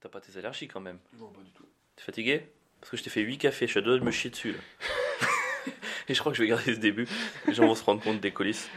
[0.00, 0.98] T'as pas tes allergies quand même.
[1.18, 1.64] Non, pas du tout.
[1.96, 2.46] T'es fatigué?
[2.80, 4.52] Parce que je t'ai fait 8 cafés, je suis à deux de me chier dessus
[4.52, 4.58] là.
[6.08, 7.06] Et je crois que je vais garder ce début.
[7.46, 8.68] Les gens vont se rendre compte des coulisses.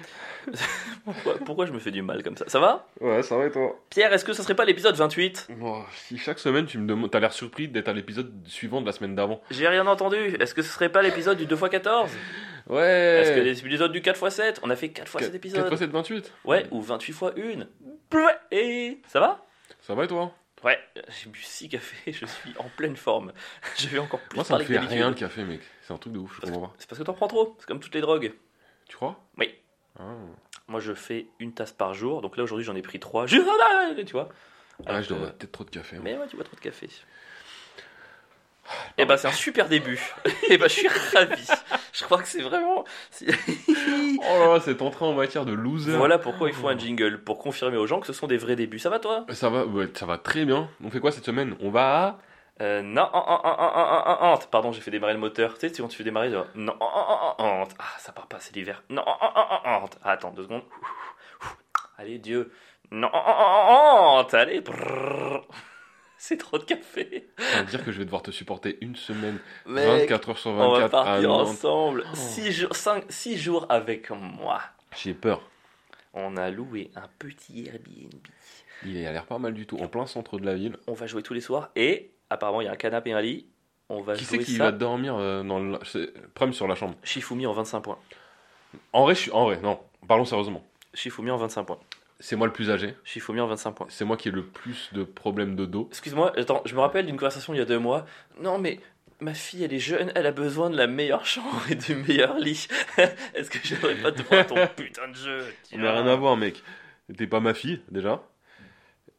[1.05, 2.43] pourquoi, pourquoi je me fais du mal comme ça?
[2.47, 2.87] Ça va?
[2.99, 3.79] Ouais, ça va et toi?
[3.89, 7.09] Pierre, est-ce que ça serait pas l'épisode 28 Oh, Si chaque semaine tu me demandes.
[7.09, 9.41] T'as l'air surpris d'être à l'épisode suivant de la semaine d'avant.
[9.51, 10.17] J'ai rien entendu.
[10.17, 12.09] Est-ce que ce serait pas l'épisode du 2x14
[12.67, 12.81] Ouais
[13.21, 15.63] Est-ce que l'épisode du 4x7 On a fait 4x7 épisodes.
[15.69, 18.27] 4 7 28 Ouais, ou 28 x 1.
[18.51, 19.45] Et ça va?
[19.81, 20.33] Ça va et toi?
[20.63, 23.33] Ouais, j'ai bu 6 cafés, je suis en pleine forme.
[23.77, 25.61] Je vais encore plus Moi ça me fait rien le café, mec.
[25.81, 26.73] C'est un truc de ouf, je comprends pas.
[26.77, 28.33] C'est parce que t'en prends trop, c'est comme toutes les drogues.
[28.87, 29.21] Tu crois?
[29.37, 29.53] Oui.
[29.99, 30.15] Ah,
[30.67, 33.25] Moi je fais une tasse par jour, donc là aujourd'hui j'en ai pris 3.
[33.27, 34.29] Tu vois
[34.85, 35.97] Ah, Alors je dois avoir peut-être trop de café.
[36.01, 36.89] Mais ouais, tu bois trop de café.
[38.97, 40.01] Et bah c'est un super début.
[40.49, 41.45] Et bah je suis ravi.
[41.91, 42.85] Je crois que c'est vraiment.
[43.11, 43.27] c'est-
[44.25, 45.95] Oh là là, cette entrée en matière de loser.
[45.97, 48.55] voilà pourquoi il faut un jingle pour confirmer aux gens que ce sont des vrais
[48.55, 48.79] débuts.
[48.79, 50.69] Ça va toi Ça va, ouais, ça va très bien.
[50.83, 52.17] On fait quoi cette semaine On va à...
[52.63, 54.37] euh, Non, en, en, en.
[54.49, 55.57] pardon, j'ai fait démarrer le moteur.
[55.57, 57.35] Tu sais, quand tu fais démarrer, genre, non, ah
[57.99, 58.81] ça part pas, c'est l'hiver.
[58.89, 59.03] Non.
[59.05, 60.63] Ah, attends deux secondes.
[61.97, 62.51] Allez Dieu.
[62.91, 63.09] Non,
[64.31, 64.61] allez.
[64.61, 65.45] brrr.
[66.25, 67.27] C'est trop de café.
[67.37, 70.51] Ça veut dire que je vais devoir te supporter une semaine, Mec, 24 heures sur
[70.51, 72.05] On va 24 à partir ensemble.
[72.09, 72.15] Oh.
[72.15, 74.61] 6 jours, cinq- six jours avec moi.
[74.95, 75.41] J'ai peur.
[76.13, 78.13] On a loué un petit Airbnb.
[78.85, 80.77] Il a l'air pas mal du tout, en plein centre de la ville.
[80.87, 81.71] On va jouer tous les soirs.
[81.75, 83.47] Et apparemment, il y a un canapé et un lit.
[83.89, 84.63] On va Qui c'est jouer qui ça.
[84.65, 85.77] va dormir euh, dans le...
[85.83, 86.95] c'est- Prime sur la chambre.
[87.03, 87.99] Shifumi en 25 points.
[88.93, 89.77] En vrai, en vrai, non.
[90.07, 90.63] Parlons sérieusement.
[90.93, 91.79] Shifumi en 25 points.
[92.19, 92.95] C'est moi le plus âgé.
[93.03, 93.87] Shifumi en 25 points.
[93.89, 95.87] C'est moi qui ai le plus de problèmes de dos.
[95.91, 98.05] Excuse-moi, attends, je me rappelle d'une conversation il y a deux mois.
[98.39, 98.79] Non, mais
[99.19, 102.37] ma fille, elle est jeune, elle a besoin de la meilleure chambre et du meilleur
[102.37, 102.67] lit.
[103.33, 106.37] Est-ce que j'aurais pas te prendre ton putain de jeu On n'a rien à voir,
[106.37, 106.61] mec.
[107.17, 108.23] T'es pas ma fille, déjà.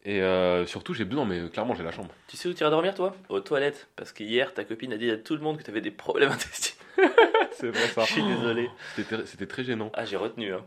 [0.06, 2.11] Et euh, surtout, j'ai besoin, mais clairement, j'ai la chambre.
[2.28, 3.17] Tu sais où tu iras dormir, toi?
[3.31, 3.89] Aux toilettes.
[3.97, 6.78] Parce qu'hier, ta copine a dit à tout le monde que t'avais des problèmes intestinaux.
[7.53, 8.05] C'est vrai ça.
[8.05, 8.70] Je suis désolé.
[9.25, 9.91] C'était très gênant.
[9.94, 10.53] Ah, j'ai retenu.
[10.53, 10.65] Hein.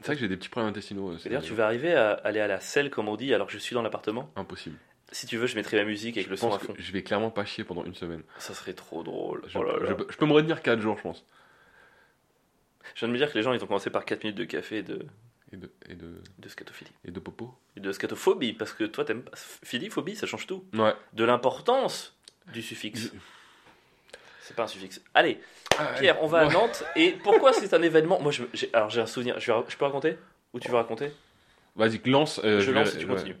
[0.00, 1.10] C'est vrai que j'ai des petits problèmes intestinaux.
[1.10, 3.46] euh, c'est D'ailleurs, tu vas arriver à aller à la selle, comme on dit, alors
[3.46, 4.76] que je suis dans l'appartement Impossible.
[5.12, 6.72] Si tu veux, je mettrai la musique avec le son à fond.
[6.72, 8.22] que je vais clairement pas chier pendant une semaine.
[8.38, 9.42] Ça serait trop drôle.
[9.48, 9.86] Je, Oh là là.
[9.88, 11.24] je peux- je peux me retenir 4 jours, je pense.
[12.94, 14.44] Je viens de me dire que les gens, ils ont commencé par 4 minutes de
[14.44, 15.04] café et de,
[15.52, 16.92] Et de, et de, de scatophilie.
[17.04, 17.54] et de popo.
[17.76, 19.32] Et de scatophobie, parce que toi, t'aimes pas.
[19.36, 20.64] Philie, phobie, ça change tout.
[20.74, 20.94] Ouais.
[21.12, 22.16] De l'importance
[22.52, 23.12] du suffixe.
[24.50, 25.00] C'est pas un suffixe.
[25.14, 25.38] Allez,
[25.78, 26.48] Ah, Pierre, on va à.
[26.48, 26.82] Nantes.
[26.96, 29.38] Et pourquoi c'est un événement Moi, je, j'ai- alors j'ai un souvenir.
[29.38, 30.16] Je, vais- je peux raconter
[30.52, 31.12] Ou tu veux raconter
[31.76, 32.40] Vas-y, lance.
[32.42, 33.14] euh, Je vais- lance et tu ouais.
[33.14, 33.36] continues.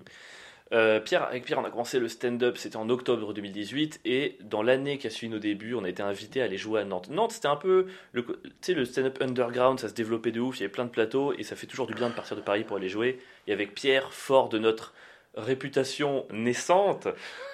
[0.72, 4.62] Euh, Pierre, avec Pierre, on a commencé le stand-up, c'était en octobre 2018, et dans
[4.62, 7.08] l'année qui a suivi nos débuts, on a été invité à aller jouer à Nantes.
[7.10, 10.38] Nantes, c'était un peu, le, co- tu sais, le stand-up underground, ça se développait de
[10.38, 12.36] ouf, il y avait plein de plateaux, et ça fait toujours du bien de partir
[12.36, 13.18] de Paris pour aller jouer.
[13.48, 14.94] Et avec Pierre, fort de notre
[15.34, 17.08] réputation naissante,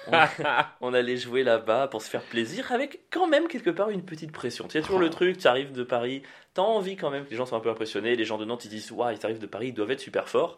[0.81, 4.31] on, allait jouer là-bas pour se faire plaisir, avec quand même quelque part une petite
[4.31, 4.65] pression.
[4.65, 6.23] Tu sais, toujours le truc, tu arrives de Paris,
[6.53, 8.65] t'as envie quand même que les gens soient un peu impressionnés, les gens de Nantes,
[8.65, 10.57] ils disent, waouh, ils arrivent de Paris, ils doivent être super forts.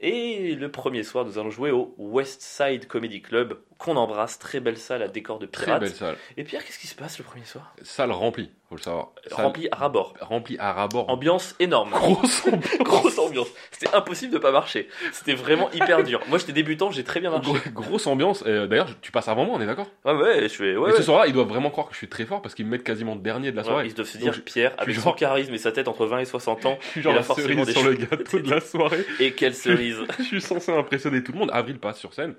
[0.00, 4.60] Et le premier soir, nous allons jouer au West Side Comedy Club, qu'on embrasse, très
[4.60, 5.80] belle salle à décor de Très pirates.
[5.80, 6.16] belle salle.
[6.36, 7.74] Et Pierre, qu'est-ce qui se passe le premier soir?
[7.82, 9.12] Salle remplie, faut le savoir.
[9.30, 10.14] Rempli à rabord.
[10.20, 11.08] Remplie à rabord.
[11.08, 11.90] Ambiance énorme.
[11.90, 12.78] Grosse ambiance.
[12.80, 13.48] Grosse ambiance.
[13.70, 14.88] C'était impossible de pas marcher.
[15.12, 16.20] C'était vraiment hyper dur.
[16.28, 17.50] Moi, j'étais débutant, j'ai très bien marché.
[17.50, 18.44] Gros- Grosse ambiance.
[18.46, 19.86] Euh, D'ailleurs, tu passes avant moi, on est d'accord?
[20.04, 20.76] Ouais, ouais, je fais.
[20.76, 20.98] Ouais, Et ouais.
[20.98, 22.84] ce soir-là, ils doivent vraiment croire que je suis très fort parce qu'ils me mettent
[22.84, 23.86] quasiment dernier de la Ouais, soirée.
[23.86, 26.66] ils doivent se dire, Pierre, avec son charisme et sa tête entre 20 et 60
[26.66, 29.04] ans, Je suis genre il a forcément cerise des sur le gâteau de la soirée.
[29.20, 31.50] et quelle cerise je suis censé impressionner tout le monde.
[31.54, 32.34] Avril passe sur scène.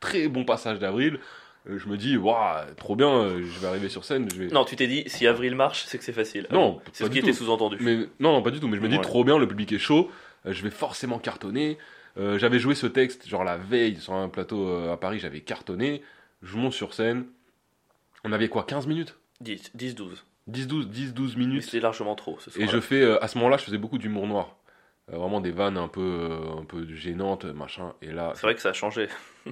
[0.00, 1.18] Très bon passage d'Avril.
[1.68, 4.28] Euh, Je me dis, waouh, trop bien, euh, je vais arriver sur scène.
[4.32, 4.46] Je vais...
[4.48, 6.46] Non, tu t'es dit, si Avril marche, c'est que c'est facile.
[6.50, 7.76] Non, c'est ce qui était sous-entendu.
[7.80, 8.68] Mais non, non, pas du tout.
[8.68, 9.02] Mais je me dis Ouais.
[9.02, 10.10] trop bien, le public est chaud.
[10.46, 11.78] euh, je vais forcément cartonner.
[12.18, 16.02] Euh, j'avais joué ce texte genre la veille sur un plateau à Paris, j'avais cartonné.
[16.42, 17.24] Je monte sur scène.
[18.24, 19.16] On avait quoi 15 minutes?
[19.40, 20.24] 10, 10, 12.
[20.48, 21.62] 10 12 10 12 Mais minutes.
[21.62, 22.62] c'était largement trop ce soir.
[22.64, 24.56] Et je fais euh, à ce moment-là, je faisais beaucoup d'humour noir.
[25.12, 28.60] Euh, vraiment des vannes un peu un peu gênantes, machin et là C'est vrai que
[28.60, 29.08] ça a changé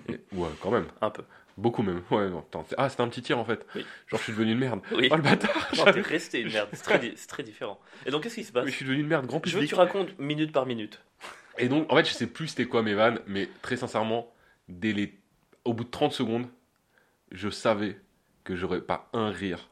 [0.09, 0.87] et- ouais, quand même.
[1.01, 1.23] un peu.
[1.57, 2.03] Beaucoup même.
[2.11, 2.45] Ouais, non,
[2.79, 3.67] ah, c'était un petit tir en fait.
[3.75, 3.85] Oui.
[4.09, 4.81] Genre je suis devenu une merde.
[4.93, 5.09] Oui.
[5.11, 5.69] Oh le bâtard.
[5.77, 6.69] Non, t'es resté une merde.
[6.73, 7.79] C'est très, di- c'est très différent.
[8.07, 9.61] Et donc, qu'est-ce qui se passe Mais je suis devenu une merde grand Je veux
[9.61, 9.69] que public.
[9.71, 11.01] tu racontes minute par minute.
[11.59, 14.33] Et donc, en fait, je sais plus c'était quoi mes vannes, mais très sincèrement,
[14.69, 15.19] dès les...
[15.65, 16.47] au bout de 30 secondes,
[17.33, 17.99] je savais
[18.45, 19.69] que j'aurais pas un rire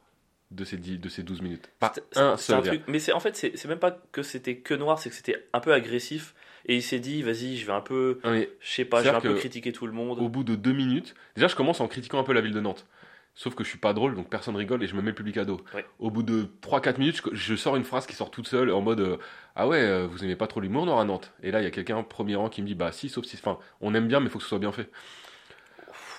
[0.50, 1.70] de ces, 10, de ces 12 minutes.
[1.78, 2.72] Pas C'est- un seul un rire.
[2.72, 2.82] truc.
[2.88, 5.72] Mais en fait, c'est même pas que c'était que noir, c'est que c'était un peu
[5.72, 6.34] agressif.
[6.66, 9.20] Et il s'est dit, vas-y, je vais un peu, je sais pas, je vais un
[9.20, 10.18] peu que critiquer tout le monde.
[10.18, 12.60] au bout de deux minutes, déjà, je commence en critiquant un peu la ville de
[12.60, 12.86] Nantes.
[13.34, 15.36] Sauf que je suis pas drôle, donc personne rigole et je me mets le public
[15.36, 15.60] à dos.
[15.72, 15.86] Ouais.
[16.00, 18.80] Au bout de 3-4 minutes, je, je sors une phrase qui sort toute seule en
[18.80, 19.16] mode euh,
[19.54, 21.32] Ah ouais, euh, vous aimez pas trop l'humour noir à Nantes?
[21.44, 23.36] Et là, il y a quelqu'un, premier rang, qui me dit Bah si, sauf si.
[23.36, 24.90] Enfin, on aime bien, mais faut que ce soit bien fait.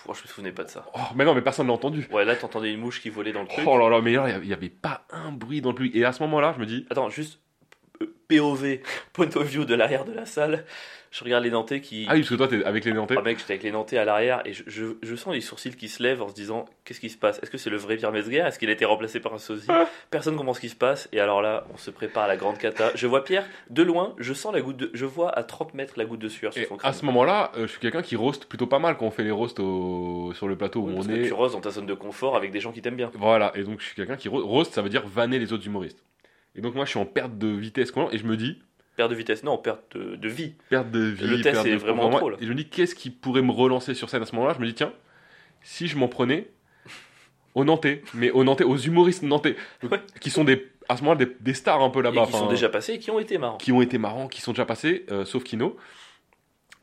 [0.06, 0.86] Moi, je me souvenais pas de ça.
[0.95, 2.07] Oh, mais non, mais personne l'a entendu.
[2.09, 3.65] Ouais, là, t'entendais une mouche qui volait dans le truc.
[3.68, 5.95] Oh là là, mais là, il n'y avait pas un bruit dans le public.
[5.97, 7.41] Et à ce moment-là, je me dis, Attends, juste
[8.28, 8.80] POV,
[9.13, 10.66] point of view de l'arrière de la salle.
[11.12, 12.06] Je regarde les Nantais qui.
[12.07, 13.16] ah oui, parce que toi, t'es avec les Nantais.
[13.18, 15.75] Ah, mec, j'étais avec les Nantais à l'arrière et je, je, je sens les sourcils
[15.75, 17.40] qui se lèvent en se disant Qu'est-ce qui se passe?
[17.42, 19.66] Est-ce que c'est le vrai Pierre Metzger Est-ce qu'il a été remplacé par un sosie?
[20.12, 21.10] Personne comprend ce qui se passe.
[21.12, 22.92] Et alors là, on se prépare à la grande cata.
[22.94, 24.92] Je vois Pierre de loin, je sens la goutte de.
[24.94, 26.94] Je vois à 30 mètres la goutte de sueur sur Et son à crâne.
[26.94, 29.31] ce moment-là, euh, je suis quelqu'un qui roast plutôt pas mal quand on fait les
[29.31, 31.25] roasts au- sur le plateau où Oui, parce on que est.
[31.28, 33.10] tu roses dans ta zone de confort avec des gens qui t'aiment bien.
[33.16, 35.66] Voilà, et donc je suis quelqu'un qui ro- roast, ça veut dire vanner les autres
[35.66, 36.04] humoristes.
[36.56, 38.60] Et donc moi, je suis en perte de vitesse et je me dis,
[38.96, 40.56] Perte de vitesse, non, perte de, de vie.
[40.69, 42.38] perte de vie, Le test est de vraiment trop, là.
[42.42, 44.54] Et je me dis, qu'est-ce qui pourrait me relancer sur scène à ce moment-là?
[44.56, 44.92] Je me dis, tiens,
[45.63, 46.50] si je m'en prenais
[47.56, 50.01] aux Nantais, mais aux Nantais, aux humoristes nantais, donc, Ouais.
[50.19, 52.68] qui sont des, à ce moment-là des, des stars un peu là-bas, qui sont déjà
[52.69, 53.57] passés et qui ont été marrants.
[53.57, 55.78] qui ont été marrants, qui sont déjà passés, euh, sauf Kino,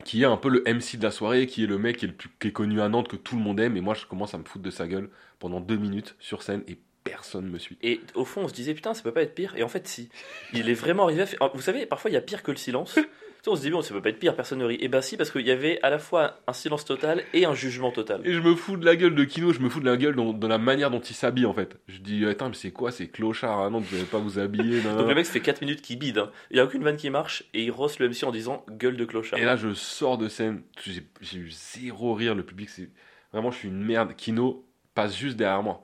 [0.03, 2.07] qui est un peu le MC de la soirée, qui est le mec qui est,
[2.09, 4.05] le plus, qui est connu à Nantes, que tout le monde aime, et moi je
[4.05, 5.09] commence à me foutre de sa gueule
[5.39, 6.77] pendant deux minutes sur scène, et
[7.09, 7.77] personne me suit.
[7.81, 9.53] Et au fond, on se disait, putain, ça peut pas être pire.
[9.57, 10.09] Et en fait, si.
[10.53, 11.39] Il est vraiment arrivé à faire.
[11.53, 12.97] Vous savez, parfois, il y a pire que le silence.
[13.49, 14.77] On se dit, bon, ça peut pas être pire, personne ne rit.
[14.81, 17.53] Et bah, si, parce qu'il y avait à la fois un silence total et un
[17.53, 18.19] jugement total.
[18.25, 20.15] Et je me fous de la gueule de Kino, je me fous de la gueule
[20.17, 21.77] dans- de la manière dont il s'habille en fait.
[21.87, 24.81] Je dis, attends, mais c'est quoi ces clochards à Nantes, vous n'allez pas vous habiller
[24.81, 26.17] nan, nan, Donc le mec, ça fait 4 minutes qu'il bide.
[26.17, 26.29] hein.
[26.51, 28.97] Il y a aucune vanne qui marche et il rosse le MC en disant gueule
[28.97, 29.39] de clochard.
[29.39, 32.89] Et là, je sors de scène, j'ai j'ai eu zéro rire, le public, c'est
[33.31, 34.13] vraiment, je suis une merde.
[34.17, 35.81] Kino passe juste derrière moi.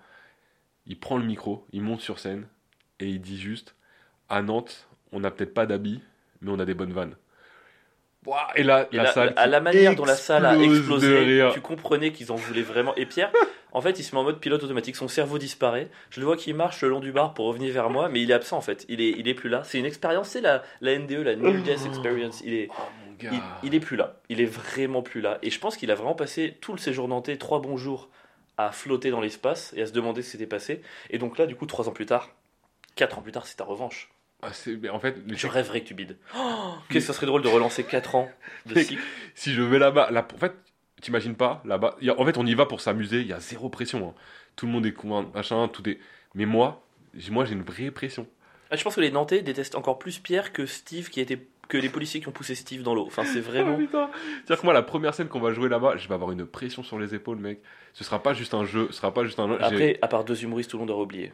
[0.86, 2.48] Il prend le micro, il monte sur scène
[3.00, 3.76] et il dit juste,
[4.30, 6.02] à Nantes, on n'a peut-être pas d'habits,
[6.42, 7.16] mais on a des bonnes vannes.
[8.56, 12.12] Et là, Et la salle à la manière dont la salle a explosé, tu comprenais
[12.12, 12.96] qu'ils en voulaient vraiment.
[12.96, 13.32] Et Pierre,
[13.74, 14.96] en fait, il se met en mode pilote automatique.
[14.96, 15.90] Son cerveau disparaît.
[16.10, 18.32] Je le vois qui marche le long du bar pour revenir vers moi, mais il
[18.32, 18.86] est absent en fait.
[18.88, 19.64] Il est, il est plus là.
[19.66, 22.42] C'est une expérience, c'est la, la NDE, la Near Death Experience.
[22.46, 23.28] Il est, Oh
[23.64, 24.20] il est plus là.
[24.30, 25.38] Il est vraiment plus là.
[25.42, 28.10] Et je pense qu'il a vraiment passé tout le séjour nantais, trois bons jours,
[28.58, 30.82] à flotter dans l'espace et à se demander ce qui s'était passé.
[31.10, 32.30] Et donc là, du coup, trois ans plus tard,
[32.96, 34.10] quatre ans plus tard, c'est ta revanche.
[34.42, 34.50] Ah,
[34.92, 36.18] en fait, Je rêverais que tu bides.
[36.38, 38.30] Oh, Qu'est-ce que ça serait drôle de relancer quatre ans
[38.66, 39.02] de cycle.
[39.36, 40.54] si je vais là-bas, là, en fait,
[41.02, 43.70] t'imagines pas, là-bas, a- en fait, on y va pour s'amuser, il y a zéro
[43.70, 44.10] pression.
[44.10, 44.14] hein.
[44.56, 46.00] Tout le monde est con, machin, tout est.
[46.36, 46.86] Mais moi,
[47.16, 48.28] j'ai- moi, j'ai une vraie pression.
[48.70, 51.78] Ah, je pense que les Nantais détestent encore plus Pierre que Steve qui été que
[51.78, 53.06] les policiers qui ont poussé Steve dans l'eau.
[53.08, 53.78] Enfin, c'est vraiment.
[53.80, 54.08] Oh.
[54.46, 56.84] C'est-à-dire que moi, la première scène qu'on va jouer là-bas, je vais avoir une pression
[56.84, 57.60] sur les épaules, mec.
[57.94, 59.52] Ce sera pas juste un jeu, ce sera pas juste un.
[59.60, 61.34] Après, à part deux humoristes, tout le monde aurait oublié.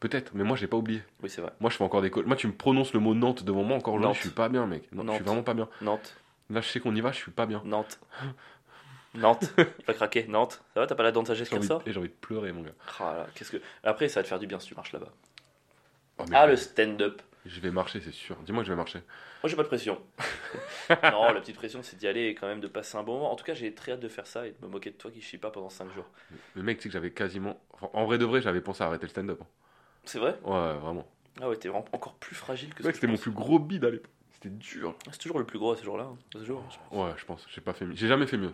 [0.00, 1.02] Peut-être, mais moi, j'ai pas oublié.
[1.22, 1.52] Oui, c'est vrai.
[1.60, 2.10] Moi, je fais encore des.
[2.26, 4.66] Moi, tu me prononces le mot Nantes devant moi encore aujourd'hui, je suis pas bien,
[4.66, 4.82] mec.
[4.92, 5.16] Non, je Nantes.
[5.16, 5.68] suis vraiment pas bien.
[5.80, 6.16] Nantes,
[6.50, 7.60] Là, je sais qu'on y va, je suis pas bien.
[7.64, 7.98] Nantes,
[9.14, 9.50] Nantes.
[9.58, 10.26] Il va craquer.
[10.28, 10.62] Nantes.
[10.74, 12.62] Ça va, t'as pas la dent de sagesse ressort et j'ai envie de pleurer, mon
[12.62, 12.72] gars.
[13.00, 13.56] Ah qu'est-ce que.
[13.82, 15.08] Après, ça va te faire du bien si tu marches là-bas.
[16.18, 17.22] Oh, Ah, je- le stand-up.
[17.46, 18.36] Je vais marcher, c'est sûr.
[18.44, 18.98] Dis-moi que je vais marcher.
[19.42, 20.00] Moi, j'ai pas de pression.
[20.90, 23.30] non, la petite pression, c'est d'y aller et quand même de passer un bon moment.
[23.32, 25.10] En tout cas, j'ai très hâte de faire ça et de me moquer de toi
[25.10, 26.06] qui chie pas pendant 5 jours.
[26.54, 27.60] Le mec, tu sais que j'avais quasiment.
[27.72, 29.38] enfin, en vrai de vrai, j'avais pensé à arrêter le stand-up.
[29.42, 29.46] hein.
[30.04, 30.38] C'est vrai?
[30.44, 31.06] Ouais, vraiment.
[31.40, 33.90] Ah ouais, t'es vraiment encore plus fragile que que c'était mon plus gros bide à
[33.90, 34.10] l'époque.
[34.32, 34.94] C'était dur.
[35.10, 36.04] C'est toujours le plus gros à ce jour-là.
[36.04, 36.62] hein, ce jour.
[36.90, 37.46] Ouais, je pense.
[37.50, 37.94] J'ai pas fait mieux.
[37.94, 38.52] J'ai jamais fait mieux.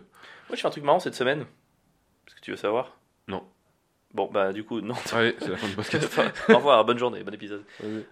[0.49, 1.41] Moi, je fais un truc marrant cette semaine.
[2.27, 2.97] Est-ce que tu veux savoir?
[3.27, 3.45] Non.
[4.13, 4.93] Bon, bah, du coup, non.
[5.11, 6.03] Allez, c'est la fin du podcast.
[6.07, 7.63] Enfin, Au revoir, bonne journée, bon épisode.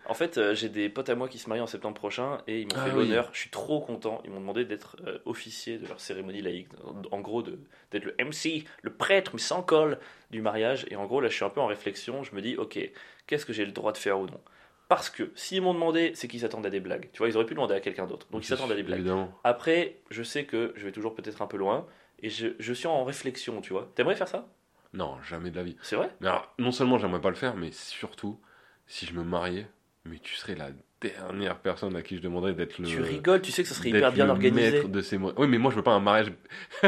[0.07, 2.61] En fait, euh, j'ai des potes à moi qui se marient en septembre prochain et
[2.61, 3.07] ils m'ont Ah fait oui.
[3.07, 3.29] l'honneur.
[3.33, 4.19] Je suis trop content.
[4.25, 6.69] Ils m'ont demandé d'être euh, officier de leur cérémonie laïque.
[7.11, 9.99] En, en gros, d'être le MC, le prêtre, mais sans col
[10.31, 10.87] du mariage.
[10.89, 12.23] Et en gros, là, je suis un peu en réflexion.
[12.23, 12.79] Je me dis, ok,
[13.27, 14.41] qu'est-ce que j'ai le droit de faire ou non?
[14.89, 17.09] Parce que s'ils m'ont demandé, c'est qu'ils s'attendent à des blagues.
[17.13, 18.25] Tu vois, ils auraient pu demander à quelqu'un d'autre.
[18.31, 18.99] Donc, ils s'attendent à des blagues.
[19.01, 19.31] Évidemment.
[19.43, 21.85] Après, je sais que je vais toujours peut-être un peu loin.
[22.23, 23.89] Et je, je suis en réflexion, tu vois.
[23.95, 24.47] T'aimerais faire ça?
[24.93, 25.77] Non, jamais de la vie.
[25.81, 26.15] C'est vrai?
[26.19, 28.39] Mais alors, non seulement j'aimerais pas le faire, mais surtout,
[28.87, 29.69] si je me mariais,
[30.05, 30.71] mais tu serais la
[31.01, 32.85] dernière personne à qui je demanderais d'être le.
[32.87, 34.71] Tu rigoles, tu sais que ça serait hyper bien organisé.
[34.71, 35.31] maître de ces mots.
[35.37, 36.31] Oui, mais moi je veux pas un mariage.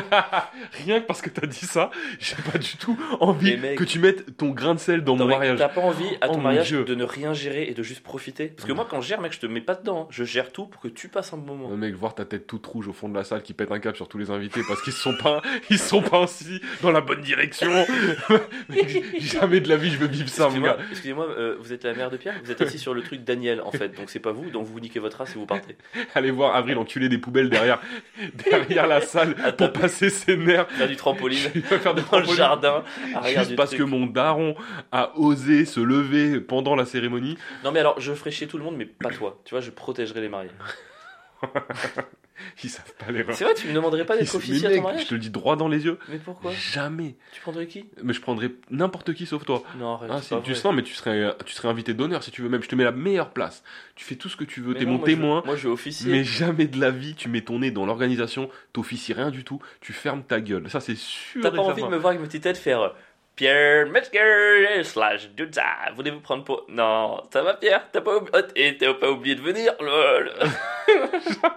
[0.86, 1.89] Rien que parce que t'as dit ça,
[2.20, 5.58] j'ai pas du tout envie que tu mettes ton grain de sel dans mon mariage.
[5.58, 8.67] T'as pas envie à ton mariage de ne rien gérer et de juste profiter Parce
[8.67, 8.75] que Mm.
[8.75, 10.08] moi, quand je gère, mec, je te mets pas dedans.
[10.12, 11.70] Je gère tout pour que tu passes un bon moment.
[11.70, 13.79] Le mec, voir ta tête toute rouge au fond de la salle qui pète un
[13.79, 17.01] câble sur tous les invités parce qu'ils sont pas, ils sont pas assis dans la
[17.01, 17.72] bonne direction.
[18.70, 20.84] Mec, Jamais de la vie je veux vivre ça, mon Excusez-moi, gars.
[20.91, 22.36] excusez-moi, euh, vous êtes la mère de Pierre?
[22.43, 23.89] Vous êtes assis sur le truc Daniel, en fait.
[23.89, 25.75] Donc c'est pas vous, donc vous niquez votre race et vous partez.
[26.15, 27.79] Allez voir Avril enculer des poubelles derrière,
[28.33, 30.67] derrière la salle pour passer ses nerfs.
[30.69, 32.83] Faire du trampoline faire des dans le jardin.
[33.25, 33.81] Juste du parce truc.
[33.81, 34.55] que mon daron
[34.91, 37.38] a osé se lever pendant la cérémonie.
[37.63, 39.39] Non, mais alors, je ferai chier tout le monde, mais pas toi.
[39.45, 40.51] Tu vois, je protégerai les mariés.
[42.63, 43.35] Ils savent pas l'erreur.
[43.35, 45.29] C'est vrai, tu me demanderais pas d'être officier à ton mariage je te le dis
[45.29, 45.99] droit dans les yeux.
[46.09, 46.51] Mais pourquoi?
[46.51, 47.15] Jamais.
[47.31, 47.85] Tu prendrais qui?
[48.01, 49.63] Mais je prendrais n'importe qui sauf toi.
[49.77, 50.09] Non, arrête.
[50.11, 50.35] Ah, c'est
[50.71, 52.63] mais tu serais, tu serais invité d'honneur si tu veux même.
[52.63, 53.63] Je te mets la meilleure place.
[53.95, 54.73] Tu fais tout ce que tu veux.
[54.73, 55.43] T'es mon moi, je veux- témoin.
[55.45, 56.11] Moi, je veux officier.
[56.11, 59.61] Mais jamais de la vie, tu mets ton nez dans l'organisation, t'officies rien du tout,
[59.81, 60.69] tu fermes ta gueule.
[60.69, 61.41] Ça, c'est sûr.
[61.41, 62.89] T'as pas envie de me voir avec ma petite tête faire euh,
[63.35, 65.63] Pierre Metzger slash Duza.
[65.95, 66.65] Voulez-vous prendre pour.
[66.69, 67.89] Non, ça va Pierre?
[67.91, 68.43] T'as pas, oublié...
[68.55, 70.31] et t'as pas oublié de venir lol.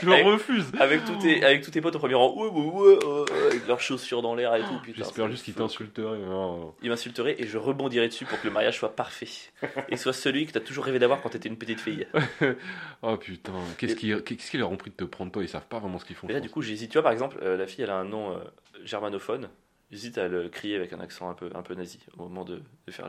[0.00, 0.66] Je le Avec- refuse.
[0.78, 3.80] avec, tous tes, avec tous tes potes au premier rang, ouais, ouais, ouais, avec leurs
[3.80, 4.78] chaussures dans l'air et tout.
[4.82, 6.18] Putain, J'espère juste qu'il t'insulterait.
[6.18, 6.74] Non.
[6.82, 9.26] Il m'insulterait et je rebondirais dessus pour que le mariage soit parfait.
[9.88, 12.06] Et soit celui que t'as toujours rêvé d'avoir quand t'étais une petite fille.
[13.02, 15.42] Oh putain, qu'est-ce qu'ils qu'est-ce qu'ils leur ont pris de te prendre toi?
[15.42, 16.26] Ils savent pas vraiment ce qu'ils font.
[16.26, 16.90] Mais là, je du coup, j'hésite.
[16.90, 18.38] Tu vois, par exemple, euh, la fille, elle a un nom euh,
[18.84, 19.48] germanophone.
[19.94, 22.62] J'hésite à le crier avec un accent un peu, un peu nazi au moment de,
[22.86, 23.08] de faire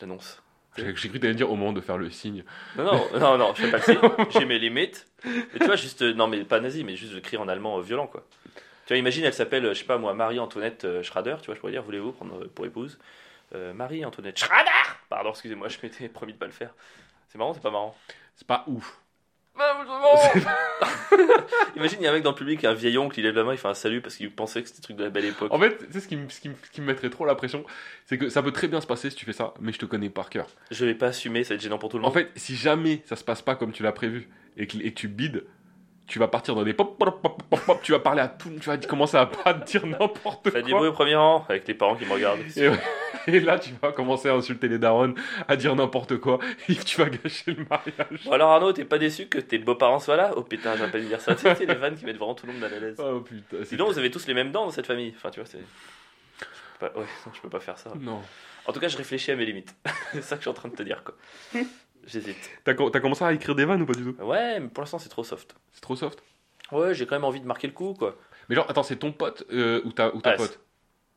[0.00, 0.42] l'annonce.
[0.76, 2.44] J'ai cru que t'allais dire au moment de faire le signe.
[2.76, 4.02] Non, non, non, non, je fais pas le signe.
[4.30, 5.08] J'ai mes limites.
[5.52, 7.82] Mais tu vois, juste, non, mais pas nazi, mais juste le crier en allemand euh,
[7.82, 8.26] violent, quoi.
[8.86, 11.60] Tu vois, imagine, elle s'appelle, je sais pas moi, Marie-Antoinette euh, Schrader, tu vois, je
[11.60, 12.98] pourrais dire, voulez-vous prendre euh, pour épouse
[13.54, 14.70] Euh, Marie-Antoinette Schrader?
[15.10, 16.74] Pardon, excusez-moi, je m'étais promis de pas le faire.
[17.28, 17.96] C'est marrant, c'est pas marrant
[18.36, 19.00] C'est pas ouf.
[21.76, 23.44] Imagine, il y a un mec dans le public, un vieil oncle, il lève la
[23.44, 25.24] main, il fait un salut parce qu'il pensait que c'était le truc de la belle
[25.26, 25.52] époque.
[25.52, 27.24] En fait, tu sais ce qui, me- ce, qui me, ce qui me mettrait trop
[27.26, 27.64] la pression,
[28.06, 29.86] c'est que ça peut très bien se passer si tu fais ça, mais je te
[29.86, 30.46] connais par cœur.
[30.70, 32.14] Je vais pas assumer, ça va être gênant pour tout le En monde.
[32.14, 34.98] fait, si jamais ça se passe pas comme tu l'as prévu et que, et que
[34.98, 35.44] tu bides,
[36.06, 38.50] tu vas partir dans des pop pop pop pop pop, tu vas parler à tout,
[38.60, 40.80] tu vas commencer à pas dire n'importe Faites du quoi.
[40.80, 42.40] bruit au premier rang avec les parents qui me regardent.
[42.56, 42.68] Et,
[43.26, 45.14] et là, tu vas commencer à insulter les darons,
[45.48, 48.24] à dire n'importe quoi, et tu vas gâcher le mariage.
[48.24, 50.32] Bon alors Arnaud, t'es pas déçu que tes beaux-parents soient là?
[50.36, 51.34] Oh putain, j'ai pas dû dire ça.
[51.34, 52.96] Tu sais, c'est les vannes qui mettent vraiment tout le monde mal à l'aise.
[52.98, 55.12] Oh putain, Sinon, vous avez tous les mêmes dents dans cette famille.
[55.16, 55.58] Enfin, tu vois, c'est.
[55.58, 56.44] je
[56.78, 57.92] peux pas- Ouais, non, je peux pas faire ça.
[58.00, 58.20] Non.
[58.66, 59.74] En tout cas, je réfléchis à mes limites.
[60.12, 61.14] c'est ça que je suis en train de te dire, quoi.
[62.06, 62.50] J'hésite.
[62.64, 64.16] T'as co- t'as commencé à écrire des vannes ou pas du tout?
[64.22, 65.54] Ouais, mais pour l'instant, c'est trop soft.
[65.72, 66.22] C'est trop soft?
[66.72, 68.16] Ouais, j'ai quand même envie de marquer le coup, quoi.
[68.48, 70.60] Mais genre, attends, c'est ton pote euh, ou ta, ou ta Ouais, pote?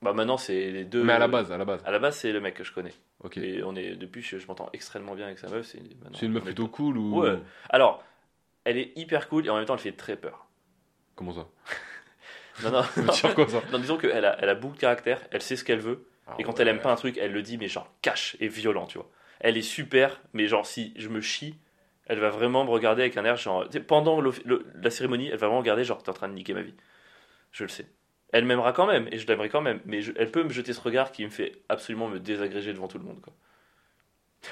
[0.04, 1.04] Bah maintenant, c'est les deux.
[1.04, 1.82] Mais à la base, à la base.
[1.86, 2.94] À la base, c'est le mec que je connais.
[3.24, 3.38] Ok.
[3.38, 5.66] Et on est depuis, je, je m'entends extrêmement bien avec sa meuf.
[5.66, 5.80] C'est
[6.26, 7.22] une meuf est- plutôt cool ou.
[7.22, 7.40] Ouais.
[7.70, 8.04] Alors,
[8.66, 10.48] elle est hyper cool et en même temps, elle fait très peur.
[11.16, 11.48] Comment ça
[12.64, 12.82] Non, non.
[13.12, 15.20] Dire quoi ça non disons qu'elle a, elle a beaucoup de caractère.
[15.32, 16.06] Elle sait ce qu'elle veut.
[16.28, 16.62] Ah Et quand ouais.
[16.62, 19.10] elle aime pas un truc, elle le dit, mais genre cash et violent, tu vois.
[19.40, 21.56] Elle est super, mais genre si je me chie,
[22.06, 23.66] elle va vraiment me regarder avec un air genre.
[23.88, 26.54] Pendant le- le- la cérémonie, elle va vraiment regarder genre t'es en train de niquer
[26.54, 26.76] ma vie.
[27.52, 27.86] Je le sais.
[28.34, 30.74] Elle m'aimera quand même, et je l'aimerai quand même, mais je- elle peut me jeter
[30.74, 33.22] ce regard qui me fait absolument me désagréger devant tout le monde.
[33.22, 33.34] Quoi.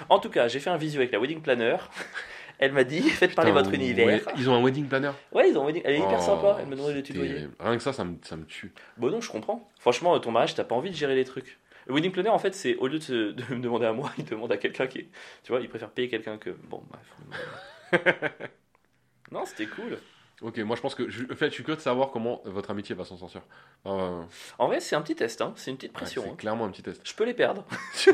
[0.07, 1.77] En tout cas, j'ai fait un visio avec la wedding planner.
[2.59, 4.21] Elle m'a dit faites parler votre ouais, univers.
[4.37, 5.09] Ils ont un wedding planner?
[5.31, 5.81] Ouais, ils ont un wedding.
[5.83, 6.57] Elle est hyper Oh, sympa.
[6.59, 7.47] Elle m'a demandé de tutoyer.
[7.59, 8.71] Rien que ça, ça me, ça me tue.
[8.97, 9.67] Bon non, je comprends.
[9.79, 11.57] Franchement, ton mariage, t'as pas envie de gérer les trucs.
[11.87, 14.11] Le wedding planner, en fait, c'est au lieu de, se- de me demander à moi,
[14.19, 15.07] il demande à quelqu'un qui est...
[15.43, 16.51] Tu vois, il préfère payer quelqu'un que...
[16.51, 18.11] Bon, bref.
[19.31, 19.97] non, c'était cool.
[20.41, 21.09] Ok, moi je pense que.
[21.09, 23.41] je- En fait, je suis curieux de savoir comment votre amitié va s'en sortir.
[23.85, 24.23] Euh,
[24.57, 25.53] En vrai, c'est un petit test, hein.
[25.55, 26.23] c'est une petite ouais, pression.
[26.23, 26.35] c'est hein.
[26.37, 27.01] clairement un petit test.
[27.03, 27.63] Je peux les perdre.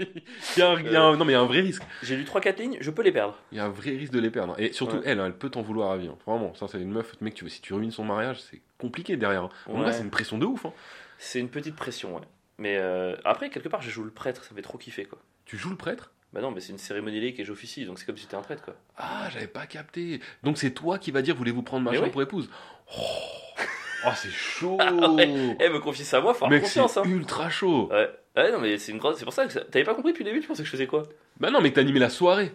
[0.00, 0.22] il
[0.56, 1.82] y a un, il y a un- non, mais il y a un vrai risque.
[2.02, 3.36] J'ai lu 3-4 lignes, je peux les perdre.
[3.52, 4.54] Il y a un vrai risque de les perdre.
[4.58, 5.02] Et surtout, Ouais.
[5.04, 6.08] elle, hein, elle peut t'en vouloir à vie.
[6.08, 6.16] hein.
[6.26, 9.48] Vraiment, ça, c'est une meuf, mec, tu, si tu ruines son mariage, c'est compliqué derrière.
[9.66, 9.84] Ouais.
[9.84, 10.64] gars, c'est une pression de ouf.
[10.66, 10.72] hein.
[11.18, 12.22] C'est une petite pression, ouais.
[12.58, 15.18] Mais euh, après, quelque part, je joue le prêtre, ça me fait trop kiffer, quoi.
[15.44, 16.12] Tu joues le prêtre?
[16.32, 18.42] Bah non, mais c'est une cérémonie laïque et j'officie, donc c'est comme si j'étais un
[18.42, 18.74] prêtre, quoi.
[18.98, 20.20] Ah, j'avais pas capté.
[20.42, 22.12] Donc c'est toi qui vas dire voulez-vous prendre ma Mais chambre oui.
[22.12, 22.50] pour épouse?
[22.96, 23.00] Oh,
[24.06, 24.76] Oh, c'est chaud
[25.60, 27.02] Eh, me confier ça à moi, faut avoir Mec, c'est confiance, hein.
[27.10, 28.08] ultra chaud Ouais.
[28.36, 29.18] Ouais, non, mais c'est une grosse...
[29.18, 29.52] C'est pour ça que...
[29.52, 31.02] ça- T'avais pas compris depuis le début, tu pensais que je faisais quoi?
[31.40, 32.52] Bah non, mais que t'as animé la soirée.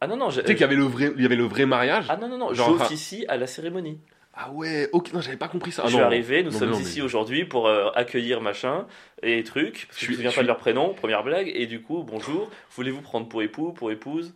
[0.00, 0.42] Ah non, non, j'ai...
[0.42, 2.06] Tu sais qu'il y avait le vrai, il y avait le vrai mariage.
[2.10, 3.98] Ah non, non, non, Genre, j'officie à la cérémonie.
[4.36, 5.82] Ah ouais, ok, non, j'avais pas compris ça.
[5.84, 5.98] Ah je non.
[5.98, 8.86] suis arrivé, nous Non, sommes non, ici mais- aujourd'hui pour euh, accueillir machin
[9.22, 11.80] et trucs, parce que Je suis- souviens pas de leur prénom, première blague, et du
[11.82, 14.34] coup, bonjour, voulez-vous prendre pour époux, pour épouse,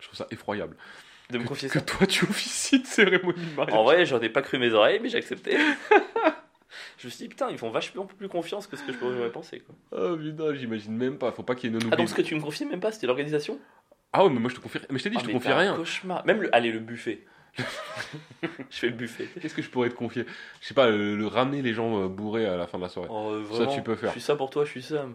[0.00, 0.76] Je trouve ça effroyable.
[1.30, 3.76] de me Que, confier que ça toi tu officies de cérémonie de mariage.
[3.78, 5.56] En vrai, j'en ai pas cru mes oreilles, mais j'ai accepté.
[6.98, 9.30] je me suis dit, putain, ils font vachement plus confiance que ce que je pourrais
[9.30, 9.60] penser.
[9.60, 9.74] Quoi.
[9.92, 11.32] Oh putain, j'imagine même pas.
[11.32, 12.92] Faut pas qu'il y ait une Ah, donc ce que tu me confies même pas,
[12.92, 13.58] c'était l'organisation?
[14.12, 14.78] Ah ouais, mais moi je te confie.
[14.90, 15.76] Mais je t'ai dit, Ah, je te confie rien.
[15.76, 16.24] cauchemar.
[16.24, 16.54] Même le.
[16.54, 17.24] Allez, le buffet.
[18.42, 19.28] je fais le buffet.
[19.40, 20.24] Qu'est-ce que je pourrais te confier?
[20.60, 22.88] Je sais pas, le, le ramener les gens euh, bourrés à la fin de la
[22.88, 23.08] soirée.
[23.10, 24.08] Oh, euh, Ça, tu peux faire.
[24.10, 25.14] Je suis ça pour toi, je suis Sam.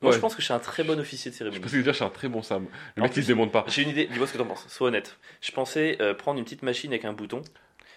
[0.00, 0.16] Moi, Ouais.
[0.16, 1.60] je pense que je suis un très bon officier de Je cérémonie.
[1.62, 2.66] pense que déjà, je suis un très bon Sam.
[2.96, 3.64] Le En mec, il plus- se démonte pas.
[3.68, 5.18] J'ai une idée, dis-moi ce que t'en penses, sois honnête.
[5.40, 7.42] Je pensais euh, prendre une petite machine avec un bouton,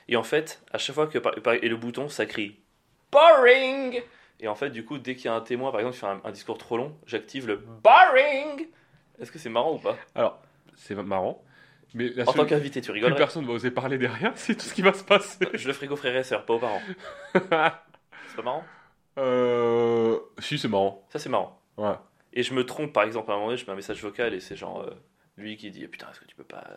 [0.07, 1.17] et en fait, à chaque fois que.
[1.63, 2.59] Et le bouton, ça crie
[3.11, 4.03] BORING
[4.39, 6.07] Et en fait, du coup, dès qu'il y a un témoin, par exemple, qui fait
[6.07, 8.67] un, un discours trop long, j'active le BORING
[9.19, 9.97] Est-ce que c'est marrant ou pas?
[10.15, 10.39] Alors,
[10.75, 11.43] c'est marrant.
[11.93, 14.55] Mais la En tant seule qu'invité, tu plus rigolerais personne va oser parler derrière, c'est
[14.55, 15.47] tout ce qui va se passer.
[15.53, 16.81] Je le ferai qu'aux frères et sœurs, pas aux parents.
[17.33, 18.63] C'est pas marrant?
[19.17, 20.19] Euh.
[20.39, 21.05] Si, c'est marrant.
[21.09, 21.59] Ça, c'est marrant.
[21.77, 21.95] Ouais.
[22.33, 24.33] Et je me trompe, par exemple, à un moment donné, je mets un message vocal
[24.33, 24.91] et c'est genre euh,
[25.37, 26.67] Lui qui dit Putain, est-ce que tu peux pas.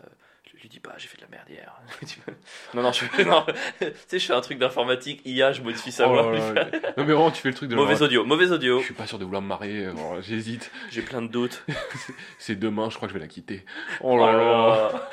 [0.61, 1.75] Je lui dis pas, j'ai fait de la merde hier.
[2.75, 3.47] Non, non, je fais, non,
[3.81, 6.33] tu sais, je fais un truc d'informatique, IA, je modifie sa Oh voix.
[6.33, 6.65] là là,
[6.99, 8.79] Non, mais vraiment, tu fais le truc de Mauvais audio, mauvais audio.
[8.81, 10.71] Je suis pas sûr de vouloir me marier, euh, j'hésite.
[10.91, 11.65] J'ai plein de doutes.
[12.39, 13.65] C'est demain, je crois que je vais la quitter.
[14.03, 15.11] Oh là là.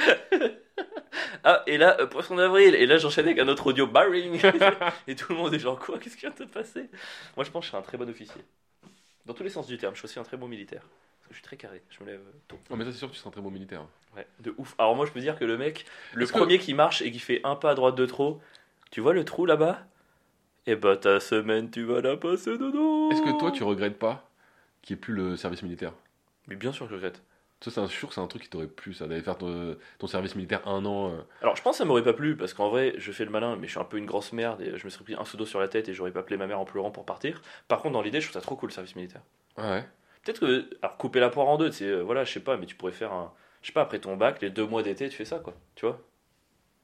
[1.46, 4.42] ah, et là, euh, Poisson d'avril, et là j'enchaîne avec un autre audio, Barring.
[5.08, 6.90] et tout le monde est genre, quoi Qu'est-ce qui vient de te passer?
[7.38, 8.42] Moi je pense que je serai un très bon officier.
[9.26, 10.82] Dans tous les sens du terme, je suis aussi un très bon militaire.
[10.82, 12.60] Parce que je suis très carré, je me lève tôt.
[12.70, 13.82] Oh, mais ça, c'est sûr que tu seras un très bon militaire.
[14.18, 14.76] Ouais, de ouf.
[14.78, 17.12] Alors moi je peux dire que le mec, le Est-ce que- premier qui marche et
[17.12, 18.42] qui fait un pas à droite de trop,
[18.92, 19.86] tu vois le trou là-bas?
[20.66, 23.10] Et bah ta semaine tu vas la passer dedans.
[23.12, 24.30] Est-ce que toi, tu regrettes pas
[24.82, 25.94] qu'il n'y ait plus le service militaire?
[26.48, 27.22] Mais bien sûr que je regrette.
[27.62, 29.76] Ça, c'est un- sûr que c'est un truc qui t'aurait plu, ça, d'aller faire ton,
[29.98, 31.12] ton service militaire un an.
[31.12, 31.18] euh.
[31.42, 33.56] Alors je pense que ça m'aurait pas plu parce qu'en vrai je fais le malin
[33.56, 35.38] mais je suis un peu une grosse merde et je me serais pris un seau
[35.38, 37.42] d'eau sur la tête et j'aurais pas appelé ma mère en pleurant pour partir.
[37.68, 39.22] Par contre dans l'idée je trouve ça trop cool le service militaire.
[39.58, 39.86] Ah ouais?
[40.28, 42.58] Peut-être que alors couper la poire en deux, tu sais, euh, voilà je sais pas
[42.58, 43.32] mais tu pourrais faire un
[43.62, 45.86] je sais pas après ton bac les deux mois d'été tu fais ça quoi tu
[45.86, 46.02] vois.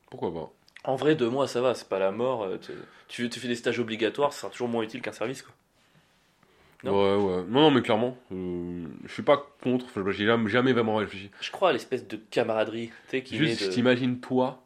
[0.10, 0.54] Pourquoi pas
[0.90, 2.58] En vrai deux mois ça va c'est pas la mort euh,
[3.10, 5.54] tu, fais des stages obligatoires ça sera toujours moins utile qu'un service quoi.
[6.86, 6.92] Non?
[6.92, 7.44] Ouais, ouais.
[7.48, 9.88] Non, non, mais clairement, euh, je suis pas contre.
[10.12, 11.32] J'ai jamais, vraiment réfléchi.
[11.40, 13.74] Je crois à l'espèce de camaraderie tu sais qui Juste, naît de...
[13.74, 14.64] t'imagines toi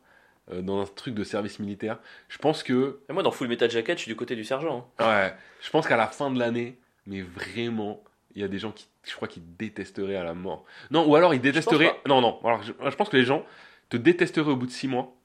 [0.51, 2.00] euh, dans un truc de service militaire.
[2.29, 4.91] Je pense que, Et moi dans Full Metal Jacket je suis du côté du sergent.
[5.00, 5.07] hein.
[5.07, 8.03] ouais, je pense qu'à la fin de l'année, mais vraiment,
[8.38, 10.63] il y a des gens qui, je crois, qui détesteraient à la mort.
[10.91, 11.94] Non, ou alors ils détesteraient.
[12.08, 12.39] Non, non.
[12.44, 13.44] Alors, je, je pense que les gens
[13.89, 15.15] te détesteraient au bout de six mois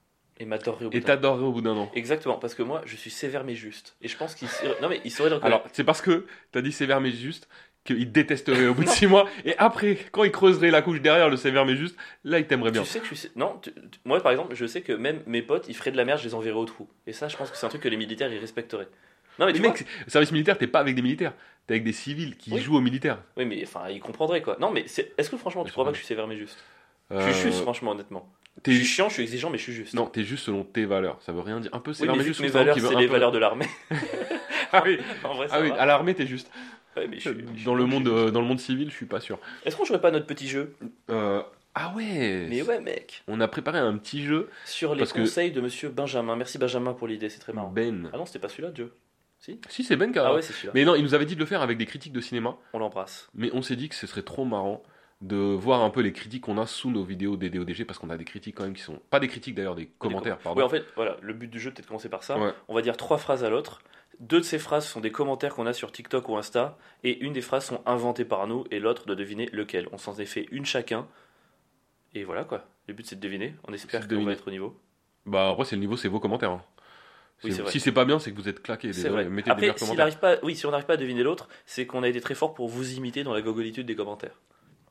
[0.40, 1.90] Et m'adorerait au bout et t'adoreraient au bout d'un an.
[1.94, 4.88] Exactement parce que moi je suis sévère mais juste et je pense qu'il saurait- non
[4.88, 5.60] mais il saurait le reconnaître.
[5.62, 7.48] Alors, c'est parce que t'as dit sévère mais juste
[7.84, 9.28] qu'ils détesteraient au bout de six mois.
[9.44, 12.70] Et après, quand ils creuseraient la couche derrière le sévère mais juste, là, ils t'aimeraient
[12.70, 12.82] bien.
[12.82, 13.30] Tu sais que je suis.
[13.36, 13.72] Non, tu-
[14.06, 16.24] moi par exemple, je sais que même mes potes, ils feraient de la merde, je
[16.24, 16.88] les enverrais au trou.
[17.06, 18.88] Et ça, je pense que c'est un truc que les militaires, ils respecteraient.
[19.38, 21.32] Non, mais Mais tu mec, service militaire, t'es pas avec des militaires.
[21.66, 22.60] T'es avec des civils qui Oui.
[22.60, 23.18] jouent aux militaires.
[23.36, 24.56] Oui, mais enfin, ils comprendraient quoi.
[24.60, 26.58] Non, mais c'est- est-ce que franchement, tu crois pas que je suis sévère mais juste?
[27.12, 28.28] Euh, Je suis juste, franchement, honnêtement.
[28.62, 29.94] t'es Je suis chiant, je suis exigeant, mais je suis juste.
[29.94, 31.20] Non, t'es juste selon tes valeurs.
[31.22, 31.70] Ça veut rien dire.
[31.74, 32.40] Un peu Oui, sévère mais juste.
[32.40, 33.66] mes valeurs, c'est les peu- valeurs de l'armée.
[34.74, 36.50] Ah oui, en vrai, ah oui à l'armée, t'es juste.
[36.96, 38.94] Ouais, mais je suis- je suis- Dans le monde, euh, dans le monde civil, je
[38.96, 39.38] suis pas sûr.
[39.66, 40.74] Est-ce qu'on jouerait pas notre petit jeu?
[41.10, 41.42] Euh,
[41.74, 42.46] Ah ouais.
[42.50, 43.22] Mais ouais, mec.
[43.28, 44.50] On a préparé un petit jeu.
[44.66, 46.36] Sur les que- conseils de monsieur Benjamin.
[46.36, 47.70] Merci Benjamin pour l'idée, c'est très marrant.
[47.70, 48.10] Ben.
[48.12, 48.92] Ah non, c'était pas celui-là, Dieu.
[49.68, 50.72] Si c'est Ben qui a- Ah ouais, c'est celui-là.
[50.74, 52.56] Mais non, il nous avait dit de le faire avec des critiques de cinéma.
[52.72, 53.28] On l'embrasse.
[53.34, 54.82] Mais on s'est dit que ce serait trop marrant
[55.20, 58.10] de voir un peu les critiques qu'on a sous nos vidéos des DODG parce qu'on
[58.10, 60.60] a des critiques quand même qui sont pas des critiques d'ailleurs des commentaires pardon.
[60.60, 62.38] Oui, en fait, voilà, le but du jeu, peut-être commencer par ça.
[62.38, 62.52] Ouais.
[62.68, 63.82] On va dire trois phrases à l'autre.
[64.20, 67.32] Deux de ces phrases sont des commentaires qu'on a sur TikTok ou Insta, et une
[67.32, 69.88] des phrases sont inventées par nous, et l'autre de deviner lequel.
[69.92, 71.06] On s'en est fait une chacun,
[72.14, 72.64] et voilà quoi.
[72.88, 73.54] Le but c'est de deviner.
[73.66, 74.78] On espère C'est qu'on de va être au niveau.
[75.26, 76.50] Bah après c'est le niveau, c'est vos commentaires.
[76.50, 76.62] hein.
[77.44, 77.70] Oui, C'est- c'est vrai.
[77.72, 78.92] si c'est pas bien, c'est que vous êtes claqués.
[78.92, 79.30] C'est Désolé, vrai.
[79.32, 82.02] mettez des Après, arrive pas, oui, si on n'arrive pas à deviner l'autre, c'est qu'on
[82.02, 84.38] a été très fort pour vous imiter dans la gogolitude des commentaires.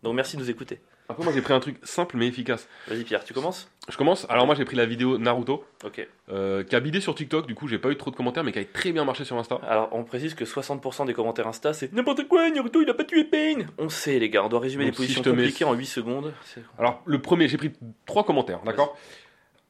[0.04, 0.82] Donc merci de nous écouter.
[1.10, 2.68] Après moi j'ai pris un truc simple mais efficace.
[2.88, 3.70] Vas-y Pierre, tu commences?
[3.88, 4.26] Je commence.
[4.30, 6.08] Alors moi j'ai pris la vidéo Naruto Ok.
[6.30, 7.46] euh, qui a bidé sur TikTok.
[7.46, 9.38] Du coup j'ai pas eu trop de commentaires mais qui a très bien marché sur
[9.38, 9.60] Insta.
[9.68, 13.04] Alors, on précise que 60% des commentaires Insta, c'est n'importe quoi, Naruto, il a pas
[13.04, 15.36] tué Pain On sait, les gars, on doit résumer Donc, les si positions je te
[15.36, 16.34] mets- compliquées en 8 secondes.
[16.80, 17.72] Alors le premier, j'ai pris
[18.08, 18.98] trois commentaires, d'accord?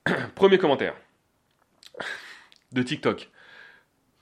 [0.36, 0.96] Premier commentaire
[2.72, 3.30] de TikTok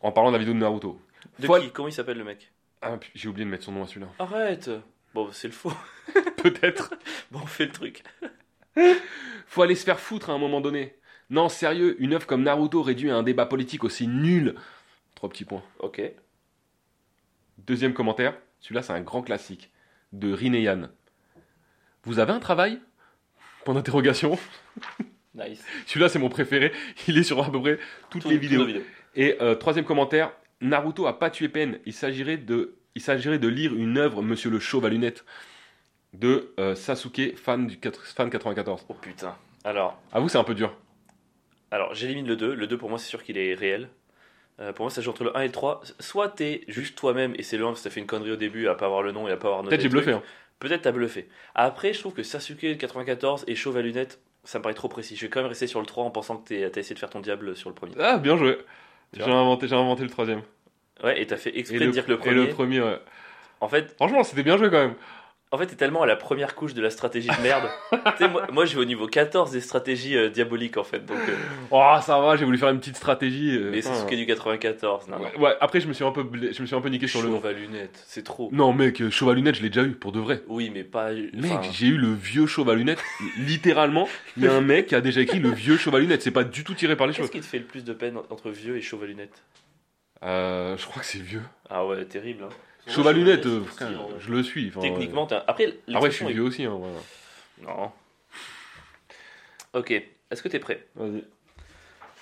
[0.01, 0.99] en parlant de la vidéo de Naruto.
[1.39, 1.71] De Faut- qui?
[1.71, 2.51] Comment il s'appelle le mec?
[2.81, 4.07] Ah, puis j'ai oublié de mettre son nom à celui-là.
[4.19, 4.69] Arrête
[5.13, 5.73] Bon, c'est le faux.
[6.37, 6.93] Peut-être.
[7.31, 8.03] Bon, on fait le truc.
[9.47, 10.95] Faut aller se faire foutre à un moment donné.
[11.29, 14.55] Non, sérieux, une œuvre comme Naruto réduit à un débat politique aussi nul.
[15.15, 15.63] Trois petits points.
[15.79, 16.01] Ok.
[17.59, 19.71] Deuxième commentaire, celui-là c'est un grand classique
[20.13, 20.89] de Rineyan.
[22.03, 22.81] Vous avez un travail?
[23.65, 24.39] Point d'interrogation.
[25.47, 25.63] Nice.
[25.87, 26.71] Celui-là c'est mon préféré.
[27.07, 28.67] Il est sur à peu près toutes les vidéos.
[29.15, 31.79] Et euh, troisième commentaire, Naruto a pas tué Pen.
[31.85, 35.25] Il s'agirait de, il s'agirait de lire une œuvre, Monsieur le Chauve à lunettes,
[36.13, 37.79] de euh, Sasuke, fan du
[38.15, 38.85] fan 94.
[38.89, 39.35] Oh putain.
[39.63, 40.73] Alors, À vous, c'est un peu dur.
[41.71, 42.53] alors j'élimine le 2.
[42.55, 43.89] Le 2, pour moi, c'est sûr qu'il est réel.
[44.59, 45.81] Euh, pour moi, ça joue entre le 1 et le 3.
[45.99, 48.35] Soit t'es juste toi-même et c'est le 1 parce que t'as fait une connerie au
[48.35, 50.11] début à pas avoir le nom et à pas avoir noté Peut-être j'ai bluffé.
[50.11, 50.23] hein.
[50.59, 51.29] Peut-être t'as bluffé.
[51.55, 55.15] Après, je trouve que Sasuke 94 et Chauve à lunettes, ça me paraît trop précis.
[55.15, 57.09] Je vais quand même rester sur le 3 en pensant que t'as essayé de faire
[57.09, 57.93] ton diable sur le premier.
[57.99, 58.57] Ah, bien joué.
[59.13, 60.41] J'ai inventé, j'ai inventé le troisième.
[61.03, 62.35] Ouais, et t'as fait Et exprès le, de dire que le et premier.
[62.35, 62.99] le premier, ouais.
[63.61, 64.95] En fait, Franchement, c'était bien joué quand même.
[65.51, 67.67] En fait, t'es tellement à la première couche de la stratégie de merde.
[68.31, 71.03] moi, moi, je vais au niveau 14 des stratégies euh, diaboliques en fait.
[71.03, 71.35] Donc, euh,
[71.71, 73.57] Oh, ça va, j'ai voulu faire une petite stratégie.
[73.57, 75.07] euh, mais enfin, Sasuke du 94.
[75.07, 75.23] Non, non.
[75.23, 77.07] ouais, ouais, après, je me suis un peu, blé- je me suis un peu niqué
[77.07, 78.49] sur le à lunettes, c'est trop.
[78.51, 80.43] Non, mec, euh, chauve à lunettes, je l'ai déjà eu, pour de vrai.
[80.47, 81.11] Oui, mais pas.
[81.13, 83.03] Mec, enfin, j'ai eu le vieux chauve à lunettes.
[83.39, 84.07] Littéralement,
[84.37, 86.21] il y a un mec qui a déjà écrit le vieux chauve à lunettes.
[86.21, 87.27] C'est pas du tout tiré par les cheveux.
[87.27, 89.41] Qu'est-ce qui te fait le plus de peine entre vieux et lunettes?
[90.21, 91.41] Euh, je crois que c'est vieux.
[91.69, 92.43] Ah ouais, terrible.
[92.43, 92.49] Hein.
[92.87, 93.87] Lunettes, euh, vrai.
[94.19, 94.69] je le suis.
[94.69, 96.63] enfin, Techniquement, t'as- après, euh, Après, je suis vieux aussi.
[96.65, 96.99] hein, voilà.
[97.61, 97.91] Non.
[99.73, 100.87] Ok, est-ce que t'es prêt?
[100.95, 101.23] Vas-y.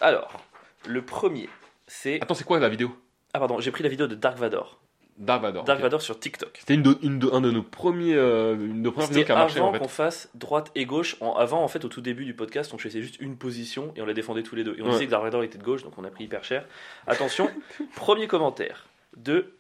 [0.01, 0.43] Alors,
[0.87, 1.49] le premier,
[1.87, 2.21] c'est.
[2.21, 2.95] Attends, c'est quoi la vidéo?
[3.33, 4.79] Ah, pardon, j'ai pris la vidéo de Dark Vador.
[5.17, 5.63] Dark Vador.
[5.63, 5.83] Dark ok.
[5.83, 6.55] Vador sur TikTok.
[6.59, 9.21] C'était une de, une de- un de nos premiers, euh, une de nos premières vidéos
[9.21, 9.79] C'était qui a marché avant en fait.
[9.79, 11.15] qu'on fasse droite et gauche.
[11.21, 14.01] En, avant, en fait, au tout début du podcast, on choisissait juste une position et
[14.01, 14.75] on la défendait tous les deux.
[14.77, 14.91] Et on Ouais.
[14.91, 16.65] disait que Dark Vador était de gauche, donc on a pris hyper cher.
[17.07, 17.49] Attention,
[17.95, 19.53] premier commentaire de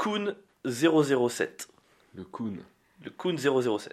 [0.00, 1.68] Koon007.
[2.14, 2.56] Le Coon.
[3.04, 3.88] Le Koon007.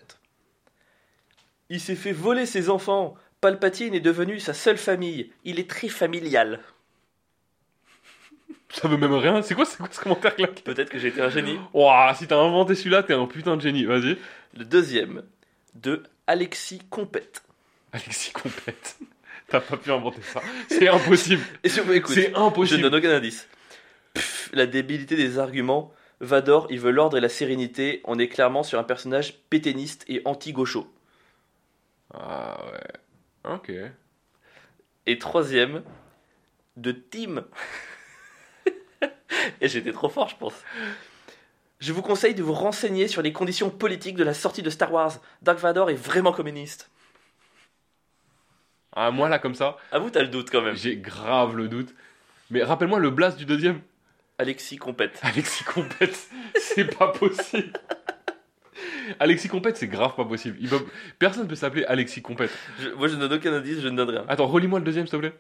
[1.70, 3.16] Il s'est fait voler ses enfants.
[3.42, 5.32] Palpatine est devenu sa seule famille.
[5.44, 6.62] Il est très familial.
[8.70, 9.42] Ça veut même rien.
[9.42, 11.60] C'est quoi, c'est quoi ce commentaire là Peut-être que j'ai été un génie.
[11.74, 13.84] Ouah, si t'as inventé celui-là, t'es un putain de génie.
[13.84, 14.18] Vas-y.
[14.58, 15.24] Le deuxième
[15.76, 17.44] de Alexis Compète.
[17.92, 18.98] Alexis complète.
[19.48, 20.42] T'as pas pu inventer ça.
[20.68, 21.42] C'est impossible.
[21.64, 22.82] Et si vous écoute, C'est je impossible.
[22.84, 23.48] ne donne aucun indice.
[24.14, 25.94] Pff, la débilité des arguments.
[26.20, 28.02] Vador, il veut l'ordre et la sérénité.
[28.06, 30.92] On est clairement sur un personnage péténiste et anti-gaucho.
[32.14, 33.54] Ah ouais.
[33.54, 33.72] Ok.
[35.06, 35.84] Et troisième,
[36.76, 37.46] de Tim.
[39.62, 40.64] et j'étais trop fort, je pense.
[41.80, 44.92] Je vous conseille de vous renseigner sur les conditions politiques de la sortie de Star
[44.92, 45.20] Wars.
[45.44, 46.90] Dark Vador est vraiment communiste.
[48.94, 50.76] Ah, moi là, comme ça, À vous, t'as le doute quand même.
[50.76, 51.94] j'ai grave le doute.
[52.50, 53.82] Mais rappelle-moi le blast du deuxième.
[54.38, 55.20] Alexis Compète.
[55.24, 57.72] Alexis Compète, c'est pas possible.
[59.20, 60.58] Alexis Compète, c'est grave pas possible.
[60.60, 60.86] Il peut-
[61.18, 62.52] Personne peut s'appeler Alexis Compète.
[62.80, 64.26] Je- moi, je ne donne aucun indice, je ne donne rien.
[64.28, 65.34] Attends, relis-moi le deuxième, s'il te plaît.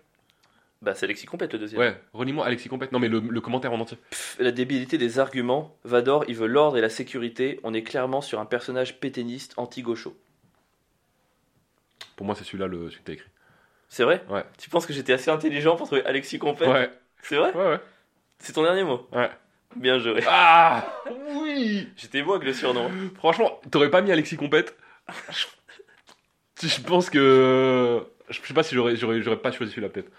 [0.81, 1.79] Bah, c'est Alexis Compète le deuxième.
[1.81, 2.91] Ouais, relis-moi Alexis Compète.
[2.91, 3.97] Non, mais le, le commentaire en entier.
[4.09, 5.75] Pff, la débilité des arguments.
[5.83, 7.59] Vador, il veut l'ordre et la sécurité.
[7.63, 10.15] On est clairement sur un personnage péténiste anti-gaucho.
[12.15, 12.89] Pour moi, c'est celui-là, le...
[12.89, 13.29] celui que t'as écrit.
[13.89, 14.23] C'est vrai?
[14.29, 14.43] Ouais.
[14.57, 16.67] Tu penses que j'étais assez intelligent pour trouver Alexis Compète?
[16.67, 17.53] Ouais, C'est vrai?
[17.53, 17.79] Ouais, ouais.
[18.39, 19.29] C'est ton dernier mot Ouais.
[19.75, 20.21] Bien joué.
[20.27, 20.85] Ah
[21.35, 22.89] Oui J'étais beau avec le surnom.
[23.15, 24.75] Franchement, t'aurais pas mis Alexis Compète?
[26.61, 28.05] Je pense que.
[28.29, 30.11] Je sais pas si j'aurais, j'aurais, j'aurais pas choisi celui-là, peut-être.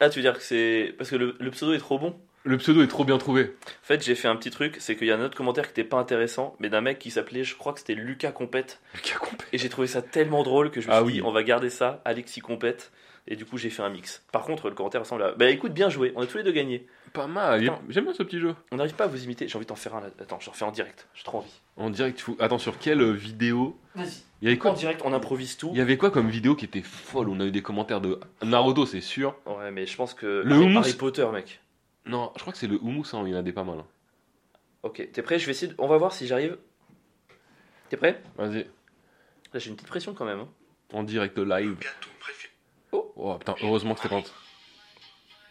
[0.00, 0.94] Ah, tu veux dire que c'est.
[0.96, 2.18] Parce que le, le pseudo est trop bon?
[2.44, 3.56] Le pseudo est trop bien trouvé.
[3.66, 5.70] En fait, j'ai fait un petit truc, c'est qu'il y a un autre commentaire qui
[5.80, 8.80] était pas intéressant, mais d'un mec qui s'appelait, je crois que c'était Lucas Compète.
[8.94, 9.48] Lucas Compète.
[9.52, 11.12] Et j'ai trouvé ça tellement drôle que je me Ah suis oui.
[11.14, 12.92] dit, on va garder ça, Alexis Compète.
[13.28, 14.22] Et du coup, j'ai fait un mix.
[14.30, 15.32] Par contre, le commentaire ressemble à.
[15.32, 16.86] Bah écoute, bien joué, on a tous les deux gagné.
[17.12, 17.60] Pas mal.
[17.88, 18.54] J'aime bien ce petit jeu.
[18.70, 20.06] On n'arrive pas à vous imiter, j'ai envie d'en faire un là.
[20.20, 21.60] Attends, je refais en direct, j'ai trop envie.
[21.76, 22.36] En direct, fou.
[22.38, 24.22] Attends, sur quelle euh, vidéo Vas-y.
[24.42, 25.70] Il y avait En quoi direct, on improvise tout.
[25.72, 27.28] Il y avait quoi comme vidéo qui était folle?
[27.28, 29.34] On a eu des commentaires de Naruto, c'est sûr.
[29.46, 30.42] Ouais, mais je pense que.
[30.44, 30.78] Le Harry, houmous.
[30.78, 31.60] Harry Potter, mec.
[32.04, 33.78] Non, je crois que c'est le houmous, hein, il y en a des pas mal.
[33.80, 33.86] hein.
[34.84, 35.40] Ok, t'es prêt?
[35.40, 35.72] Je vais essayer.
[35.72, 36.56] de- On va voir si j'arrive.
[37.88, 38.20] T'es prêt?
[38.36, 38.66] Vas-y,
[39.52, 40.40] Là, j'ai une petite pression quand même.
[40.40, 40.48] hein.
[40.92, 41.76] en direct live.
[41.80, 42.45] gâteau préféré.
[43.16, 44.20] Oh putain, heureusement que c'est pas.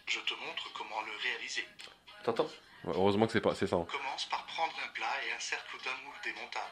[0.08, 1.64] Je te montre comment le réaliser.
[2.24, 2.48] T'entends?
[2.84, 3.76] Ouais, heureusement que c'est pas, c'est ça.
[3.78, 3.88] hein.
[3.92, 6.72] Commence par prendre un plat et un cercle d'un moule démontable.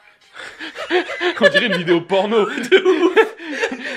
[1.41, 2.47] On dirait une vidéo porno.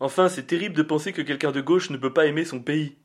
[0.00, 2.96] Enfin, c'est terrible de penser que quelqu'un de gauche ne peut pas aimer son pays.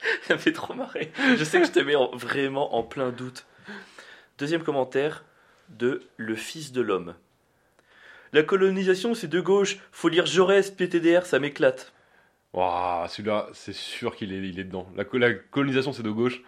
[0.22, 1.12] Ça me fait trop marrer.
[1.36, 3.46] Je sais que je te mets en- vraiment en plein doute.
[4.38, 5.24] Deuxième commentaire
[5.68, 7.14] de Le Fils de l'Homme.
[8.32, 9.78] La colonisation, c'est de gauche.
[9.90, 11.92] Faut lire Jaurès, PTDR, ça m'éclate.
[12.52, 14.90] Waouh, celui-là, c'est sûr qu'il est, il est dedans.
[14.96, 16.40] La, co- la colonisation, c'est de gauche.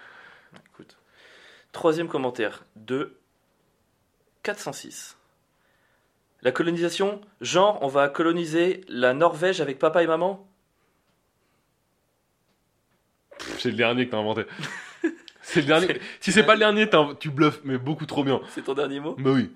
[0.72, 0.96] Écoute.
[1.72, 3.16] Troisième commentaire de
[4.42, 5.16] 406.
[6.42, 10.46] La colonisation, genre, on va coloniser la Norvège avec papa et maman?
[13.58, 14.44] C'est le dernier que t'as inventé.
[15.42, 16.00] C'est le dernier.
[16.20, 18.40] Si c'est pas le dernier, tu bluffes, mais beaucoup trop bien.
[18.50, 19.16] C'est ton dernier mot?
[19.18, 19.50] Bah oui.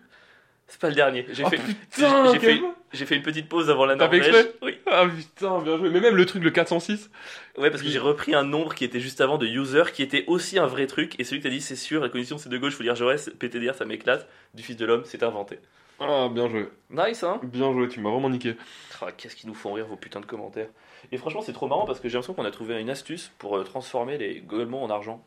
[0.66, 1.27] C'est pas le dernier.
[1.31, 2.61] J'ai Oh fait, putain, j'ai fait,
[2.92, 4.27] j'ai fait une petite pause avant la Norvège.
[4.29, 4.79] exprès Oui.
[4.87, 5.90] Ah putain, bien joué.
[5.90, 7.11] Mais même le truc, le 406.
[7.59, 10.24] Ouais, parce que j'ai repris un nombre qui était juste avant de user, qui était
[10.27, 11.14] aussi un vrai truc.
[11.20, 13.31] Et celui que t'as dit, c'est sûr, la condition c'est de gauche, faut dire Jaurès,
[13.38, 14.27] PTDR, ça m'éclate.
[14.55, 15.59] Du fils de l'homme, c'est inventé.
[16.00, 16.68] Ah, bien joué.
[16.90, 18.57] Nice, hein Bien joué, tu m'as vraiment niqué.
[19.00, 20.68] Ah, Qu'est-ce qui nous font rire vos putains de commentaires.
[21.12, 23.57] Et franchement, c'est trop marrant parce que j'ai l'impression qu'on a trouvé une astuce pour
[23.59, 25.24] euh, transformer les golemons en argent.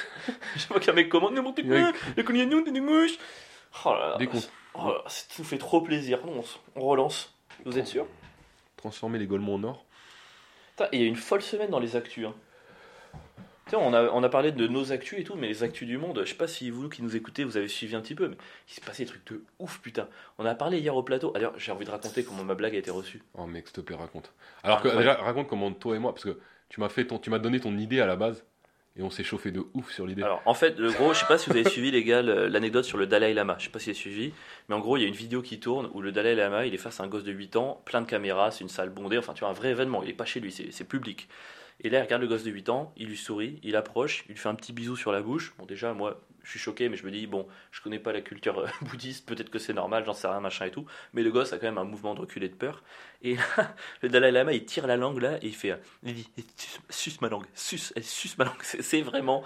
[0.56, 3.16] Je vois qu'un mec commande n'importe quoi, le cognagnon, des mouches?
[3.84, 4.42] Oh là là, Des cons.
[4.74, 6.24] Oh ça nous fait trop plaisir.
[6.26, 6.42] Non,
[6.76, 7.34] on, relance.
[7.64, 8.06] Vous êtes sûr?
[8.76, 9.84] Transformer les Golemons en or.
[10.92, 12.26] Il y a une folle semaine dans les actus.
[12.26, 12.34] Hein.
[13.72, 16.20] On a, on a parlé de nos actus et tout, mais les actus du monde,
[16.24, 18.36] je sais pas si vous qui nous écoutez, vous avez suivi un petit peu, mais
[18.68, 20.08] il s'est passé des trucs de ouf, putain.
[20.38, 21.32] On a parlé hier au plateau.
[21.32, 23.22] D'ailleurs, j'ai envie de raconter comment ma blague a été reçue.
[23.34, 24.32] Oh mec, s'il te plaît, raconte.
[24.62, 24.98] Alors que, Ah, ouais.
[24.98, 27.58] déjà, raconte comment toi et moi, parce que tu m'as fait ton, tu m'as donné
[27.58, 28.44] ton idée à la base,
[28.96, 30.22] et on s'est chauffé de ouf sur l'idée.
[30.22, 32.84] Alors, en fait, le gros, je sais pas si vous avez suivi, les gars, l'anecdote
[32.84, 33.56] sur le Dalai Lama.
[33.58, 34.32] Je sais pas si vous avez suivi,
[34.68, 36.74] mais en gros, il y a une vidéo qui tourne où le Dalai Lama, il
[36.74, 39.18] est face à un gosse de 8 ans, plein de caméras, c'est une salle bondée,
[39.18, 40.02] enfin, tu vois, un vrai événement.
[40.02, 41.28] Il est pas chez lui, c'est public.
[41.80, 44.32] Et là, il regarde le gosse de 8 ans, il lui sourit, il approche, il
[44.32, 45.54] lui fait un petit bisou sur la bouche.
[45.58, 48.20] Bon, déjà, moi, je suis choqué, mais je me dis, bon, je connais pas la
[48.20, 50.86] culture euh, bouddhiste, peut-être que c'est normal, j'en sais rien, machin et tout.
[51.12, 52.82] Mais le gosse a quand même un mouvement de recul et de peur.
[53.22, 56.28] Et là, le Dalai Lama, il tire la langue là, et il fait, il dit,
[56.90, 58.54] suce, ma langue, suce, elle suce ma langue.
[58.62, 59.42] C'est vraiment,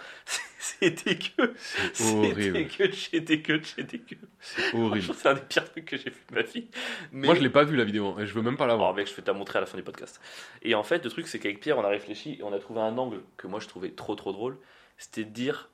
[0.80, 1.54] dégueu.
[1.92, 2.52] C'est horrible.
[2.52, 4.18] dégueu, c'est dégueu, c'est dégueu.
[4.40, 5.14] C'est horrible.
[5.14, 6.66] C'est un des pires trucs que j'ai vu de ma vie.
[7.12, 7.26] Mais...
[7.26, 8.78] Moi, je l'ai pas vu la vidéo, hein, et je veux même pas la Oh
[8.78, 8.94] voir.
[8.94, 10.20] mec, je vais te la montrer à la fin du podcast.
[10.62, 12.80] Et en fait, le truc, c'est qu'avec Pierre, on a réfléchi et on a trouvé
[12.80, 14.58] un angle que moi je trouvais trop trop drôle.
[14.96, 15.70] C'était de dire,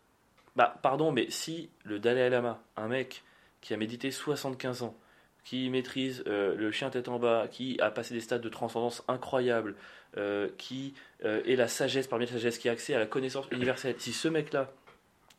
[0.56, 3.22] bah pardon, mais si le Dalai Lama, un mec
[3.60, 4.96] qui a médité 75 ans,
[5.44, 9.04] qui maîtrise euh, le chien tête en bas, qui a passé des stades de transcendance
[9.08, 9.74] incroyables,
[10.16, 13.46] euh, qui euh, est la sagesse parmi les sagesses, qui a accès à la connaissance
[13.50, 14.72] universelle, si ce mec-là,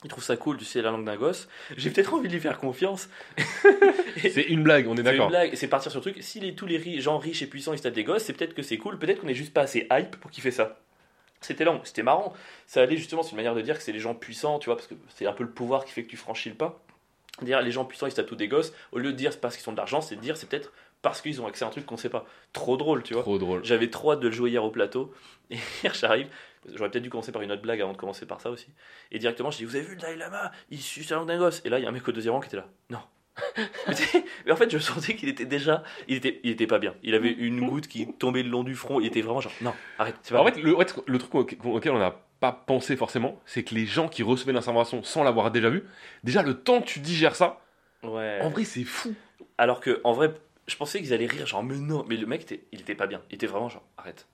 [0.03, 1.47] il trouve ça cool, tu sais, la langue d'un gosse,
[1.77, 3.09] j'ai peut-être envie de lui faire confiance.
[4.17, 5.29] C'est une blague, on est C'est une d'accord.
[5.29, 6.23] blague, c'est partir sur le truc.
[6.23, 8.53] Si les, tous les gens riches et puissants ils se tapent des gosses, c'est peut-être
[8.53, 10.79] que c'est cool, peut-être qu'on est juste pas assez hype pour kiffer ça.
[11.41, 12.33] C'était long, c'était marrant.
[12.65, 14.75] Ça allait justement, c'est une manière de dire que c'est les gens puissants, tu vois,
[14.75, 16.79] parce que c'est un peu le pouvoir qui fait que tu franchis le pas.
[17.41, 19.69] Dire les gens puissants ils tous des gosses, au lieu de dire c'est parce qu'ils
[19.69, 20.71] ont de l'argent, c'est de dire c'est peut-être
[21.01, 22.25] parce qu'ils ont accès à un truc qu'on sait pas.
[22.51, 23.21] Trop drôle, tu vois.
[23.21, 23.63] Trop drôle.
[23.63, 25.13] J'avais trop hâte de le jouer hier au plateau.
[25.51, 26.29] Et hier, j'arrive.
[26.73, 28.69] J'aurais peut-être dû commencer par une autre blague avant de commencer par ça aussi.
[29.11, 30.51] Et directement, je dis Vous avez vu le Dalai Lama?
[30.71, 31.61] Il suce la langue d'un gosse.
[31.63, 32.67] Et là, il y a un mec au deuxième rang qui était là.
[32.89, 33.01] Non.
[34.45, 35.83] mais, en fait, je sentais qu'il était déjà.
[36.07, 36.95] Il était, il était pas bien.
[37.03, 38.99] Il avait une goutte qui tombait le long du front.
[38.99, 40.15] Il était vraiment genre Non, arrête.
[40.29, 40.53] pas en vrai.
[40.53, 41.33] fait, le, truc
[41.65, 45.51] auquel on n'a pas pensé forcément, c'est que les gens qui recevaient l'information sans l'avoir
[45.51, 45.83] déjà vu,
[46.23, 47.61] déjà le temps que tu digères ça,
[48.03, 48.39] Ouais.
[48.41, 49.15] en vrai, c'est fou.
[49.57, 50.33] Alors que, en vrai,
[50.67, 52.05] je pensais qu'ils allaient rire, genre, mais non.
[52.07, 53.21] Mais le mec, il était pas bien.
[53.31, 54.27] Il était vraiment genre Arrête.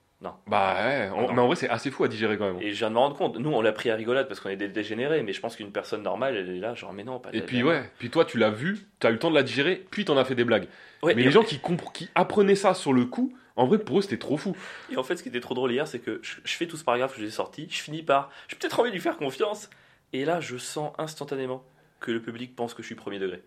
[0.46, 1.32] Bah ouais, Non.
[1.32, 2.62] mais en vrai, c'est assez fou à digérer quand même.
[2.62, 3.36] Et je viens de me rendre compte.
[3.38, 5.22] Nous, on l'a pris à rigolade parce qu'on est des dégénérés.
[5.22, 7.62] Mais je pense qu'une personne normale, elle est là, genre, mais non, pas Et puis
[7.62, 10.04] ouais, puis toi tu l'as vu, tu as eu le temps de la digérer, puis
[10.04, 10.68] t'en as fait des blagues.
[11.02, 11.60] Ouais, Mais les gens qui,
[11.92, 14.56] qui apprenaient ça sur le coup, en vrai pour eux c'était trop fou.
[14.90, 16.76] Et en fait, ce qui était trop drôle hier, c'est que je, je fais tout
[16.76, 19.68] ce paragraphe que j'ai sorti, je finis par j'ai peut-être envie de lui faire confiance.
[20.12, 21.64] Et là, je sens instantanément
[22.00, 23.42] que le public pense que je suis premier degré.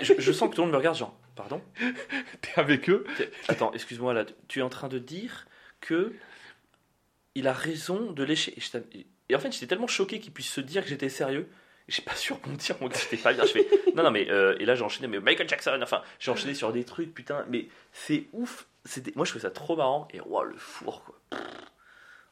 [0.00, 1.60] Je, je sens que tout le monde me regarde, genre, pardon?
[2.40, 3.04] T'es avec eux,
[3.48, 5.46] Attends, excuse-moi, là, tu es en train de dire
[5.80, 6.12] que
[7.34, 8.54] il a raison de lécher.
[9.28, 11.48] Et, en fait, j'étais tellement choqué qu'il puisse se dire que j'étais sérieux.
[11.88, 13.44] J'ai pas su rebondir, mon gars, j'étais pas bien.
[13.44, 14.28] Je fais, non, non, mais.
[14.30, 17.44] euh, et là, j'ai enchaîné, mais Michael Jackson, enfin, j'ai enchaîné sur des trucs, putain,
[17.48, 18.66] mais c'est ouf.
[18.84, 20.08] C'était, moi, je trouvais ça trop marrant.
[20.12, 21.20] Et, wow, le four, quoi.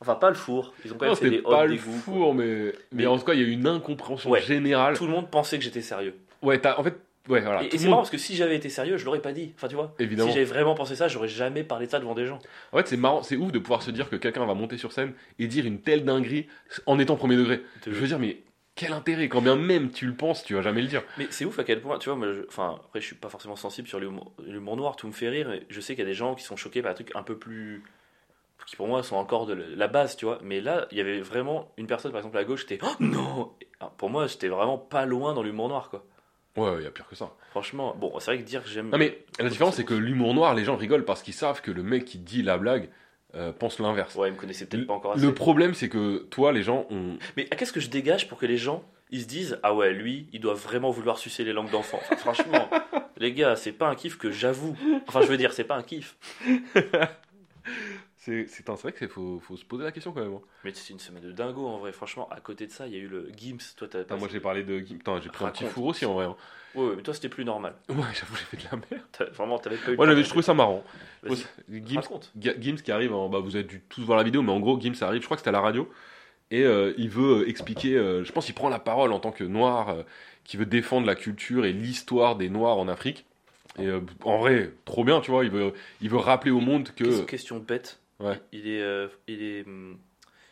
[0.00, 0.74] Enfin, pas le four.
[0.84, 2.44] Ils ont quand même non, fait des pas le four, mais...
[2.46, 4.42] mais Mais- en tout cas il y a eu une incompréhension Ouais.
[4.42, 4.96] générale.
[4.96, 6.16] Tout le monde pensait que j'étais sérieux.
[6.42, 6.96] Ouais, t'as, en fait,
[7.28, 7.62] ouais, voilà.
[7.64, 9.52] et c'est marrant parce que si j'avais été sérieux, je l'aurais pas dit.
[9.56, 9.94] Enfin, tu vois.
[9.98, 10.28] Évidemment.
[10.28, 12.38] Si j'avais vraiment pensé ça, j'aurais jamais parlé de ça devant des gens.
[12.72, 14.92] En fait, c'est marrant, c'est ouf de pouvoir se dire que quelqu'un va monter sur
[14.92, 16.46] scène et dire une telle dinguerie
[16.86, 17.62] en étant premier degré.
[17.86, 18.42] Je veux dire, mais
[18.74, 21.02] quel intérêt Quand bien même tu le penses, tu vas jamais le dire.
[21.16, 23.28] Mais c'est ouf à quel point, tu vois, moi, je- enfin, après, je suis pas
[23.28, 25.48] forcément sensible sur l'humour noir, tout me fait rire.
[25.68, 27.38] Je sais qu'il y a des gens qui sont choqués par des trucs un peu
[27.38, 27.82] plus.
[28.66, 30.38] qui pour moi sont encore de la base, tu vois.
[30.42, 32.86] Mais là, il y avait vraiment une personne, par exemple, à gauche, qui était.
[32.86, 36.04] Oh non ah, Pour moi, j'étais vraiment pas loin dans l'humour noir, quoi.
[36.56, 37.32] Ouais, il y a pire que ça.
[37.50, 38.90] Franchement, bon, c'est vrai que dire que j'aime.
[38.90, 41.70] Non mais la différence c'est que l'humour noir, les gens rigolent parce qu'ils savent que
[41.70, 42.88] le mec qui dit la blague
[43.34, 44.14] euh, pense l'inverse.
[44.14, 45.22] Ouais, ils me connaissaient peut-être pas encore assez.
[45.22, 47.18] Le problème c'est que toi, les gens ont...
[47.36, 50.28] Mais qu'est-ce que je dégage pour que les gens ils se disent ah ouais lui
[50.32, 52.00] il doit vraiment vouloir sucer les langues d'enfants.
[52.02, 52.70] Enfin, franchement
[53.16, 54.76] les gars c'est pas un kiff que j'avoue.
[55.08, 56.16] Enfin je veux dire c'est pas un kiff.
[58.24, 60.34] C'est vrai qu'il faut, faut se poser la question quand même.
[60.34, 60.40] hein.
[60.64, 61.92] Mais c'est une semaine de dingo en vrai.
[61.92, 63.58] Franchement à côté de ça il y a eu le Gims.
[63.76, 64.80] Toi t'as Putain, moi j'ai parlé de...
[64.80, 66.24] Putain, j'ai pris un petit four aussi en vrai.
[66.24, 66.36] hein.
[66.74, 67.74] Ouais, ouais, mais toi c'était plus normal.
[67.88, 69.32] Ouais, j'avoue, j'ai fait de la merde.
[69.34, 69.96] Vraiment t'avais pas eu.
[69.96, 70.82] Moi de- je trouvais ça marrant.
[71.70, 72.02] Gims,
[72.60, 74.80] Gims qui arrive, en- bah, vous avez dû tous voir la vidéo, mais en gros
[74.80, 75.88] Gims arrive, je crois que c'était à la radio,
[76.50, 79.32] Et euh, il veut euh, expliquer, euh, je pense qu'il prend la parole en tant
[79.32, 80.02] que noir, euh,
[80.44, 83.24] qui veut défendre la culture et l'histoire des noirs en Afrique.
[83.78, 83.88] Et
[84.24, 87.22] en vrai, trop bien, tu vois, il veut, il veut rappeler au monde que...
[87.24, 87.98] Question bête.
[88.24, 88.40] Ouais.
[88.52, 89.98] Il est, euh, il est, hum,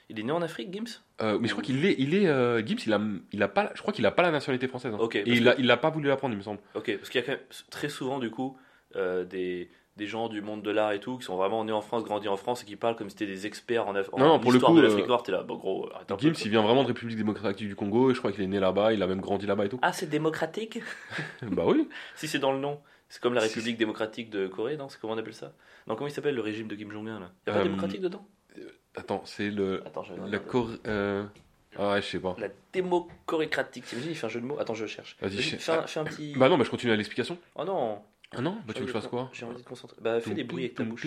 [0.09, 1.01] il est né en Afrique, Gims?
[1.21, 3.01] Euh, mais je crois qu'il est, il est euh, Gibbs, il a,
[3.33, 4.93] il a pas, je crois qu'il a pas la nationalité française.
[4.95, 4.99] hein.
[5.01, 6.61] Ok, Et il que- a, il a pas voulu la prendre, il me semble.
[6.75, 8.57] Ok, parce qu'il y a quand même très souvent, du coup,
[8.95, 12.03] des, des gens du monde de l'art et tout qui sont vraiment nés en France,
[12.05, 14.41] grandis en France et qui parlent comme si c'était des experts en, Af- Non, non,
[14.41, 15.23] pour le coup, de l'Afrique noire.
[15.23, 16.43] T'es là, gros, Gibbs, quoi.
[16.45, 18.93] il vient vraiment de République démocratique du Congo, et je crois qu'il est né là-bas,
[18.93, 19.79] il a même grandi là-bas et tout.
[19.83, 20.81] Ah, c'est démocratique?
[21.43, 21.89] Bah oui.
[22.17, 22.81] Si c'est dans le nom.
[23.13, 24.89] C'est comme la République démocratique de Corée, non?
[24.89, 25.53] C'est comment on appelle ça?
[25.87, 27.31] Non, comment il s'appelle le régime de Kim Jong-un là?
[27.47, 28.27] Il y a pas Euh, démocratique dedans?
[28.97, 30.39] Attends, c'est le, Attends, je vais la.
[30.39, 30.77] Corée.
[30.87, 31.27] euh,
[31.77, 32.35] Ah ouais, je sais pas.
[32.39, 33.85] La démocorécratique.
[33.85, 34.59] T'imagines, il fait un jeu de mots?
[34.59, 35.19] Attends, je cherche.
[35.21, 36.33] Vas-y, je- fais, un, fais un petit.
[36.39, 37.37] Bah non, bah je continue à l'explication.
[37.55, 38.03] Oh non
[38.35, 39.29] Ah non, bah tu veux que je fasse quoi?
[39.35, 39.99] J'ai envie de concentrer.
[40.01, 41.07] Bah, fais des bruits avec ta bouche.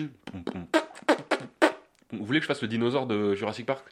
[2.12, 3.84] Vous voulez que je fasse le dinosaure de Jurassic Park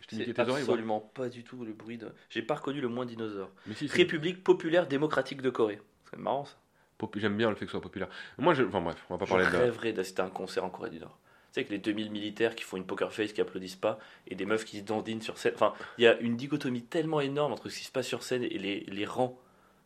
[0.00, 2.08] Je t'ai niqué C'est oreilles pas absolument pas du tout le bruit de.
[2.30, 3.50] J'ai pas reconnu le moins dinosaure.
[3.66, 3.96] Mais si, si.
[3.96, 5.80] République populaire démocratique de Corée.
[6.10, 6.56] C'est marrant ça.
[6.98, 8.08] Pop- J'aime bien le fait que ce soit populaire.
[8.38, 8.62] Moi, je...
[8.64, 9.56] enfin bref, on va pas Je parler de.
[9.56, 11.18] rêverais d'assister à un concert en Corée du Nord.
[11.52, 14.34] Tu sais, que les 2000 militaires qui font une poker face, qui applaudissent pas, et
[14.34, 15.52] des meufs qui se dandinent sur scène.
[15.54, 18.42] Enfin, il y a une dichotomie tellement énorme entre ce qui se passe sur scène
[18.44, 19.38] et les, les rangs.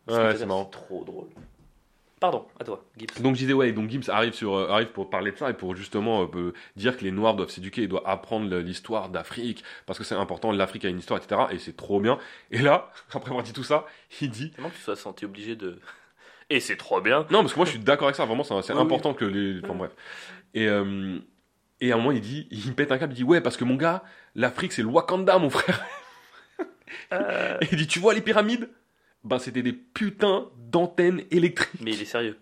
[0.07, 0.65] Ouais, c'est marrant.
[0.67, 1.29] trop drôle.
[2.19, 3.21] Pardon, à toi, Gibbs.
[3.21, 5.53] Donc je disais ouais, donc Gibbs arrive sur euh, arrive pour parler de ça et
[5.55, 9.63] pour justement euh, peu- dire que les Noirs doivent s'éduquer et doivent apprendre l'histoire d'Afrique
[9.85, 11.43] parce que c'est important, l'Afrique a une histoire, etc.
[11.51, 12.19] Et c'est trop bien.
[12.51, 13.85] Et là, après avoir dit tout ça,
[14.23, 15.79] il dit que tu sois senti obligé de.
[16.49, 17.27] Et c'est trop bien.
[17.31, 18.81] non parce que moi je suis d'accord avec ça, vraiment c'est oui.
[18.81, 19.91] important que les, enfin bref.
[20.55, 21.19] Et euh,
[21.81, 23.65] et à un moment il dit, il pète un câble, il dit ouais parce que
[23.65, 24.05] mon gars,
[24.37, 25.85] l'Afrique c'est le Wakanda mon frère.
[27.13, 28.71] Euh, Et il dit tu vois les pyramides,
[29.27, 32.39] ben c'était des putains d'antennes électriques Mais il est sérieux.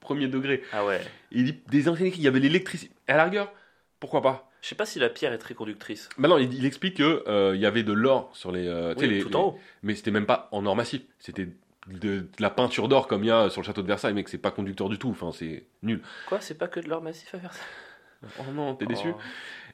[0.00, 0.62] premier degré.
[0.72, 1.00] Ah ouais.
[1.30, 2.92] Il dit des antennes électriques, il y avait l'électricité.
[3.08, 3.52] À la rigueur,
[4.00, 4.50] pourquoi pas?
[4.62, 6.08] Je sais pas si la pierre est très conductrice.
[6.16, 9.20] Maintenant, il, il explique que euh, y avait de l'or sur les, euh, Oui, les-
[9.20, 9.58] tout les- en haut.
[9.82, 11.02] mais c'était même pas en or massif.
[11.18, 11.46] C'était
[11.86, 14.28] de, de la peinture d'or comme il y a sur le château de Versailles, mec.
[14.30, 15.10] C'est pas conducteur du tout.
[15.10, 16.00] Enfin, c'est nul.
[16.26, 17.50] Quoi, c'est pas que de l'or massif à ça?
[18.38, 19.08] Oh non, t'es déçu.
[19.14, 19.18] Oh.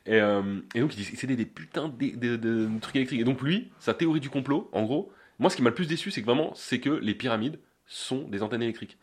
[0.06, 0.42] Et, euh,
[0.74, 3.20] et donc il dit c'était des putains de, de- de trucs électriques.
[3.20, 5.88] Et donc lui, sa théorie du complot, en gros, moi ce qui m'a le plus
[5.88, 8.96] déçu, c'est que vraiment, c'est que les pyramides sont des antennes électriques.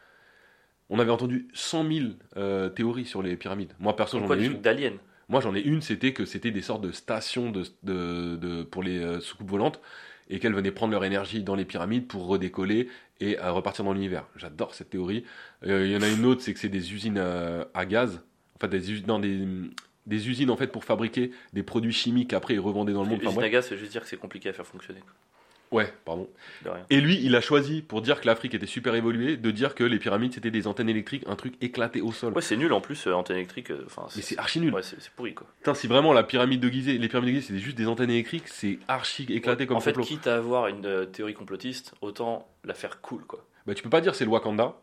[0.89, 2.05] On avait entendu 100 000
[2.37, 3.73] euh, théories sur les pyramides.
[3.79, 4.61] Moi perso, j'en ai une.
[4.61, 4.93] d'aliens
[5.27, 8.83] Moi, j'en ai une, c'était que c'était des sortes de stations de, de- de- pour
[8.83, 9.81] les euh, soucoupes volantes
[10.29, 12.87] et qu'elles venaient prendre leur énergie dans les pyramides pour redécoller
[13.19, 14.25] et euh, repartir dans l'univers.
[14.37, 15.25] J'adore cette théorie.
[15.65, 18.21] Il y en a une autre, c'est que c'est des usines à gaz,
[18.55, 19.45] en fait des, us- non, des,
[20.05, 23.19] des usines en fait pour fabriquer des produits chimiques après et revendre dans le monde.
[23.19, 25.01] Enfin, L'usine à gaz, c'est juste dire que c'est compliqué à faire fonctionner.
[25.71, 26.29] Ouais, pardon.
[26.63, 26.85] De rien.
[26.89, 29.83] Et lui, il a choisi pour dire que l'Afrique était super évoluée, de dire que
[29.83, 32.33] les pyramides c'était des antennes électriques, un truc éclaté au sol.
[32.33, 33.71] Ouais, c'est nul en plus, euh, antenne électrique.
[33.71, 34.73] euh, Enfin, Mais c'est archi nul.
[34.73, 35.45] Ouais, c'est c'est pourri quoi.
[35.57, 38.09] Putain, si vraiment la pyramide de Gizeh, les pyramides de Gizeh, c'était juste des antennes
[38.11, 40.05] électriques, c'est archi éclaté comme en fait, complot.
[40.05, 43.45] quitte à avoir une euh, théorie complotiste, autant la faire cool quoi.
[43.65, 44.75] Bah, tu peux pas dire c'est le Wakanda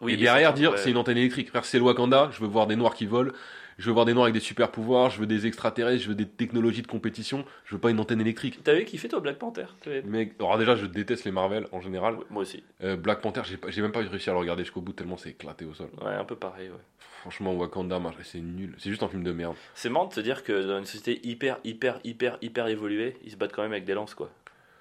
[0.00, 1.48] Oui, et derrière dire c'est une antenne électrique.
[1.48, 3.32] Frère, c'est le Wakanda, je veux voir des noirs qui volent,
[3.78, 6.14] je veux voir des noirs avec des super pouvoirs, je veux des extraterrestres, je veux
[6.14, 8.62] des technologies de compétition, je veux pas une antenne électrique.
[8.64, 9.66] T'avais kiffé toi Black Panther?
[10.04, 12.16] Mec, alors déjà, je déteste les Marvel en général.
[12.30, 12.62] Moi aussi.
[12.82, 15.64] Euh, Black Panther, j'ai même pas réussi à le regarder jusqu'au bout tellement c'est éclaté
[15.64, 15.88] au sol.
[16.02, 16.68] Ouais, un peu pareil.
[16.68, 16.76] Ouais.
[17.20, 18.74] Franchement, Wakanda, c'est nul.
[18.78, 19.56] C'est juste un film de merde.
[19.74, 23.32] C'est marrant de se dire que dans une société hyper, hyper, hyper, hyper évoluée, ils
[23.32, 24.30] se battent quand même avec des lances quoi.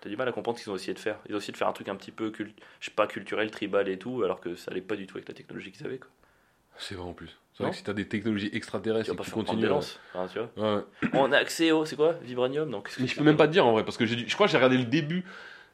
[0.01, 1.17] T'as du mal à comprendre ce qu'ils ont essayé de faire.
[1.27, 2.45] Ils ont essayé de faire un truc un petit peu, je
[2.79, 5.33] sais pas, culturel, tribal et tout, alors que ça allait pas du tout avec la
[5.33, 6.11] technologie qu'ils avaient quoi.
[6.77, 7.35] C'est vrai en plus.
[7.53, 9.67] C'est vrai que si t'as des technologies Tu extraterrestres vas pas tu faire continues.
[10.31, 10.77] tu vois.
[10.77, 10.83] Ouais.
[11.13, 12.69] On a accès au, c'est quoi Vibranium?
[12.69, 12.91] Donc.
[12.99, 14.51] Mais je peux même pas te dire en vrai, parce que j'ai je crois que
[14.51, 15.23] j'ai regardé le début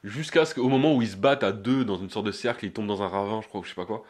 [0.04, 2.64] jusqu'à ce qu'au moment où ils se battent à deux dans une sorte de cercle,
[2.66, 4.04] ils tombent dans un ravin, je crois, ou je sais pas quoi.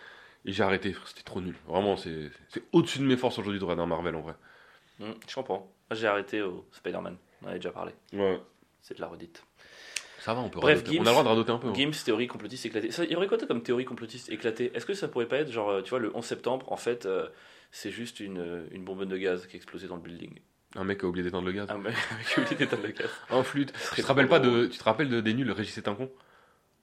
[0.44, 1.55] Et j'ai arrêté, c'était trop nul.
[1.66, 4.35] Vraiment, c'est c'est au-dessus de mes forces aujourd'hui de regarder un Marvel en vrai.
[4.98, 5.72] Hmm, je comprends.
[5.92, 7.16] J'ai arrêté au Spider-Man.
[7.40, 7.92] On en avait déjà parlé.
[8.12, 8.38] Ouais.
[8.83, 9.42] C'est de la redite.
[10.25, 10.85] Ça va, on peut Bref.
[10.85, 11.67] Gims- On a le droit de radoter un peu.
[11.69, 11.73] hein.
[11.75, 12.93] Gims, théorie complotiste éclatée.
[12.93, 14.71] Ça, il y aurait quoi comme théorie complotiste éclatée?
[14.73, 17.07] Est-ce que ça pourrait pas être genre, euh, tu vois, le 11 septembre, en fait,
[17.07, 17.27] euh,
[17.73, 20.39] c'est juste une, euh, une bonbonne de gaz qui a explosé dans le building?
[20.77, 21.69] Un mec a oublié d'éteindre le gaz.
[21.71, 21.95] Un mec
[22.33, 23.11] qui a oublié d'éteindre le gaz.
[23.31, 23.73] Un flûte.
[23.97, 26.09] Tu te rappelles pas de, tu te rappelles de, des nuls, Régis est un con?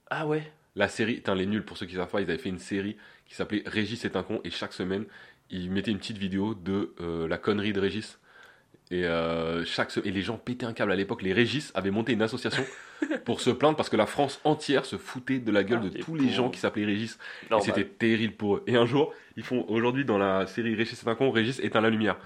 [0.10, 0.43] Ah ouais
[0.75, 2.97] La série, putain, les nuls, pour ceux qui savent pas, ils avaient fait une série
[3.25, 5.06] qui s'appelait Régis est un con, et chaque semaine,
[5.49, 8.19] ils mettaient une petite vidéo de euh, la connerie de Régis.
[8.91, 11.21] Et, euh, chaque se- et les gens pétaient un câble à l'époque.
[11.21, 12.63] Les Régis avaient monté une association
[13.25, 15.98] pour se plaindre parce que la France entière se foutait de la gueule Ah, de
[16.02, 17.19] tous les gens qui s'appelaient Régis.
[17.60, 18.63] Et c'était terrible pour eux.
[18.65, 21.81] Et un jour, ils font aujourd'hui dans la série Régis est un con, Régis éteint
[21.81, 22.17] la lumière.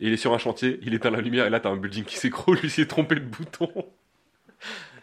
[0.00, 2.04] Et il est sur un chantier, il éteint la lumière, et là t'as un building
[2.04, 3.70] qui s'écroule, lui s'est trompé de bouton.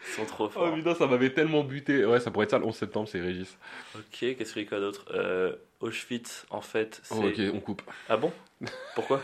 [0.08, 0.74] Ils sont trop Oh forts.
[0.74, 2.04] putain, ça m'avait tellement buté.
[2.04, 3.56] Ouais, ça pourrait être ça le 11 septembre, c'est Régis.
[3.94, 5.04] ok, qu'est-ce qu'il y a quoi d'autre?
[5.12, 7.14] Euh, Auschwitz, en fait, c'est.
[7.14, 7.82] Oh, ok, on coupe.
[8.08, 8.32] Ah bon?
[8.94, 9.20] Pourquoi?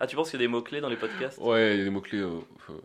[0.00, 1.38] Ah, tu penses qu'il y a des mots-clés dans les podcasts?
[1.40, 2.18] Ouais, il y a des mots-clés.
[2.18, 2.40] euh,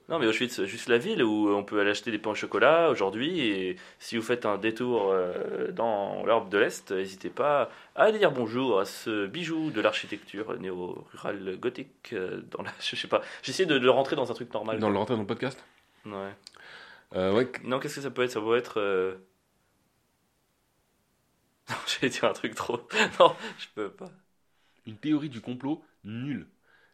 [0.09, 2.89] Non, mais Auschwitz, juste la ville où on peut aller acheter des pains au chocolat
[2.91, 3.39] aujourd'hui.
[3.39, 8.19] Et si vous faites un détour euh, dans l'Europe de l'Est, n'hésitez pas à aller
[8.19, 12.13] dire bonjour à ce bijou de l'architecture néo-rurale gothique.
[12.13, 13.21] Dans la, je sais pas.
[13.41, 14.77] J'essaie de le rentrer dans un truc normal.
[14.79, 15.63] dans le rentrée dans le podcast?
[16.05, 16.13] Ouais.
[17.15, 18.31] Euh, Ouais, Non, qu'est-ce que ça peut être?
[18.31, 18.79] Ça peut être.
[18.79, 19.15] euh,
[21.69, 22.79] Non, j'allais dire un truc trop.
[23.19, 24.11] Non, je peux pas.
[24.85, 26.47] une théorie du complot nulle.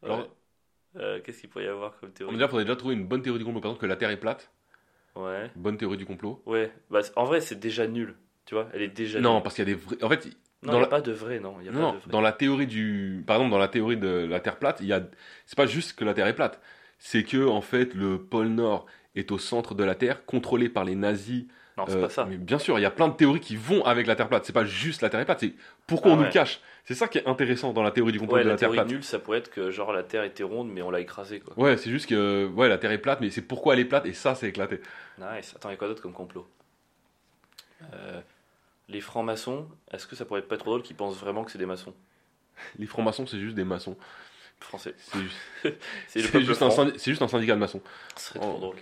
[0.04, 0.26] Alors- Ouais.
[0.96, 2.34] Euh, qu'est-ce qu'il pourrait y avoir comme théorie?
[2.34, 3.62] Déjà, il faudrait déjà trouver une bonne théorie du complot.
[3.62, 4.52] Par exemple, que la Terre est plate.
[5.16, 5.52] Ouais.
[5.56, 6.42] Bonne théorie du complot.
[6.48, 6.72] Ouais.
[6.90, 8.16] Bah, en vrai, c'est déjà nul.
[8.46, 9.44] Tu vois, elle est déjà Non, nulle.
[9.44, 10.04] parce qu'il y a des vrais.
[10.04, 10.32] En fait, Non,
[10.64, 11.62] il n'y a la- pas de vrai, non.
[11.62, 12.12] Y a non, pas non, de vrai.
[12.12, 13.24] dans la théorie du.
[13.28, 15.08] Par exemple, dans la théorie de la Terre plate, il y a.
[15.46, 16.60] C'est pas juste que la Terre est plate.
[16.98, 18.88] C'est que, en fait, le pôle Nord
[19.20, 21.46] est au centre de la Terre, contrôlé par les nazis.
[21.78, 22.26] Non, c'est Euh, pas ça.
[22.26, 24.46] Mais bien sûr, il y a plein de théories qui vont avec la Terre plate.
[24.46, 25.40] C'est pas juste la Terre est plate.
[25.42, 25.54] C'est
[25.86, 26.28] pourquoi Ah on nous ouais.
[26.30, 26.60] le cache.
[26.86, 28.70] C'est ça qui est intéressant dans la théorie du complot Ouais, de la, la, Terre
[28.70, 28.88] théorie plate.
[28.90, 31.54] nulle, ça pourrait être que genre la Terre était ronde, mais on l'a écrasée, quoi.
[31.60, 34.06] Ouais, c'est juste que ouais, la Terre est plate, mais c'est pourquoi elle est plate
[34.08, 34.80] et ça, c'est éclaté.
[35.20, 35.54] Nice.
[35.56, 36.48] Attends, il y a quoi d'autre comme complot?
[37.94, 38.22] Euh,
[38.90, 41.58] Les francs-maçons, est-ce que ça pourrait pas être trop drôle qu'ils pensent vraiment que c'est
[41.60, 41.94] des maçons?
[42.80, 43.98] Les francs-maçons, c'est juste des maçons.
[44.60, 46.40] français C'est juste,
[47.06, 47.82] juste un syndicat de maçons.
[48.16, 48.60] Ce serait trop Oh.
[48.60, 48.76] drôle.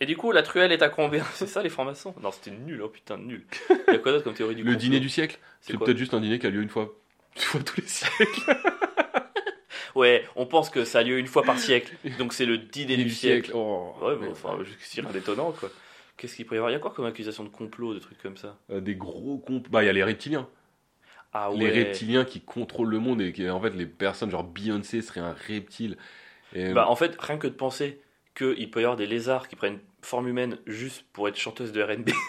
[0.00, 2.80] Et du coup, la truelle est à combien C'est ça les francs-maçons Non, c'était nul,
[2.82, 3.44] oh putain, nul.
[3.68, 5.78] Il y a quoi d'autre comme théorie du Le complot dîner du siècle, C'est c'est
[5.78, 6.94] quoi peut-être juste un dîner qui a lieu une fois,
[7.36, 8.56] une fois tous les siècles.
[9.96, 12.96] Ouais, on pense que ça a lieu une fois par siècle, donc c'est le dîner
[12.96, 13.50] du siècle.
[13.54, 15.68] Oh, Ouais, mais mais- enfin, c'est rien d'étonnant, quoi.
[16.16, 16.70] Qu'est-ce qu'il pourrait y avoir?
[16.70, 18.56] Il y a quoi comme accusation de complot, de trucs comme ça?
[18.70, 19.68] Euh, des gros comptes.
[19.68, 20.48] Bah, il y a les reptiliens.
[21.32, 21.58] Ah ouais.
[21.58, 25.20] Les reptiliens qui contrôlent le monde et qui, en fait, les personnes, genre Beyoncé serait
[25.20, 25.96] un reptile.
[26.54, 28.00] Et, Bah, en fait, rien que de penser
[28.34, 31.82] qu'il peut y avoir des lézards qui prennent forme humaine juste pour être chanteuse de
[31.82, 32.10] RB.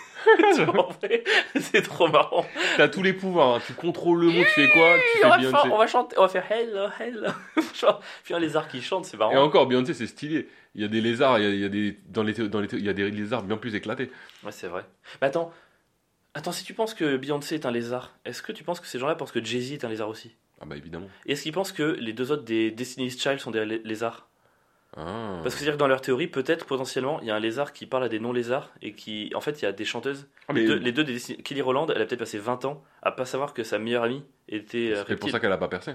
[1.55, 2.45] c'est trop marrant.
[2.77, 3.55] t'as tous les pouvoirs.
[3.55, 3.61] hein.
[3.65, 5.57] Tu contrôles le monde, tu fais quoi Tu on, fais va Beyoncé.
[5.63, 7.29] faire- on va chanter, on va faire hello, hello.
[7.79, 9.31] Genre, Puis un lézard qui chante, c'est marrant.
[9.31, 10.47] Et encore, Beyoncé, c'est stylé.
[10.75, 12.59] Il y a des lézards, il y a, il y a des dans les, dans
[12.61, 14.11] les, il y a des lézards bien plus éclatés.
[14.43, 14.85] Ouais, c'est vrai.
[15.21, 15.51] Mais attends,
[16.33, 18.99] attends, si tu penses que Beyoncé est un lézard, est-ce que tu penses que ces
[18.99, 20.35] gens-là pensent que Jay-Z est un lézard aussi?
[20.61, 21.07] Ah bah évidemment.
[21.25, 24.27] Et Est-ce qu'ils pensent que les deux autres des Destiny's Child sont des lé- lézards?
[24.97, 25.39] Ah.
[25.41, 27.85] Parce que c'est-à-dire que dans leur théorie, peut-être potentiellement, il y a un lézard qui
[27.85, 30.27] parle à des non-lézards et qui, en fait, il y a des chanteuses.
[30.49, 32.65] Ah, Les mais deux, les deux des Destiny- Kelly Rowland, elle a peut-être passé 20
[32.65, 35.57] ans à pas savoir que sa meilleure amie était euh, c'est pour ça qu'elle a
[35.57, 35.91] pas percé.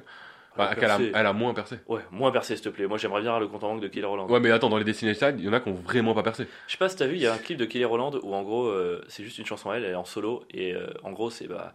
[0.59, 1.12] Elle a Bah, qu'elle a, percé.
[1.14, 1.76] elle a moins percé.
[1.86, 2.86] Ouais, moins percé, s'il te plaît.
[2.86, 4.30] Moi, j'aimerais bien avoir le compte en banque de Kelly Rowland.
[4.30, 6.22] Ouais, mais attends, dans les Destiny's Child, il y en a qui ont vraiment pas
[6.22, 6.47] percé.
[6.66, 8.34] Je sais pas si t'as vu, il y a un clip de Kelly Rowland où
[8.34, 10.86] en gros, euh, c'est juste une chanson à elle, elle est en solo, et euh,
[11.03, 11.74] en gros, c'est bah.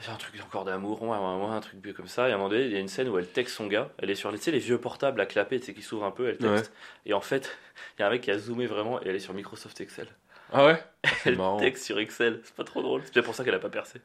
[0.00, 2.28] C'est un truc encore d'amour, ouais, ouais, ouais, un truc comme ça.
[2.28, 3.90] Et à un moment donné, il y a une scène où elle texte son gars.
[3.98, 6.04] Elle est sur les, tu sais, les vieux portables à clapper, tu sais, qui s'ouvrent
[6.04, 6.72] un peu, elle texte.
[7.06, 7.56] Et en fait,
[7.96, 10.08] il y a un mec qui a zoomé vraiment et elle est sur Microsoft Excel.
[10.52, 10.82] Ah ouais?
[11.24, 11.56] Elle marrant.
[11.56, 13.02] texte sur Excel, c'est pas trop drôle.
[13.04, 14.00] C'est peut-être pour ça qu'elle a pas percé.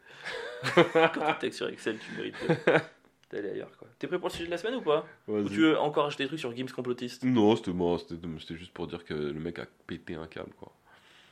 [0.76, 2.36] Quand tu textes sur Excel, tu mérites
[3.32, 3.88] d'aller ailleurs, quoi.
[4.00, 5.06] T'es prêt pour le sujet de la semaine ou pas?
[5.28, 8.58] Ou tu veux encore acheter des trucs sur Games Complotistes Non, c'était bon, c'était c'était
[8.58, 10.72] juste pour dire que le mec a pété un câble, quoi.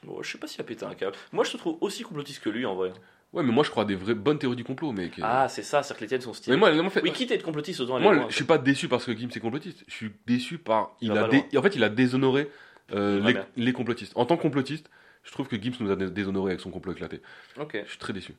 [0.04, 1.16] Bon, je sais pas s'il a pété un câble.
[1.32, 2.94] Moi, je te trouve aussi complotiste que lui en vrai.
[3.32, 5.20] Ouais, mais moi je crois à des vraies bonnes théories du complot, mec.
[5.22, 6.56] Ah, c'est ça, c'est que les tiennes sont stylées.
[6.58, 8.44] mais moi, en fait, Oui, quitte à être complotiste, autant aller moi, loin, je suis
[8.46, 9.84] pas déçu parce que Kim c'est complotiste.
[9.88, 10.96] Je suis déçu par.
[11.02, 12.50] Il a dé- En fait, il a déshonoré
[12.92, 13.20] euh,
[13.56, 14.14] les, les complotistes.
[14.16, 14.90] En tant que complotiste,
[15.24, 17.22] je trouve que Gims nous a dé- déshonoré avec son complot éclaté.
[17.60, 18.34] Ok, Je suis très déçu.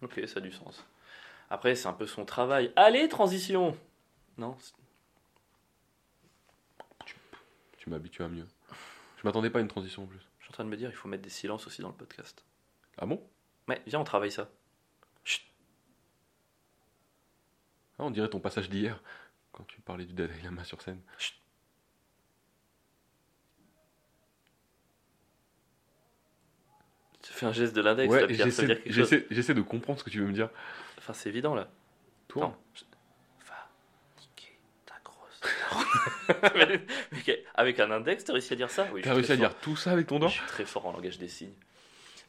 [0.00, 0.86] ok, ça a du sens.
[1.50, 2.72] Après, c'est un peu son travail.
[2.76, 3.76] Allez, transition
[4.38, 4.72] Non c'est-
[7.76, 8.46] Tu m'habitues à mieux.
[9.18, 10.20] Je m'attendais pas à une transition en plus.
[10.38, 11.94] Je suis en train de me dire, il faut mettre des silences aussi dans le
[11.94, 12.44] podcast.
[12.98, 13.22] Ah bon?
[13.68, 14.48] Mais viens, on travaille ça.
[15.24, 15.42] Chut.
[17.98, 19.02] ah, On dirait ton passage d'hier
[19.52, 21.00] quand tu parlais du Dalai Lama sur scène.
[27.22, 28.94] Tu fais un geste de l'index, Ouais, j'essaie dire quelque chose.
[29.10, 30.48] j'essaie- j'essaie de comprendre ce que tu veux me dire.
[30.98, 31.68] Enfin, c'est évident là.
[32.28, 32.84] Toi je-
[33.46, 33.68] Va
[34.20, 35.40] niquer ta grosse.
[36.54, 36.86] Mais-
[37.26, 38.88] mais avec un index, t'as réussi à dire ça?
[38.92, 40.92] Oui, T'as réussi à dire tout ça avec ton doigt Je suis très fort en
[40.92, 41.52] langage des signes.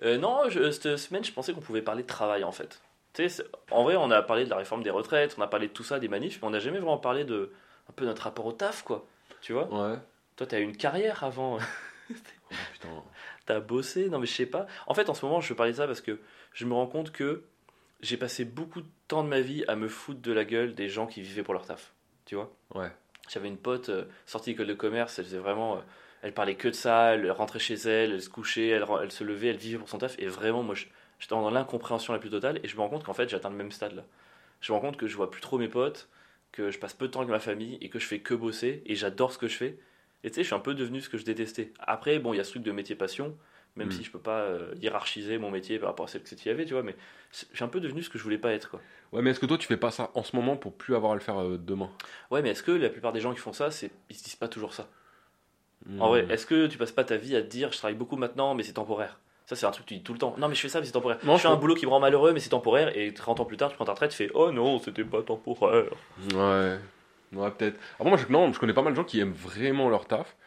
[0.03, 2.81] Euh, non, je- cette semaine, je pensais qu'on pouvait parler de travail en fait.
[3.13, 5.47] Tu sais, c'est- en vrai, on a parlé de la réforme des retraites, on a
[5.47, 7.51] parlé de tout ça, des manifs, mais on n'a jamais vraiment parlé de
[7.89, 9.05] un peu notre rapport au taf, quoi.
[9.41, 9.67] Tu vois?
[9.73, 9.97] Ouais.
[10.37, 11.57] Toi, t'as eu une carrière avant.
[12.53, 12.89] Oh, putain.
[13.45, 14.09] T'as bossé?
[14.09, 14.67] Non, mais je sais pas.
[14.85, 16.19] En fait, en ce moment, je veux parler de ça parce que
[16.51, 17.45] je me rends compte que
[18.01, 20.89] j'ai passé beaucoup de temps de ma vie à me foutre de la gueule des
[20.89, 21.93] gens qui vivaient pour leur taf.
[22.25, 22.51] Tu vois?
[22.75, 22.91] Ouais.
[23.29, 25.77] J'avais une pote euh, sortie d'école de commerce, elle faisait vraiment.
[25.77, 25.81] euh,
[26.21, 29.23] elle parlait que de ça, elle rentrait chez elle, elle se couchait, elle, elle se
[29.23, 30.15] levait, elle vivait pour son taf.
[30.19, 30.85] Et vraiment, moi, je-
[31.19, 32.59] j'étais dans l'incompréhension la plus totale.
[32.63, 34.03] Et je me rends compte qu'en fait, j'atteins le même stade là.
[34.61, 36.09] Je me rends compte que je vois plus trop mes potes,
[36.51, 38.83] que je passe peu de temps avec ma famille et que je fais que bosser.
[38.85, 39.77] Et j'adore ce que je fais.
[40.23, 41.71] Et tu sais, je suis un peu devenu ce que je détestais.
[41.79, 43.35] Après, bon, il y a ce truc de métier passion.
[43.77, 43.91] même Mm.
[43.91, 46.51] si je peux pas euh, hiérarchiser mon métier par rapport à celle que tu y
[46.51, 46.93] avait, tu vois, mais
[47.31, 48.81] c'est- j'ai un peu devenu ce que je voulais pas être, quoi.
[49.13, 51.13] Ouais, mais est-ce que toi, tu fais pas ça en ce moment pour plus avoir
[51.13, 51.89] à le faire euh, demain?
[52.29, 54.35] Ouais, mais est-ce que la plupart des gens qui font ça, c'est ils se disent
[54.35, 54.89] pas toujours ça?
[55.85, 56.01] Hmm.
[56.01, 58.17] En vrai, est-ce que tu passes pas ta vie à te dire je travaille beaucoup
[58.17, 59.19] maintenant, mais c'est temporaire?
[59.47, 60.33] Ça, c'est un truc que tu dis tout le temps.
[60.37, 61.17] Non, mais je fais ça, mais c'est temporaire.
[61.23, 62.95] Non, je fais un boulot qui me rend malheureux, mais c'est temporaire.
[62.97, 65.21] Et 30 ans plus tard, tu prends ta retraite, tu fais oh non, c'était pas
[65.23, 65.91] temporaire.
[66.33, 66.77] Ouais,
[67.33, 67.77] ouais, peut-être.
[67.95, 70.37] Après, moi, je, non, je connais pas mal de gens qui aiment vraiment leur taf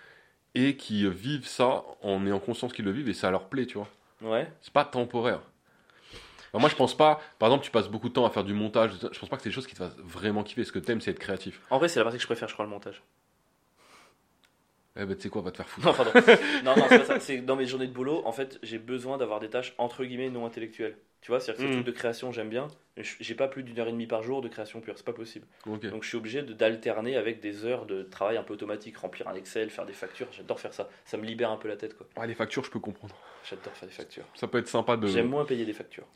[0.54, 3.66] et qui euh, vivent ça en ayant conscience qu'ils le vivent et ça leur plaît,
[3.66, 3.88] tu vois.
[4.22, 4.50] Ouais.
[4.62, 5.40] C'est pas temporaire.
[6.52, 7.20] Enfin, moi, je pense pas.
[7.38, 8.92] Par exemple, tu passes beaucoup de temps à faire du montage.
[9.12, 10.64] Je pense pas que c'est des choses qui te fassent vraiment kiffer.
[10.64, 11.60] Ce que t'aimes, c'est être créatif.
[11.68, 13.02] En vrai, c'est la partie que je préfère, je crois, le montage.
[14.96, 15.86] Eh ben, tu sais quoi, va te faire foutre.
[15.86, 16.12] Non, pardon.
[16.64, 17.20] non, non, c'est pas ça.
[17.20, 20.30] C'est dans mes journées de boulot, en fait, j'ai besoin d'avoir des tâches entre guillemets
[20.30, 20.96] non intellectuelles.
[21.20, 21.82] Tu vois, c'est-à-dire que ces Mm.
[21.82, 22.68] trucs de création, j'aime bien.
[22.98, 25.46] J'ai pas plus d'une heure et demie par jour de création pure, c'est pas possible.
[25.66, 29.26] Donc je suis obligé de- d'alterner avec des heures de travail un peu automatique, remplir
[29.26, 30.28] un Excel, faire des factures.
[30.30, 30.88] J'adore faire ça.
[31.06, 32.06] Ça me libère un peu la tête, quoi.
[32.14, 33.16] Ah, les factures, je peux comprendre.
[33.48, 34.26] J'adore faire des factures.
[34.34, 35.08] Ça peut être sympa de.
[35.08, 36.06] J'aime moins payer des factures.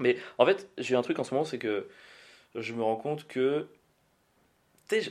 [0.00, 1.86] Mais en fait, j'ai un truc en ce moment, c'est que
[2.54, 3.66] je me rends compte que,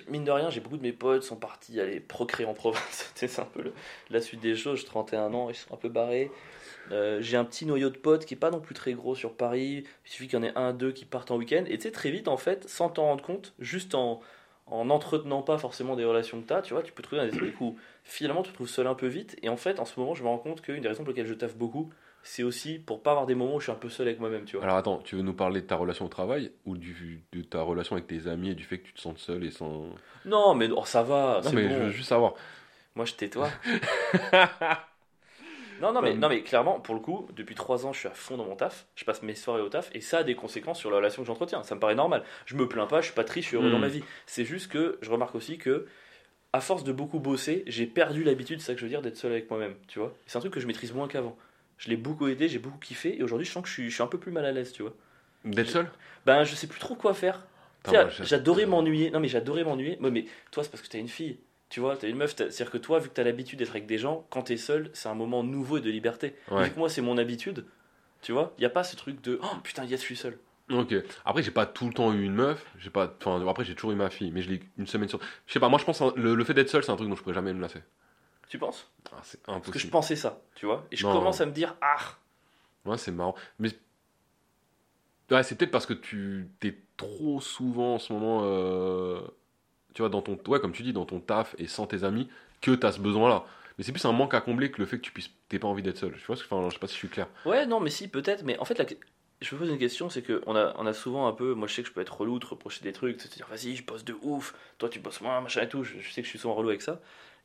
[0.10, 3.12] mine de rien, j'ai beaucoup de mes potes sont partis aller procréer en province.
[3.16, 3.72] C'est un peu
[4.10, 4.80] la suite des choses.
[4.80, 6.32] J'ai 31 ans, ils sont un peu barrés.
[6.92, 9.34] Euh, j'ai un petit noyau de potes qui est pas non plus très gros sur
[9.34, 9.84] Paris.
[10.06, 11.64] Il suffit qu'il y en ait un, deux qui partent en week-end.
[11.68, 14.22] Et tu très vite, en fait, sans t'en rendre compte, juste en
[14.72, 17.28] en n'entretenant pas forcément des relations que tu as, tu vois, tu peux trouver dans
[17.28, 17.76] des trucs où
[18.06, 19.38] finalement tu te trouves seul un peu vite.
[19.42, 21.28] Et en fait, en ce moment, je me rends compte qu'une des raisons pour lesquelles
[21.28, 21.90] je taffe beaucoup,
[22.24, 24.46] c'est aussi pour pas avoir des moments où je suis un peu seul avec moi-même,
[24.46, 24.64] tu vois.
[24.64, 27.22] Alors attends, tu veux nous parler de ta relation au travail ou du,
[27.52, 29.86] ta relation avec tes amis et du fait que tu te sens seul et sans.
[30.26, 31.76] Non, mais oh, ça va, non, c'est mais bon.
[31.76, 32.34] je veux juste savoir.
[32.96, 33.50] Moi, je tais-toi.
[35.82, 38.14] non, non mais, non, mais clairement, pour le coup, depuis trois ans, je suis à
[38.14, 38.88] fond dans mon taf.
[38.96, 41.28] Je passe mes soirées au taf et ça a des conséquences sur la relation que
[41.28, 41.64] j'entretiens.
[41.64, 42.24] Ça me paraît normal.
[42.46, 44.04] Je me plains pas, je suis pas triste, je suis heureux dans ma vie.
[44.26, 45.88] C'est juste que je remarque aussi que,
[46.54, 49.18] à force de beaucoup bosser, j'ai perdu l'habitude, c'est ça que je veux dire, d'être
[49.18, 49.76] seul avec moi-même.
[49.88, 51.38] Tu vois C'est un truc que je maîtrise moins qu'avant.
[51.78, 53.94] Je l'ai beaucoup aidé, j'ai beaucoup kiffé et aujourd'hui, je sens que je suis, je
[53.94, 54.94] suis un peu plus mal à l'aise, tu vois.
[55.46, 55.90] D'être seul
[56.26, 57.46] Ben, je sais plus trop quoi faire.
[57.86, 59.10] J'adorais j'ad- m'ennuyer.
[59.10, 59.98] Non, mais j'adorais m'ennuyer.
[60.00, 61.40] Ouais, mais toi, c'est parce que t'es une fille.
[61.70, 62.36] Tu vois, t'es une meuf.
[62.36, 64.90] t'as- C'est-à-dire que toi, vu que t'as l'habitude d'être avec des gens, quand t'es seul,
[64.94, 66.36] c'est un moment nouveau et de liberté.
[66.52, 66.66] Ouais.
[66.66, 67.66] Vu que moi, c'est mon habitude.
[68.22, 70.38] Tu vois, il y a pas ce truc de oh putain, yes, je suis seul.
[70.70, 70.94] Ok.
[71.26, 72.64] Après, j'ai pas tout le temps eu une meuf.
[72.78, 73.12] J'ai pas.
[73.20, 75.20] Enfin, après, j'ai toujours eu ma fille, mais je l'ai une semaine sur.
[75.48, 75.70] Je sais pas.
[75.70, 77.34] Moi, je pense que le, le fait d'être seul, c'est un truc dont je pourrais
[77.36, 77.80] jamais me lasser.
[78.48, 78.92] Tu penses?
[79.12, 79.92] Ah, c'est Parce que je impossible.
[79.92, 80.86] pensais ça, tu vois.
[80.92, 81.14] Et je Non.
[81.14, 81.98] commence à me dire ah
[82.86, 83.34] Ouais, c'est marrant.
[83.60, 83.70] Mais
[85.32, 89.22] ouais, c'est peut-être parce que tu t'es trop souvent en ce moment, euh,
[89.94, 92.30] tu vois, dans ton, ouais, comme tu dis, dans ton taf et sans tes amis,
[92.62, 93.46] que t'as ce besoin-là.
[93.78, 95.30] Mais c'est plus un manque à combler que le fait que tu puisses,
[95.60, 96.14] pas envie d'être seul.
[96.16, 97.28] Je que, enfin, je sais pas si je suis clair.
[97.46, 98.44] Ouais, non, mais si, peut-être.
[98.44, 98.98] Mais en fait,
[99.42, 101.54] je me pose une question c'est que on a, on a souvent un peu.
[101.54, 103.76] Moi, je sais que je peux être relou, te reprocher des trucs, te dire vas-y,
[103.76, 105.84] je bosse de ouf, toi, tu bosses moins, machin et tout.
[105.84, 107.02] Je, je sais que je suis souvent relou avec ça.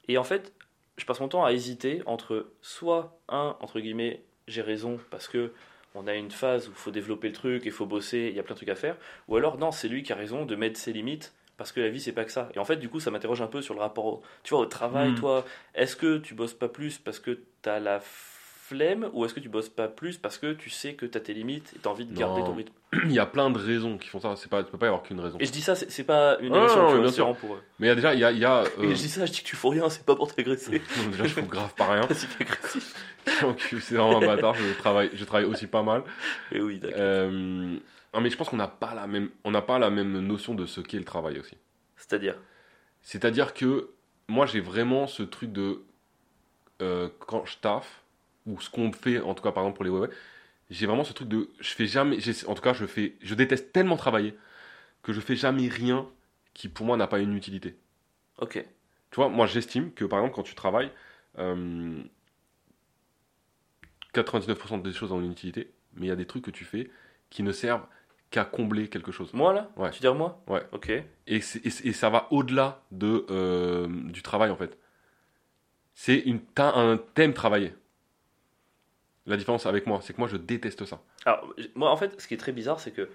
[0.09, 0.53] Et en fait,
[0.99, 5.53] je passe mon temps à hésiter entre soit, un, entre guillemets, j'ai raison parce que
[5.97, 8.41] on a une phase où il faut développer le truc, il faut bosser, il y
[8.41, 8.97] a plein de trucs à faire,
[9.29, 11.89] ou alors non, c'est lui qui a raison de mettre ses limites parce que la
[11.89, 12.51] vie c'est pas que ça.
[12.55, 14.61] Et en fait, du coup, ça m'interroge un peu sur le rapport au, tu vois,
[14.63, 15.15] au travail, Mm.
[15.17, 15.45] toi,
[15.75, 18.01] est-ce que tu bosses pas plus parce que t'as la
[18.69, 21.35] flemme ou est-ce que tu bosses pas plus parce que tu sais que t'as tes
[21.35, 22.73] limites et t'as envie de garder ton rythme?
[23.05, 24.35] Il y a plein de raisons qui font ça.
[24.37, 25.39] C'est pas, il peut pas y avoir qu'une raison.
[25.39, 27.37] Et je dis ça, c'est pas une Ah, non, tu sûr.
[27.37, 27.63] pour eux.
[27.79, 29.09] Mais il y a déjà, il y a, il y a, Et euh, je dis
[29.09, 30.81] ça, je dis que tu fous rien, c'est pas pour t'agresser.
[30.99, 32.01] non, déjà, je fous grave pas rien.
[33.43, 34.55] Donc, c'est vraiment un bâtard.
[34.55, 36.03] Je travaille, je travaille aussi pas mal.
[36.53, 36.99] Et oui, d'accord.
[37.01, 37.77] Euh,
[38.15, 40.67] non, mais je pense qu'on n'a pas la même, on pas la même notion de
[40.67, 41.57] ce qu'est le travail aussi.
[41.97, 42.37] C'est-à-dire?
[43.03, 43.91] C'est-à-dire que
[44.29, 45.83] moi, j'ai vraiment ce truc de
[46.83, 48.03] euh, quand je taffe
[48.47, 50.11] ou ce qu'on fait, en tout cas par exemple pour les ouais
[50.71, 53.73] j'ai vraiment ce truc de je fais jamais, en tout cas je fais, je déteste
[53.73, 54.37] tellement travailler
[55.03, 56.09] que je fais jamais rien
[56.55, 57.77] qui pour moi n'a pas une utilité.
[58.39, 58.55] Ok.
[59.11, 60.91] Tu vois, moi j'estime que par exemple quand tu travailles,
[61.39, 62.03] euh,
[64.15, 66.91] 99% des choses ont une utilité, mais il y a des trucs que tu fais
[67.31, 67.87] qui ne servent
[68.31, 69.33] qu'à combler quelque chose.
[69.35, 69.71] Moi là?
[69.77, 69.91] Ouais.
[69.91, 70.43] Tu veux dire moi?
[70.49, 70.63] Ouais.
[70.73, 70.91] Ok.
[70.91, 74.77] Et, et ça va au-delà de, euh, du travail en fait.
[75.95, 77.73] C'est une, t'as un thème travailler.
[79.27, 81.01] La différence avec moi, c'est que moi je déteste ça.
[81.25, 83.09] Alors, moi, en fait, ce qui est très bizarre, c'est que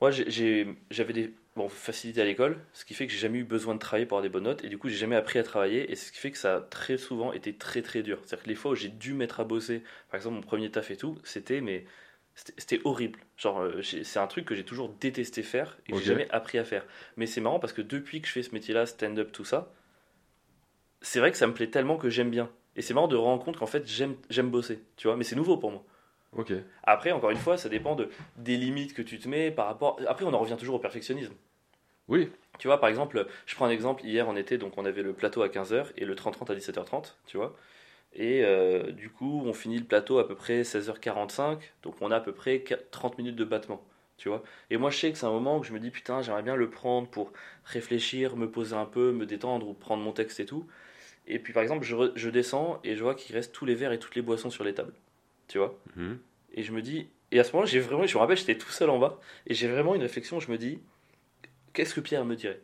[0.00, 3.74] moi, j'avais des bon, facilités à l'école, ce qui fait que j'ai jamais eu besoin
[3.74, 5.90] de travailler pour avoir des bonnes notes, et du coup, j'ai jamais appris à travailler,
[5.90, 8.18] et c'est ce qui fait que ça a très souvent été très très dur.
[8.24, 10.90] C'est-à-dire que les fois où j'ai dû mettre à bosser, par exemple, mon premier taf
[10.90, 11.86] et tout, c'était mais
[12.34, 13.20] c'était horrible.
[13.38, 16.58] Genre, euh, c'est un truc que j'ai toujours détesté faire et que j'ai jamais appris
[16.58, 16.84] à faire.
[17.16, 19.72] Mais c'est marrant parce que depuis que je fais ce métier-là, stand-up, tout ça,
[21.00, 22.50] c'est vrai que ça me plaît tellement que j'aime bien.
[22.76, 25.56] Et c'est marrant de rendre compte qu'en fait, j'aime bosser, tu vois, mais c'est nouveau
[25.56, 25.84] pour moi.
[26.36, 26.52] Ok.
[26.82, 29.98] Après, encore une fois, ça dépend de, des limites que tu te mets par rapport.
[30.06, 31.32] Après, on en revient toujours au perfectionnisme.
[32.08, 32.30] Oui.
[32.58, 34.04] Tu vois, par exemple, je prends un exemple.
[34.04, 37.14] Hier, on était, donc on avait le plateau à 15h et le 30-30 à 17h30,
[37.26, 37.56] tu vois.
[38.12, 41.58] Et euh, du coup, on finit le plateau à peu près 16h45.
[41.82, 43.82] Donc on a à peu près 30 minutes de battement.
[44.16, 46.22] Tu vois Et moi, je sais que c'est un moment où je me dis, putain,
[46.22, 47.32] j'aimerais bien le prendre pour
[47.64, 50.66] réfléchir, me poser un peu, me détendre ou prendre mon texte et tout.
[51.26, 53.74] Et puis, par exemple, je, re- je descends et je vois qu'il reste tous les
[53.74, 54.94] verres et toutes les boissons sur les tables.
[55.48, 55.78] Tu vois?
[55.96, 56.18] Mhm.
[56.54, 58.70] Et je me dis, et à ce moment-là, j'ai vraiment, je me rappelle, j'étais tout
[58.70, 60.78] seul en bas, et j'ai vraiment une réflexion, je me dis,
[61.72, 62.60] qu'est-ce que Pierre me dirait?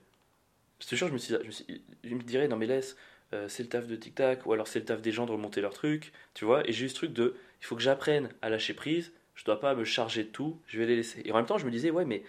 [0.81, 2.97] Je te jure, je me, suis, je me, suis- je me dirais, non mais laisse,
[3.35, 5.33] euh, c'est le taf de Tic Tac, ou alors c'est le taf des gens de
[5.33, 8.31] remonter leur truc, tu vois, et j'ai eu ce truc de, il faut que j'apprenne
[8.43, 11.23] à lâcher prise, je dois pas me charger de tout, je vais les laisser.
[11.25, 12.23] Et en même temps, je me disais, ouais, mais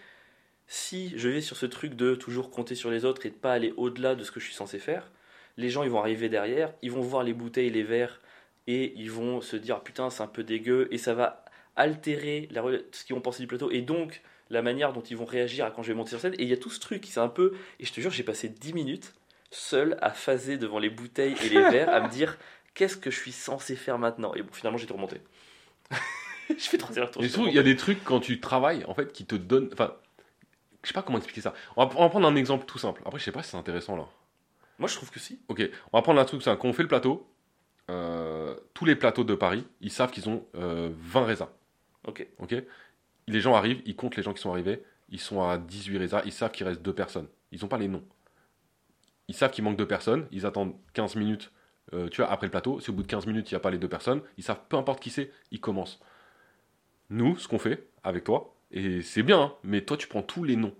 [0.67, 3.53] si je vais sur ce truc de toujours compter sur les autres et de pas
[3.53, 5.11] aller au-delà de ce que je suis censé faire,
[5.57, 8.21] les gens ils vont arriver derrière, ils vont voir les bouteilles, les verres,
[8.67, 11.45] et ils vont se dire putain c'est un peu dégueu, et ça va
[11.75, 15.25] altérer la, ce qu'ils vont penser du plateau, et donc la manière dont ils vont
[15.25, 16.35] réagir à quand je vais monter sur scène.
[16.35, 18.23] Et il y a tout ce truc, c'est un peu, et je te jure j'ai
[18.23, 19.13] passé 10 minutes
[19.51, 22.37] seul à phaser devant les bouteilles et les verres, à me dire
[22.73, 24.33] qu'est-ce que je suis censé faire maintenant?
[24.35, 25.17] Et bon finalement j'ai tout remonté.
[26.49, 29.11] je fais trois heures surtout, il y a des trucs quand tu travailles, en fait,
[29.11, 29.69] qui te donnent.
[29.73, 29.93] Enfin,
[30.81, 31.53] je sais pas comment expliquer ça.
[31.75, 33.01] On va, on va prendre un exemple tout simple.
[33.05, 34.07] Après, je sais pas si c'est intéressant là.
[34.79, 35.39] Moi je trouve que si.
[35.47, 35.61] Ok,
[35.91, 36.61] on va prendre un truc simple.
[36.61, 37.27] Quand on fait le plateau,
[37.89, 41.49] euh, tous les plateaux de Paris, ils savent qu'ils ont euh, 20 raisins.
[42.07, 42.27] Ok.
[42.39, 42.55] Ok?
[43.27, 44.83] Les gens arrivent, ils comptent les gens qui sont arrivés.
[45.09, 47.27] Ils sont à 18 raisins, ils savent qu'il reste deux personnes.
[47.51, 48.03] Ils n'ont pas les noms.
[49.27, 51.51] Ils savent qu'il manque deux personnes, ils attendent 15 minutes,
[51.93, 52.79] euh, tu vois, après le plateau.
[52.79, 54.61] Si au bout de 15 minutes, il n'y a pas les deux personnes, ils savent,
[54.67, 55.99] peu importe qui c'est, ils commencent.
[57.09, 60.43] Nous, ce qu'on fait avec toi, et c'est bien, hein, mais toi, tu prends tous
[60.43, 60.73] les noms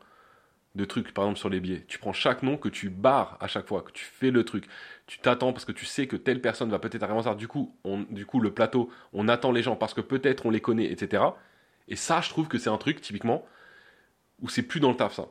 [0.76, 1.84] de trucs, par exemple sur les billets.
[1.88, 4.66] Tu prends chaque nom que tu barres à chaque fois, que tu fais le truc.
[5.06, 7.36] Tu t'attends parce que tu sais que telle personne va peut-être arriver en retard.
[7.36, 10.50] Du coup, on, du coup, le plateau, on attend les gens parce que peut-être on
[10.50, 11.24] les connaît, etc.
[11.88, 13.46] Et ça, je trouve que c'est un truc, typiquement,
[14.42, 15.28] où c'est plus dans le taf, ça.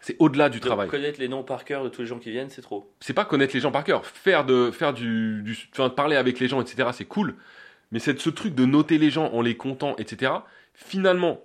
[0.00, 0.88] C'est au-delà du Donc, travail.
[0.88, 2.92] connaître les noms par cœur de tous les gens qui viennent, c'est trop.
[3.00, 4.06] C'est pas connaître les gens par cœur.
[4.06, 7.34] Faire, de, faire du, du- enfin, parler avec les gens, etc., c'est cool.
[7.90, 10.32] Mais c'est ce truc de noter les gens en les comptant, etc.,
[10.74, 11.40] finalement,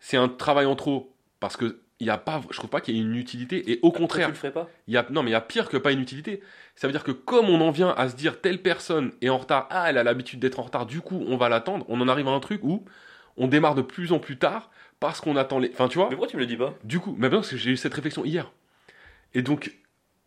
[0.00, 1.12] c'est un travail en trop.
[1.40, 3.72] Parce que y a pas, je trouve pas qu'il y ait une utilité.
[3.72, 4.68] Et au contraire, tu le ferais pas?
[4.86, 6.40] Il y a, non, mais il y a pire que pas une utilité.
[6.76, 9.38] Ça veut dire que comme on en vient à se dire telle personne est en
[9.38, 12.08] retard, ah, elle a l'habitude d'être en retard, du coup, on va l'attendre, on en
[12.08, 12.84] arrive à un truc où
[13.36, 14.70] on démarre de plus en plus tard
[15.00, 15.70] parce qu'on attend les.
[15.72, 16.74] Enfin, tu vois, Mais pourquoi tu me le dis pas?
[16.84, 18.50] Du coup, mais parce que j'ai eu cette réflexion hier.
[19.34, 19.74] Et donc,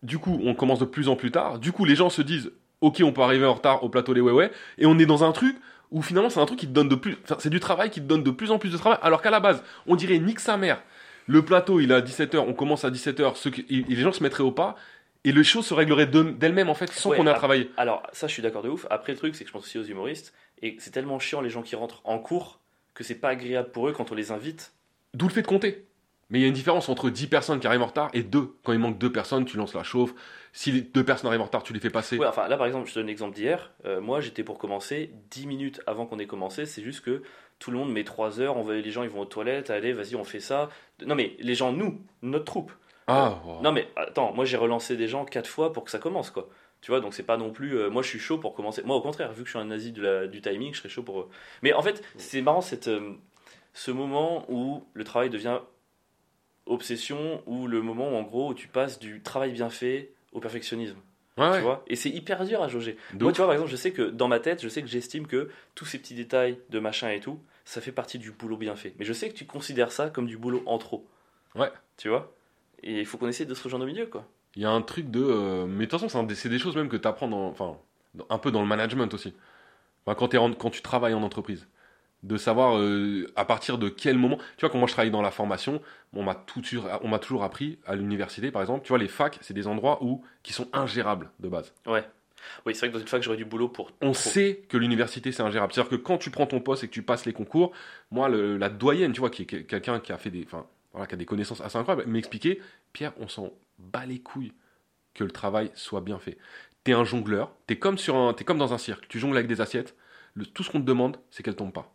[0.03, 1.59] du coup, on commence de plus en plus tard.
[1.59, 2.51] Du coup, les gens se disent,
[2.81, 5.31] ok, on peut arriver en retard au plateau des ouais Et on est dans un
[5.31, 5.57] truc
[5.91, 7.17] où finalement, c'est un truc qui te donne de plus.
[7.39, 8.99] C'est du travail qui te donne de plus en plus de travail.
[9.01, 10.81] Alors qu'à la base, on dirait nique sa mère.
[11.27, 14.11] Le plateau, il est à 17h, on commence à 17h, ceux qui- et les gens
[14.11, 14.75] se mettraient au pas.
[15.23, 17.69] Et les choses se régleraient de- d'elles-mêmes, en fait, sans Ouais, qu'on ait à travailler.
[17.77, 18.87] Alors, ça, je suis d'accord de ouf.
[18.89, 20.33] Après, le truc, c'est que je pense aussi aux humoristes.
[20.63, 22.59] Et c'est tellement chiant les gens qui rentrent en cours
[22.95, 24.73] que c'est pas agréable pour eux quand on les invite.
[25.13, 25.85] D'où le fait de compter.
[26.31, 28.55] Mais il y a une différence entre 10 personnes qui arrivent en retard et 2.
[28.63, 30.13] Quand il manque 2 personnes, tu lances la chauffe.
[30.53, 32.17] Si les deux personnes arrivent en retard, tu les fais passer.
[32.17, 33.71] Ouais, enfin, là, par exemple, je te donne l'exemple d'hier.
[33.85, 36.65] Euh, moi, j'étais pour commencer 10 minutes avant qu'on ait commencé.
[36.65, 37.23] C'est juste que
[37.59, 38.57] tout le monde met 3 heures.
[38.57, 39.69] On va, les gens, ils vont aux toilettes.
[39.69, 40.69] Allez, vas-y, on fait ça.
[41.05, 42.71] Non, mais les gens, nous, notre troupe.
[43.07, 43.59] Ah, oh.
[43.63, 46.49] Non, mais attends, moi, j'ai relancé des gens 4 fois pour que ça commence, quoi.
[46.81, 47.77] Tu vois, donc c'est pas non plus.
[47.77, 48.81] euh, moi, je suis chaud pour commencer.
[48.83, 50.89] Moi, au contraire, vu que je suis un nazi de la- du timing, je serais
[50.89, 51.19] chaud pour.
[51.21, 51.29] euh,
[51.61, 53.11] Mais en fait, c'est marrant cette, euh,
[53.73, 55.59] ce moment où le travail devient
[56.65, 60.39] obsession, ou le moment où, en gros, où tu passes du travail bien fait au
[60.39, 60.97] perfectionnisme.
[61.37, 61.57] Ouais.
[61.57, 61.83] Tu vois?
[61.87, 62.97] Et c'est hyper dur à jauger.
[63.13, 64.87] De Moi, tu vois, par exemple, je sais que dans ma tête, je sais que
[64.87, 68.57] j'estime que tous ces petits détails de machin et tout, ça fait partie du boulot
[68.57, 68.93] bien fait.
[68.99, 71.07] Mais je sais que tu considères ça comme du boulot en trop.
[71.55, 71.71] Ouais.
[71.97, 72.33] Tu vois?
[72.83, 74.27] Et il faut qu'on essaie de se rejoindre au milieu, quoi.
[74.55, 75.21] Il y a un truc de.
[75.23, 77.77] euh, Mais de toute façon, c'est des- des choses même que tu apprends dans, enfin,
[78.29, 79.33] un peu dans le management aussi.
[80.05, 81.67] Enfin, quand, en- quand tu travailles en entreprise.
[82.23, 84.37] De savoir euh, à partir de quel moment.
[84.57, 85.81] Tu vois, quand moi je travaille dans la formation,
[86.13, 86.45] on m'a
[87.01, 88.83] on m'a toujours appris à l'université, par exemple.
[88.85, 91.73] Tu vois, les facs, c'est des endroits où, qui sont ingérables de base.
[91.87, 92.03] Ouais.
[92.65, 93.91] Oui, c'est vrai que dans une fac, j'aurais du boulot pour.
[94.01, 94.29] On trop.
[94.29, 95.73] sait que l'université c'est ingérable.
[95.73, 97.71] C'est-à-dire que quand tu prends ton poste et que tu passes les concours,
[98.11, 100.65] moi, le- la doyenne, tu vois, qui est quel- quelqu'un qui a fait des, enfin,
[100.91, 102.59] voilà, qui a des connaissances assez incroyables, m'expliquait,
[102.93, 104.53] Pierre, on s'en bat les couilles
[105.13, 106.37] que le travail soit bien fait.
[106.83, 109.07] T'es un jongleur, t'es comme sur un, t'es comme dans un cirque.
[109.07, 109.95] Tu jongles avec des assiettes.
[110.33, 111.93] Le- tout ce qu'on te demande, c'est qu'elles tombent pas.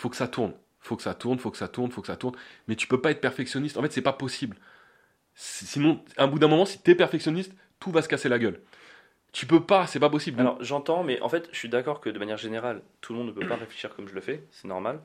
[0.00, 0.54] Faut que ça tourne.
[0.80, 2.34] Faut que ça tourne, faut que ça tourne, faut que ça tourne.
[2.66, 3.76] Mais tu peux pas être perfectionniste.
[3.76, 4.56] En fait, c'est pas possible.
[5.34, 8.38] Si- Sinon, à un bout d'un moment, si t'es perfectionniste, tout va se casser la
[8.38, 8.60] gueule.
[9.32, 10.40] Tu peux pas, c'est pas possible.
[10.40, 13.28] Alors, j'entends, mais en fait, je suis d'accord que de manière générale, tout le monde
[13.28, 15.00] ne peut pas réfléchir comme je le fais, c'est normal.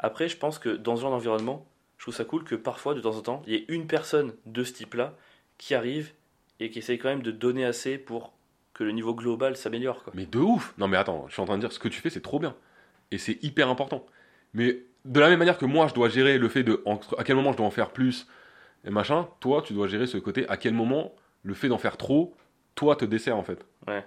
[0.00, 1.64] Après, je pense que dans ce genre d'environnement,
[1.98, 4.34] je trouve ça cool que parfois, de temps en temps, il y ait une personne
[4.46, 5.14] de ce type-là
[5.56, 6.12] qui arrive
[6.58, 8.32] et qui essaye quand même de donner assez pour
[8.74, 10.02] que le niveau global s'améliore.
[10.14, 12.00] Mais de ouf Non mais attends, je suis en train de dire ce que tu
[12.00, 12.56] fais c'est trop bien.
[13.12, 14.04] Et c'est hyper important.
[14.54, 17.24] Mais de la même manière que moi je dois gérer le fait de entre- à
[17.24, 18.26] quel moment je dois en faire plus
[18.84, 21.96] et machin, toi tu dois gérer ce côté à quel moment le fait d'en faire
[21.96, 22.34] trop,
[22.74, 23.64] toi te dessert en fait.
[23.88, 24.04] Ouais.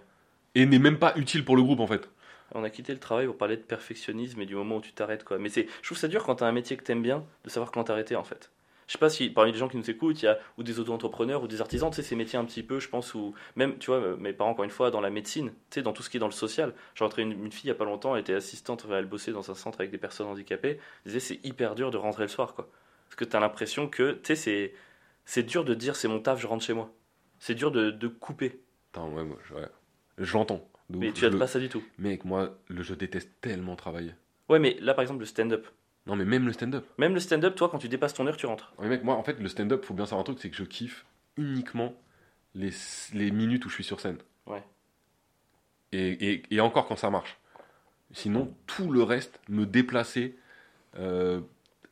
[0.54, 2.10] et n'est même pas utile pour le groupe en fait.
[2.54, 5.24] On a quitté le travail pour parler de perfectionnisme et du moment où tu t'arrêtes
[5.26, 5.38] quoi.
[5.38, 7.72] Mais c'est, je trouve ça dur quand t'as un métier que t'aimes bien de savoir
[7.72, 8.52] quand t'arrêter en fait.
[8.88, 10.80] Je sais pas si parmi les gens qui nous écoutent, il y a ou des
[10.80, 13.78] auto-entrepreneurs ou des artisans, tu sais, ces métiers un petit peu, je pense, ou même,
[13.80, 16.10] tu vois, mes parents, encore une fois, dans la médecine, tu sais, dans tout ce
[16.10, 16.74] qui est dans le social.
[16.94, 19.32] J'ai rencontré une, une fille il y a pas longtemps, elle était assistante, elle bossait
[19.32, 20.80] dans un centre avec des personnes handicapées.
[21.06, 22.70] Elle disait, c'est hyper dur de rentrer le soir, quoi.
[23.08, 24.74] Parce que t'as l'impression que, tu sais, c'est,
[25.26, 26.92] c'est dur de dire, c'est mon taf, je rentre chez moi.
[27.40, 28.60] C'est dur de, de couper.
[28.94, 29.68] Attends, ouais, moi, ouais.
[30.20, 30.68] Je l'entends.
[30.90, 31.84] Mais tu as Je- pas ça du tout.
[31.98, 34.12] Mec, moi, le, je déteste tellement travailler.
[34.48, 35.66] Ouais, mais là, par exemple, le stand-up.
[36.08, 36.86] Non, mais même le stand-up.
[36.98, 38.74] Même le stand-up, toi, quand tu dépasses ton heure, tu rentres.
[38.78, 40.64] Ouais, mec, moi, en fait, le stand-up, faut bien savoir un truc, c'est que je
[40.64, 41.06] kiffe
[41.38, 41.94] uniquement
[42.54, 42.70] les,
[43.14, 44.18] les minutes où je suis sur scène.
[44.46, 44.64] Ouais.
[45.92, 47.38] Et, et, et encore quand ça marche.
[48.14, 50.38] Sinon, tout le reste, me déplacer,
[50.98, 51.42] euh,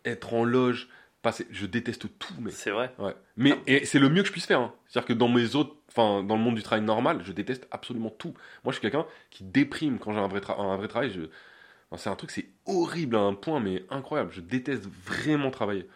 [0.05, 0.89] être en loge,
[1.21, 2.53] passer, je déteste tout, mec.
[2.53, 2.93] C'est vrai.
[2.99, 3.15] Ouais.
[3.35, 4.59] Mais et c'est le mieux que je puisse faire.
[4.59, 4.73] hein.
[4.87, 8.11] C'est-à-dire que dans mes autres, enfin, dans le monde du travail normal, je déteste absolument
[8.11, 8.33] tout.
[8.63, 11.11] Moi, je suis quelqu'un qui déprime quand j'ai un vrai, tra- un vrai travail.
[11.11, 11.21] Je...
[11.93, 14.31] enfin, c'est un truc, c'est horrible à un point, mais incroyable.
[14.33, 15.87] Je déteste vraiment travailler.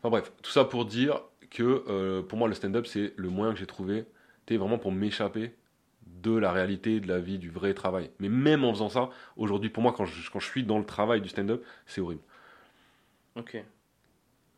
[0.00, 3.52] Enfin bref, tout ça pour dire que euh, pour moi, le stand-up, c'est le moyen
[3.54, 4.06] que j'ai trouvé,
[4.48, 5.54] sais, vraiment pour m'échapper
[6.06, 8.10] de la réalité, de la vie, du vrai travail.
[8.20, 10.84] Mais même en faisant ça, aujourd'hui, pour moi, quand je, quand je suis dans le
[10.86, 12.22] travail du stand-up, c'est horrible.
[13.36, 13.64] Ok.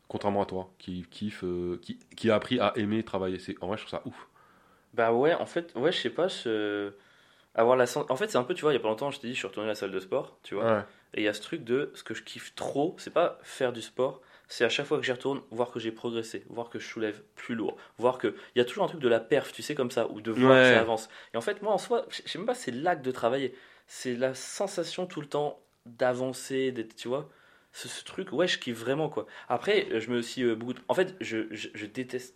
[0.08, 3.38] Contrairement à toi, qui kiffe, euh, qui, qui a appris à aimer travailler.
[3.38, 4.28] C'est, en vrai, je trouve ça ouf.
[4.92, 6.92] Bah ouais, en fait, ouais, je sais pas, je-
[7.54, 9.20] avoir la En fait, c'est un peu, tu vois, il y a pas longtemps, je
[9.20, 10.64] t'ai dit, je suis retourné à la salle de sport, tu vois.
[10.78, 10.82] Ouais.
[11.14, 13.72] Et il y a ce truc de ce que je kiffe trop, c'est pas faire
[13.72, 16.78] du sport, c'est à chaque fois que j'y retourne, voir que j'ai progressé, voir que
[16.78, 18.34] je soulève plus lourd, voir que.
[18.54, 20.30] Il y a toujours un truc de la perf, tu sais, comme ça, ou de
[20.32, 20.62] voir Ouais.
[20.62, 21.08] que ça avance.
[21.32, 23.54] Et en fait, moi, en soi, je sais même pas, c'est l'acte de travailler.
[23.86, 27.28] C'est la sensation tout le temps d'avancer, d'être, tu vois.
[27.72, 29.26] Ce, ce truc, ouais, je kiffe vraiment, quoi.
[29.48, 30.74] Après, euh, je me aussi euh, beaucoup.
[30.74, 32.34] de- En fait, je, je, je déteste.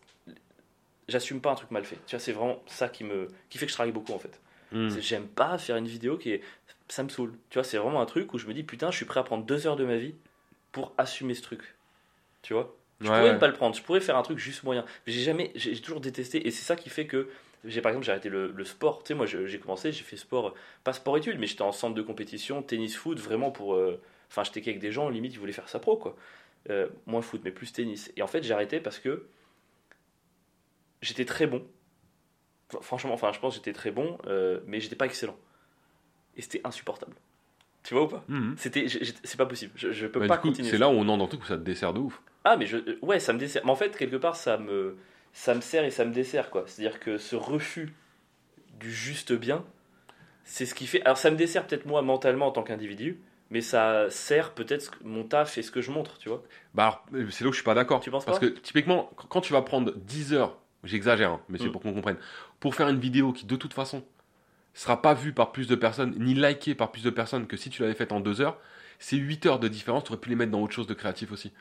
[1.09, 1.97] J'assume pas un truc mal fait.
[2.07, 4.41] Tu vois, c'est vraiment ça qui me qui fait que je travaille beaucoup, en fait.
[4.89, 6.43] C'est- J'aime pas faire une vidéo qui est.
[6.89, 7.33] Ça me saoule.
[7.51, 9.23] Tu vois, c'est vraiment un truc où je me dis, putain, je suis prêt à
[9.23, 10.15] prendre deux heures de ma vie
[10.73, 11.77] pour assumer ce truc.
[12.43, 12.75] Tu vois?
[13.01, 13.35] Je Ouais, pourrais ouais.
[13.35, 14.85] ne pas le prendre, je pourrais faire un truc juste moyen.
[15.07, 15.53] Mais j'ai jamais.
[15.55, 16.47] J'ai toujours détesté.
[16.47, 17.29] Et c'est ça qui fait que.
[17.65, 19.03] J'ai par exemple j'ai arrêté le, le sport.
[19.03, 20.55] Tu sais, moi j'ai commencé, j'ai fait sport,
[20.85, 23.75] pas sport études, mais j'étais en centre de compétition, tennis, foot, vraiment pour.
[23.75, 24.01] euh,
[24.31, 26.17] Enfin, j'étais qu'avec des gens, limite, ils voulaient faire ça pro, quoi.
[26.71, 28.13] Euh, moins foot, mais plus tennis.
[28.17, 29.27] Et en fait, j'ai arrêté parce que
[31.03, 31.65] j'étais très bon.
[32.83, 35.37] Franchement, enfin, je pense que j'étais très bon, euh, mais j'étais pas excellent.
[36.37, 37.15] Et c'était insupportable.
[37.83, 38.25] Tu vois ou pas?
[38.29, 38.55] Mhm.
[38.59, 39.73] C'était, c'est pas possible.
[39.77, 40.69] Je, je peux Bah, pas du coup, continuer.
[40.71, 42.21] c'est là où on le truc où ça te dessert de ouf.
[42.45, 43.63] Ah, mais je, euh, ouais, ça me dessert.
[43.65, 44.99] Mais en fait, quelque part, ça me,
[45.33, 46.65] ça me sert et ça me dessert, quoi.
[46.67, 47.95] C'est-à-dire que ce refus
[48.79, 49.65] du juste bien,
[50.45, 51.03] c'est ce qui fait.
[51.05, 55.25] Alors, ça me dessert peut-être moi mentalement en tant qu'individu, mais ça sert peut-être mon
[55.25, 56.43] taf et ce que je montre, tu vois.
[56.75, 58.01] Bah euh, c'est là où je suis pas d'accord.
[58.01, 58.47] Tu penses Parce pas?
[58.47, 61.73] que typiquement, quand- quand tu vas prendre 10 heures, j'exagère, hein, mais c'est Mm.
[61.73, 62.19] pour qu'on comprenne,
[62.61, 64.05] pour faire une vidéo qui de toute façon
[64.75, 67.71] sera pas vue par plus de personnes, ni likée par plus de personnes que si
[67.71, 68.59] tu l'avais faite en 2 heures,
[68.99, 71.33] c'est 8 heures de différence, tu aurais pu les mettre dans autre chose de créatif
[71.33, 71.53] aussi.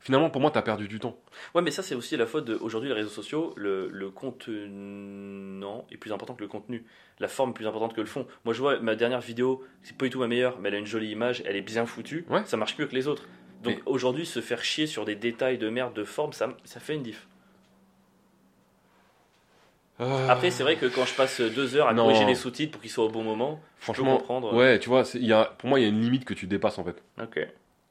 [0.00, 1.18] Finalement, pour moi, tu as perdu du temps.
[1.56, 2.54] Ouais, mais ça, c'est aussi la faute de.
[2.54, 6.84] Aujourd'hui, les réseaux sociaux, le, le contenant est plus important que le contenu.
[7.18, 8.26] La forme est plus importante que le fond.
[8.44, 10.78] Moi, je vois ma dernière vidéo, c'est pas du tout ma meilleure, mais elle a
[10.78, 12.24] une jolie image, elle est bien foutue.
[12.28, 12.42] Ouais.
[12.44, 13.24] Ça marche mieux que les autres.
[13.62, 16.78] Donc Mais- aujourd'hui, se faire chier sur des détails de merde, de forme, ça, ça
[16.80, 17.26] fait une diff.
[19.98, 22.04] Après, c'est vrai que quand je passe deux heures à Non.
[22.04, 24.54] corriger les sous-titres pour qu'ils soient au bon moment, je peux franchement, comprendre.
[24.54, 26.78] ouais, tu vois, y a, pour moi, il y a une limite que tu dépasses
[26.78, 27.02] en fait.
[27.20, 27.38] Ok.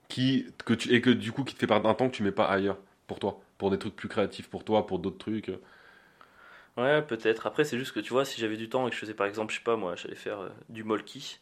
[0.10, 2.24] Qui, que tu, et que du coup, qui te fait perdre un temps que tu
[2.24, 2.78] mets pas ailleurs
[3.08, 5.52] pour toi, pour des trucs plus créatifs pour toi, pour d'autres trucs.
[6.78, 7.48] Ouais, peut-être.
[7.48, 9.26] Après, c'est juste que tu vois, si j'avais du temps et que je faisais par
[9.28, 11.40] exemple, je sais pas moi, j'allais faire euh, du molki,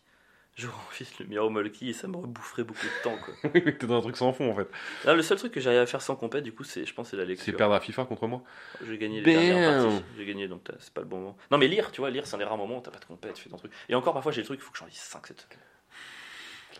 [0.55, 3.49] j'aurais envie de le miroir au molki et ça me reboufferait beaucoup de temps, quoi.
[3.51, 4.67] T'es dans un truc sans fond en fait.
[5.03, 7.09] Là, le seul truc que j'arrive à faire sans compète, du coup, c'est, je pense,
[7.09, 7.57] c'est la C'est lecture.
[7.57, 8.41] perdre à FIFA contre moi.
[8.85, 9.89] J'ai gagné les dernières Damn.
[9.91, 10.03] parties.
[10.17, 11.37] J'ai gagné, donc c'est pas le bon moment.
[11.51, 13.05] Non, mais lire, tu vois, lire, c'est un des rares moments où t'as pas de
[13.05, 13.71] compète, tu fais ton truc.
[13.89, 15.47] Et encore, parfois, j'ai le truc, il faut que j'en lise 5 cette.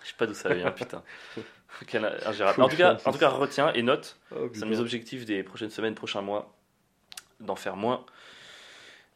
[0.04, 1.04] Je sais pas d'où ça vient, putain.
[1.38, 2.02] En tout cas,
[2.32, 2.44] je
[3.08, 4.20] en tout cas, retiens et note.
[4.36, 6.56] Oh, C'est mes objectifs des prochaines semaines, prochains mois,
[7.40, 8.06] d'en faire moins.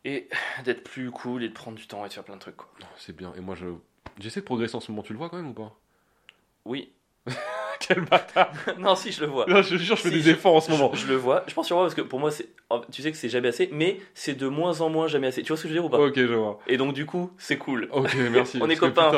[0.06, 0.30] Et
[0.64, 2.70] d'être plus cool et de prendre du temps et de faire plein de trucs, quoi.
[2.98, 3.34] C'est bien.
[3.38, 3.66] Et moi, je
[4.20, 5.04] j'essaie de progresser en ce moment.
[5.04, 5.76] Tu le vois quand même ou pas?
[6.66, 6.92] Oui.
[7.80, 9.46] Quel bâtard non, si, je le vois.
[9.48, 10.92] Non, je te jure, je fais Si, des je- efforts en ce moment.
[10.94, 11.44] Je, je le vois.
[11.48, 13.48] Je pense sur moi parce que pour moi, c'est, oh, tu sais que c'est jamais
[13.50, 15.42] assez, mais c'est de moins en moins jamais assez.
[15.44, 15.98] Tu vois ce que je veux dire ou pas?
[16.00, 16.60] Ok, je vois.
[16.68, 17.88] Et donc, du coup, c'est cool.
[17.92, 18.60] Ok, merci.
[18.62, 19.12] On est copains.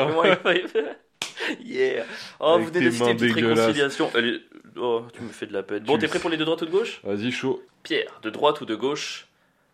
[1.64, 2.04] yeah.
[2.40, 4.10] Oh, Avec vous venez d'assister une petite réconciliation.
[4.14, 4.40] Allez.
[4.76, 5.82] Oh, tu me fais de la peine.
[5.82, 7.00] Bon, t'es prêt pour les de droite ou de gauche?
[7.04, 7.62] Vas-y, chaud.
[7.82, 9.26] Pierre, de droite ou de gauche?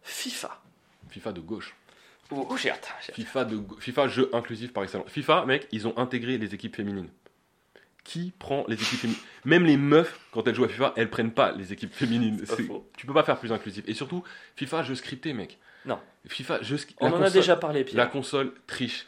[0.02, 0.60] FIFA.
[1.10, 1.76] FIFA de gauche.
[2.30, 2.56] Oh.
[2.56, 3.62] FIFA, de...
[3.78, 5.10] FIFA jeu inclusif par excellence.
[5.10, 7.08] FIFA, mec, ils ont intégré les équipes féminines.
[8.04, 11.32] Qui prend les équipes féminines Même les meufs, quand elles jouent à FIFA, elles prennent
[11.32, 12.42] pas les équipes féminines.
[12.44, 12.74] C'est pas.
[12.96, 13.84] Tu peux pas faire plus inclusif.
[13.86, 14.24] Et surtout,
[14.56, 15.58] FIFA, jeu scripté, mec.
[15.84, 15.98] Non.
[16.26, 18.04] FIFA, je, On en a déjà parlé, Pierre.
[18.04, 19.06] La console triche.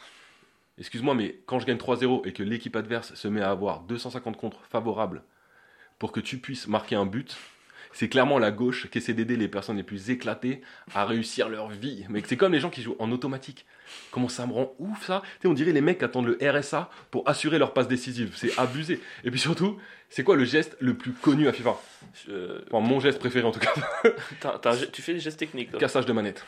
[0.78, 4.38] Excuse-moi, mais quand je gagne 3-0 et que l'équipe adverse se met à avoir 250
[4.38, 5.22] contres favorables
[5.98, 7.36] pour que tu puisses marquer un but,
[7.93, 10.61] c'est clairement la gauche qui essaie d'aider les personnes les plus éclatées
[10.95, 12.05] à réussir leur vie.
[12.09, 13.66] Mais c'est comme les gens qui jouent en automatique.
[14.11, 15.22] Comment ça me rend ouf ça?
[15.45, 18.32] On dirait les mecs qui attendent le RSA pour assurer leur passe décisive.
[18.36, 19.01] C'est abusé.
[19.24, 19.78] Et puis surtout,
[20.09, 21.76] c'est quoi le geste le plus connu à FIFA?
[22.70, 23.72] Enfin, mon geste préféré en tout cas.
[24.93, 25.70] tu fais des gestes techniques.
[25.70, 25.80] toi.
[25.80, 26.45] Cassage de manette.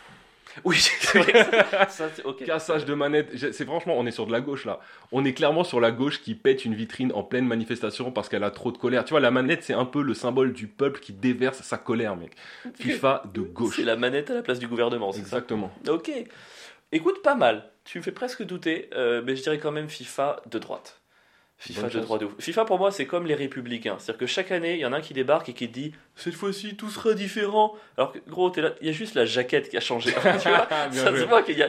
[0.65, 1.33] Oui, c'est vrai.
[1.33, 1.39] que
[1.71, 2.45] ça- ça, c'est- ok.
[2.45, 4.81] Cassage de manette, c'est franchement, on est sur de la gauche là.
[5.11, 8.45] On est clairement sur la gauche qui pète une vitrine en pleine manifestation parce qu'elle
[8.45, 9.05] a trop de colère.
[9.05, 12.17] Tu vois, la manette, c'est un peu le symbole du peuple qui déverse sa colère,
[12.17, 12.33] mec.
[12.79, 13.77] FIFA de gauche.
[13.77, 15.71] C'est la manette à la place du gouvernement, c'est ça Exactement.
[15.89, 16.11] Ok.
[16.93, 17.71] Écoute, pas mal.
[17.85, 21.01] Tu me fais presque douter, euh, mais je dirais quand même FIFA de droite.
[21.63, 22.33] FIFA de droite de ouf.
[22.39, 23.97] FIFA pour moi, c'est comme les républicains.
[23.99, 25.93] C'est-à-dire que chaque année, il y en a un qui débarque et qui te dit
[26.17, 27.75] Cette fois-ci, tout sera différent.
[27.97, 30.11] Alors que, gros, t'es là, il y a juste la jaquette qui a changé.
[30.43, 30.67] tu vois?
[30.91, 31.69] Bien Ça se voit qu'il y a.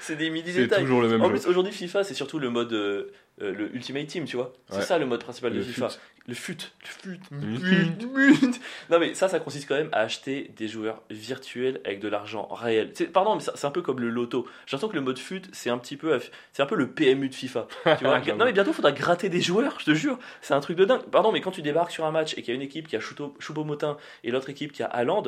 [0.00, 1.32] C'est des toujours le même En jeu.
[1.32, 2.72] plus, aujourd'hui, FIFA, c'est surtout le mode.
[2.72, 3.10] euh,
[3.42, 4.52] euh, le Ultimate Team, tu vois.
[4.70, 4.82] C'est Ouais.
[4.82, 5.88] ça le mode principal de Le FIFA.
[5.90, 5.98] fut.
[6.28, 6.56] Le fut.
[6.82, 7.20] Le fut.
[7.32, 8.60] Le fut, fut.
[8.90, 12.46] Non, mais ça, ça consiste quand même à acheter des joueurs virtuels avec de l'argent
[12.46, 12.92] réel.
[12.94, 14.46] C'est- Pardon, mais c'est un peu comme le loto.
[14.66, 16.16] J'ai l'impression que le mode fut, c'est un petit peu,
[16.52, 17.66] c'est un peu le PMU de FIFA.
[17.98, 18.38] Tu vois J'avoue.
[18.38, 20.16] non, mais bientôt, il faudra gratter des joueurs, je te jure.
[20.42, 21.02] C'est un truc de dingue.
[21.10, 22.94] Pardon, mais quand tu débarques sur un match et qu'il y a une équipe qui
[22.94, 25.24] a Choupo- Choupo-Motin et l'autre équipe qui a Haaland,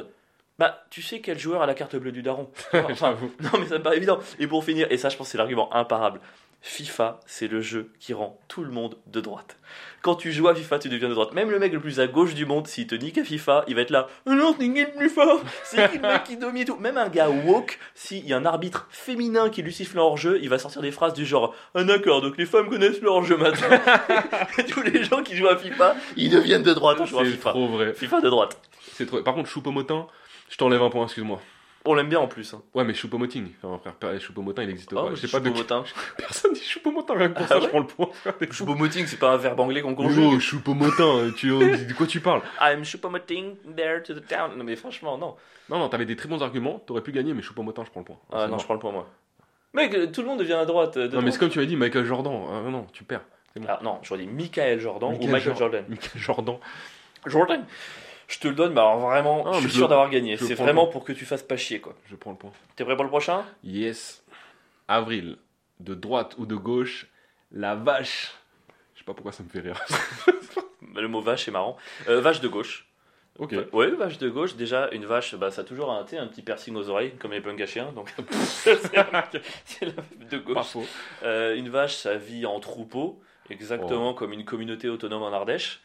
[0.60, 2.48] bah, tu sais quel joueur a la carte bleue du daron.
[2.72, 4.20] Enfin, non, mais ça me paraît évident.
[4.38, 6.20] Et pour finir, et ça, je pense que c'est l'argument imparable.
[6.66, 9.58] FIFA, c'est le jeu qui rend tout le monde de droite.
[10.00, 11.34] Quand tu joues à FIFA, tu deviens de droite.
[11.34, 13.74] Même le mec le plus à gauche du monde, s'il te nique à FIFA, il
[13.74, 14.08] va être là.
[14.26, 16.96] Non, c'est qui le plus fort C'est qui le mec qui domine et tout Même
[16.96, 20.48] un gars woke, s'il y a un arbitre féminin qui lui siffle en jeu, il
[20.48, 23.68] va sortir des phrases du genre Ah, d'accord, donc les femmes connaissent leur jeu maintenant.
[24.58, 27.24] Et Tous les gens qui jouent à FIFA, ils deviennent de droite en jouant à
[27.26, 27.50] C'est FIFA.
[27.50, 27.92] trop vrai.
[27.92, 28.58] FIFA de droite.
[28.94, 29.22] C'est trop...
[29.22, 30.06] Par contre, Choupo-Motin,
[30.48, 31.42] je t'enlève un point, excuse-moi.
[31.87, 32.55] On l'aime bien en plus.
[32.55, 32.62] hein.
[32.72, 33.49] Ouais, mais Choupo-Moting.
[33.62, 35.14] Enfin, frère, frère, Choupo-Motin, il existe Oh, pas.
[35.14, 35.51] Je sais pas de.
[36.16, 38.09] Personne dit Choupo-Motin, rien que pour Ah ça, je ouais prends le point.
[38.51, 40.24] Choupo-Moting, c'est pas un verbe anglais qu'on conjugue.
[40.35, 41.49] Oh, Choupo-Motin, tu...
[41.51, 44.53] de quoi tu parles I'm Choupo-Moting there to the town.
[44.57, 45.35] Non mais franchement, non.
[45.68, 48.07] Non, non, t'avais des très bons arguments, t'aurais pu gagner, mais Choupo-Motin, je prends le
[48.07, 48.18] point.
[48.32, 49.07] Ah non, je prends le point moi.
[49.74, 50.97] Mec, euh, tout le monde devient à droite.
[50.97, 52.32] euh, de Non, mais c'est comme tu as dit, Michael Jordan.
[52.51, 53.24] Ah, non, tu perds.
[53.68, 55.59] Ah, non, j'aurais dit Michael Jordan ou Michael Michael Jordan.
[55.59, 55.85] Jordan.
[55.89, 56.57] Michael Jordan.
[57.26, 57.64] Jordan
[58.28, 60.36] Je te le donne, mais alors vraiment, Ah, je suis sûr le- d'avoir gagné.
[60.36, 61.94] C'est vraiment pour que tu fasses pas chier quoi.
[62.10, 62.52] Je prends le point.
[62.76, 63.44] T'es prêt pour le prochain?
[63.62, 64.22] Yes.
[64.88, 65.36] Avril.
[65.80, 67.06] De droite ou de gauche,
[67.52, 68.32] la vache.
[68.94, 69.80] Je sais pas pourquoi ça me fait rire.
[70.94, 71.76] Bah, Le mot vache est marrant.
[72.08, 72.86] Euh, vache de gauche.
[73.40, 73.52] ok.
[73.72, 74.54] Ouais, vache de gauche.
[74.54, 77.40] Déjà, une vache, bah, ça a toujours un, un petit piercing aux oreilles, comme les
[77.40, 77.90] punks à chiens.
[77.96, 78.80] Donc, c'est
[79.84, 80.66] de Pas gauche.
[80.68, 80.86] faux.
[81.24, 83.20] Euh, une vache, ça vit en troupeau,
[83.50, 84.14] exactement Oh.
[84.14, 85.80] comme une communauté autonome en Ardèche.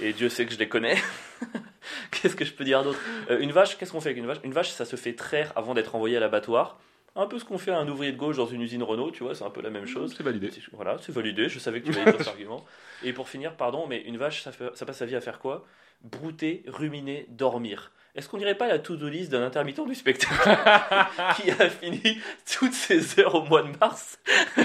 [0.00, 0.96] Et Dieu sait que je les connais.
[2.10, 2.98] qu'est-ce que je peux dire d'autre?
[3.30, 4.38] Euh, Une vache, qu'est-ce qu'on fait avec une vache?
[4.44, 6.78] Une vache, ça se fait traire avant d'être envoyé à l'abattoir.
[7.14, 9.22] Un peu ce qu'on fait à un ouvrier de gauche dans une usine Renault, tu
[9.22, 10.14] vois, c'est un peu la même chose.
[10.16, 10.50] C'est validé.
[10.72, 12.64] Voilà, c'est validé, je savais que tu dire cet argument.
[13.02, 15.38] Et pour finir, pardon, mais une vache, ça, fait- ça passe sa vie à faire
[15.38, 15.66] quoi?
[16.02, 17.92] Brouter, ruminer, dormir.
[18.14, 20.34] Est-ce qu'on dirait pas la to-do list d'un intermittent du spectacle
[21.36, 22.18] qui a fini
[22.58, 24.18] toutes ses heures au mois de mars
[24.58, 24.60] Ah,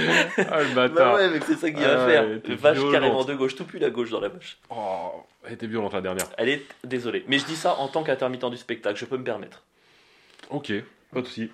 [0.63, 1.15] le Bah bâtard.
[1.15, 2.25] ouais, mec, c'est ça qu'il va Ah faire.
[2.57, 2.91] Vache violente.
[2.93, 4.57] carrément de gauche, tout pue la gauche dans la vache.
[4.69, 6.27] Oh, elle était violente la dernière.
[6.37, 9.23] Elle est désolée, mais je dis ça en tant qu'intermittent du spectacle, je peux me
[9.23, 9.63] permettre.
[10.49, 10.73] Ok,
[11.13, 11.49] pas de soucis.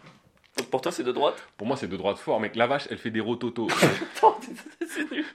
[0.57, 1.35] Donc pour toi, c'est de droite?
[1.57, 2.55] Pour moi, c'est de droite fort, mec.
[2.55, 3.67] La vache, elle fait des rototos.
[4.17, 4.39] Attends,
[4.87, 5.25] c'est nul.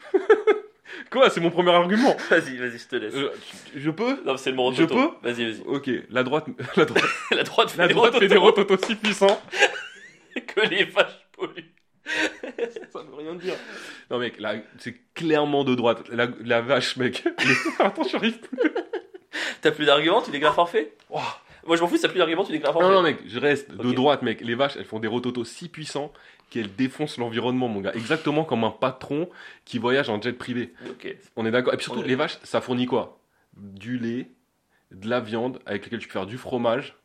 [1.11, 2.17] Quoi C'est mon premier argument.
[2.31, 3.15] Vas-y, vas-y, je te laisse.
[3.15, 3.31] Euh,
[3.75, 5.15] je peux Non, c'est le mot je rototo.
[5.23, 5.63] Vas-y, vas-y.
[5.67, 6.47] Ok, la droite,
[6.77, 9.41] la droite, La droite fait la des droite fait des rototos rototos si puissants.
[10.47, 11.73] que les vaches polluent.
[12.93, 13.55] Ça veut rien dire.
[14.11, 16.09] Non, mec, là, c'est clairement de droite.
[16.11, 17.25] La, la vache, mec.
[17.79, 18.71] Attends, j'arrive plus.
[19.61, 21.19] T'as plus d'arguments, tu déclares forfait Oh.
[21.67, 22.89] Moi je m'en fous, t'as plus d'arguments, tu déclares forfait.
[22.89, 24.41] Non, non, mec, je reste de droite, mec.
[24.41, 26.13] Les vaches, elles font des rototos si puissants
[26.51, 27.93] qu'elles défoncent l'environnement, mon gars.
[27.95, 29.29] Exactement comme un patron
[29.65, 30.73] qui voyage en jet privé.
[31.37, 31.75] On est d'accord.
[31.75, 33.19] Et puis surtout, est- les vaches, ça fournit quoi?
[33.57, 34.31] Du lait,
[34.91, 36.97] de la viande avec laquelle tu peux faire du fromage,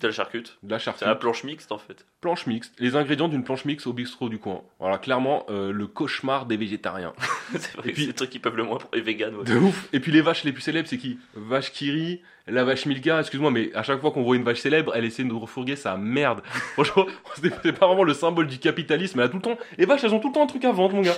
[0.00, 0.58] De la charcute.
[0.62, 2.06] de la C'est charcuterie, la planche mixte en fait.
[2.20, 2.74] planche mixte.
[2.78, 4.62] Les ingrédients d'une planche mixte au bistrot du coin.
[4.78, 7.12] Voilà, clairement, euh, le cauchemar des végétariens.
[7.52, 9.34] c'est vrai Et que puis- c'est le truc qui peuvent le moins pour les véganes.
[9.36, 9.44] ouais.
[9.44, 9.88] De ouf.
[9.92, 11.18] Et puis les vaches les plus célèbres, c'est qui?
[11.34, 13.20] Vache Kiri, la vache Milka.
[13.20, 15.76] Excuse-moi, mais à chaque fois qu'on voit une vache célèbre, elle essaie de nous refourguer
[15.76, 16.42] sa merde.
[16.74, 17.06] Franchement,
[17.42, 19.20] c'est c'est pas vraiment le symbole du capitalisme.
[19.20, 19.58] Elle a tout le temps.
[19.78, 21.16] Les vaches, elles ont tout le temps un truc à vendre, mon gars.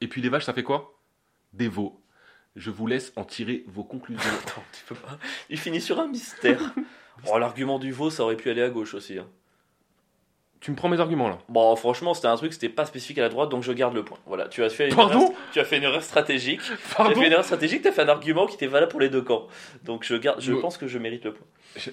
[0.00, 0.98] Et puis les vaches, ça fait quoi?
[1.52, 1.99] Des veaux.
[2.56, 4.22] Je vous laisse en tirer vos conclusions.
[4.46, 5.18] Attends, tu peux pas.
[5.48, 6.74] Il finit sur un mystère.
[7.32, 9.18] oh, l'argument du veau, ça aurait pu aller à gauche aussi.
[9.18, 9.26] hein.
[10.60, 11.38] tu me prends mes arguments là.
[11.48, 14.04] Bon, franchement, c'était un truc, c'était pas spécifique à la droite, donc je garde le
[14.04, 14.18] point.
[14.26, 16.60] Voilà, tu as fait une Pardon erreur, tu as fait une erreur stratégique.
[16.62, 18.90] Tu as Pardon fait une erreur stratégique, tu as fait un argument qui était valable
[18.90, 19.46] pour les deux camps.
[19.84, 21.46] Donc je garde, je pense que je mérite le point.
[21.76, 21.90] Je-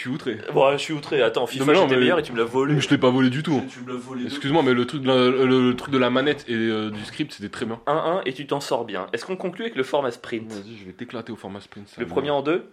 [0.00, 0.38] Je suis outré.
[0.54, 1.20] Bon, je suis outré.
[1.20, 2.72] Attends, FIFA j'étais meilleur et tu me l'as volé.
[2.72, 3.62] Mais je l'ai pas volé du tout.
[3.70, 4.24] Tu me l'as volé.
[4.24, 7.04] Excuse-moi, mais le truc de la, le, le truc de la manette et euh, du
[7.04, 7.80] script, c'était très bien.
[7.86, 9.08] 1-1 et tu t'en sors bien.
[9.12, 10.50] Est-ce qu'on conclut avec le format sprint?
[10.50, 11.86] Vas-y, je vais t'éclater au format sprint.
[11.88, 12.72] ça Le premier en deux?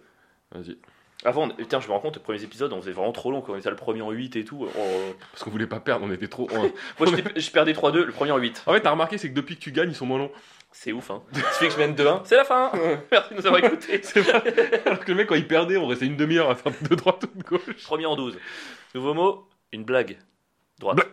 [0.52, 0.78] Vas-y.
[1.26, 3.42] Avant, on- putain, je me rends compte, les premiers épisodes, on faisait vraiment trop long
[3.42, 4.66] quand on était le premier en 8 et tout.
[5.32, 6.48] Parce qu'on voulait pas perdre, on était trop.
[6.98, 8.62] Moi, j'étais- je perdais 3-2, le premier en 8.
[8.66, 10.30] en fait, t'as remarqué, c'est que depuis que tu gagnes, ils sont moins longs.
[10.70, 11.22] C'est ouf, hein.
[11.32, 12.20] Suffit que je mène 2-1.
[12.24, 12.70] C'est la fin
[13.10, 14.00] Merci de nous avoir écoutés.
[14.86, 17.24] Alors que le mec, quand il perdait, on restait une demi-heure à faire de droite
[17.24, 17.84] ou de gauche.
[17.84, 18.38] Premier en 12.
[18.94, 20.18] Nouveau mot, une blague.
[20.78, 20.96] Droite.
[20.96, 21.08] Blague.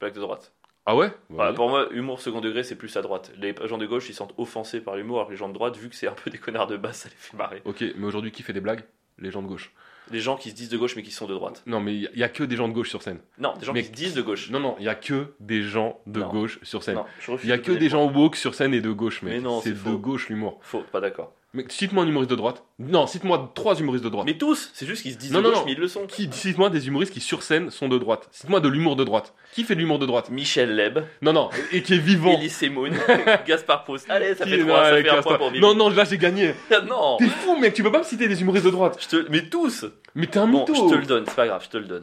[0.00, 0.52] Blague de droite.
[0.88, 1.10] Ah ouais?
[1.54, 3.32] Pour moi, humour second degré, c'est plus à droite.
[3.38, 5.76] Les gens de gauche, ils sont offensés par l'humour, alors que les gens de droite,
[5.76, 7.60] vu que c'est un peu des connards de base, ça les fait marrer.
[7.64, 8.84] Ok, mais aujourd'hui, qui fait des blagues?
[9.18, 9.72] Les gens de gauche.
[10.10, 11.62] Les gens qui se disent de gauche, mais qui sont de droite.
[11.66, 13.18] Non, mais il y, a que des gens de gauche sur scène.
[13.38, 14.50] Non, des gens Mais- qui se disent de gauche.
[14.50, 16.28] Non, non, il y a que des gens de Non.
[16.28, 16.98] gauche sur scène.
[17.42, 19.34] Il y a que des gens woke sur scène et de gauche, mec.
[19.34, 19.98] Mais non, c'est c'est de faux.
[19.98, 20.58] gauche l'humour.
[20.62, 21.32] Faux, pas d'accord.
[21.54, 22.64] Mais cite-moi un humoriste de droite.
[22.78, 24.26] Non, cite-moi trois humoristes de droite.
[24.26, 25.64] Mais tous, c'est juste qu'ils se disent Non, de non, gauche, non.
[25.64, 26.06] mais ils le sont.
[26.06, 28.28] Qui Cite-moi des humoristes qui sur scène sont de droite.
[28.30, 29.32] Cite-moi de l'humour de droite.
[29.52, 30.28] Qui fait de l'humour de droite?
[30.28, 32.34] Michel Leb, Non, non, et qui est vivant.
[32.38, 32.92] Elie Semoun,
[33.46, 34.10] Gaspard Proust.
[34.10, 35.60] Allez, ça Qui fait est- 3, ça fait un point pour Bibi.
[35.62, 36.52] Non, non, là j'ai gagné.
[36.88, 38.98] non T'es fou, mec, tu peux pas me citer des humoristes de droite.
[39.00, 39.26] je te...
[39.30, 40.74] Mais tous Mais t'es un Bon, mytho.
[40.74, 42.02] je te le donne, c'est pas grave, je te le donne.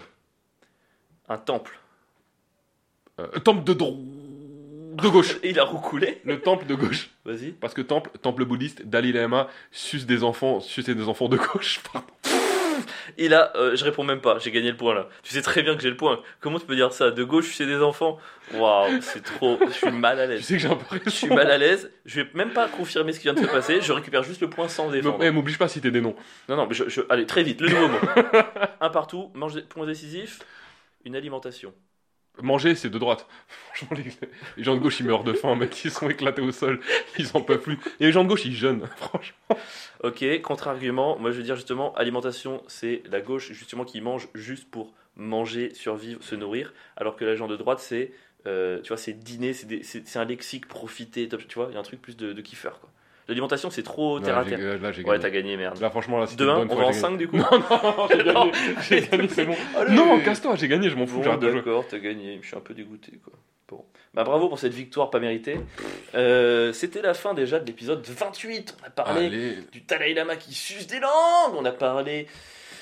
[1.30, 1.78] Un temple.
[3.20, 3.94] Euh, temple de droite.
[4.96, 5.38] De gauche.
[5.44, 6.22] Et il a roucoulé.
[6.26, 7.10] Le temple de gauche.
[7.26, 7.52] Vas-y.
[7.52, 11.82] Parce que temple, temple bouddhiste, Dalai Lama suce des enfants, suce des enfants de gauche.
[13.20, 15.08] A, euh, je réponds même pas, j'ai gagné le point là.
[15.22, 16.22] Tu sais très bien que j'ai le point.
[16.40, 17.12] Comment tu peux dire ça?
[17.12, 18.18] De gauche, c'est des enfants?
[18.56, 19.60] Waouh, c'est trop.
[19.68, 20.46] Je suis mal à Tu l'aise.
[20.46, 21.92] sais que j'ai un peu Je suis mal à l'aise.
[22.06, 23.82] Je vais même pas confirmer ce qui vient de se passer.
[23.82, 25.24] Je récupère juste le point sans défendre.
[25.24, 26.16] Eh, m'oblige pas à citer des noms.
[26.50, 28.00] Non, non, mais je, je- allez, très vite, le nouveau mot.
[28.82, 30.40] Un partout, mange, point décisif,
[31.06, 31.74] une alimentation.
[32.42, 33.28] Manger, c'est de droite.
[33.48, 33.98] Franchement,
[34.58, 35.86] les, gens de gauche, ils meurent de faim, mec.
[35.86, 36.80] Ils sont éclatés au sol.
[37.20, 37.80] Ils en peuvent plus.
[38.00, 38.88] Et les gens de gauche, ils jeûnent.
[38.98, 39.58] Franchement.
[40.04, 44.70] Ok, contre-argument, moi je veux dire justement, alimentation, c'est la gauche justement qui mange juste
[44.70, 48.12] pour manger, survivre, se nourrir, alors que la gens de droite, c'est,
[48.48, 51.84] euh, tu vois, c'est dîner, c'est un lexique, profiter, tu vois, il y a un
[51.84, 52.90] truc plus de, de kiffeur, quoi.
[53.28, 54.60] L'alimentation, c'est trop terre à terre.
[54.82, 55.80] Là, j'ai Ouais, t'as gagné, merde.
[55.80, 57.46] Là, franchement, là, si t'es 2-1, une on va en j'ai 5 du coup Non,
[57.52, 58.52] non, j'ai gagné.
[58.82, 59.56] J'ai gagné, c'est bon.
[59.90, 62.74] Non, casse-toi, j'ai gagné, je m'en fous, Bon, d'accord, t'as gagné, je suis un peu
[62.74, 63.34] dégoûté, quoi.
[63.70, 63.86] Bon.
[64.14, 65.58] Bah bravo pour cette victoire pas méritée.
[66.16, 68.76] Euh, C'était la fin déjà de l'épisode 28.
[68.84, 71.56] On a parlé Allez, du Dalai Lama qui suce des langues.
[71.58, 72.28] On a parlé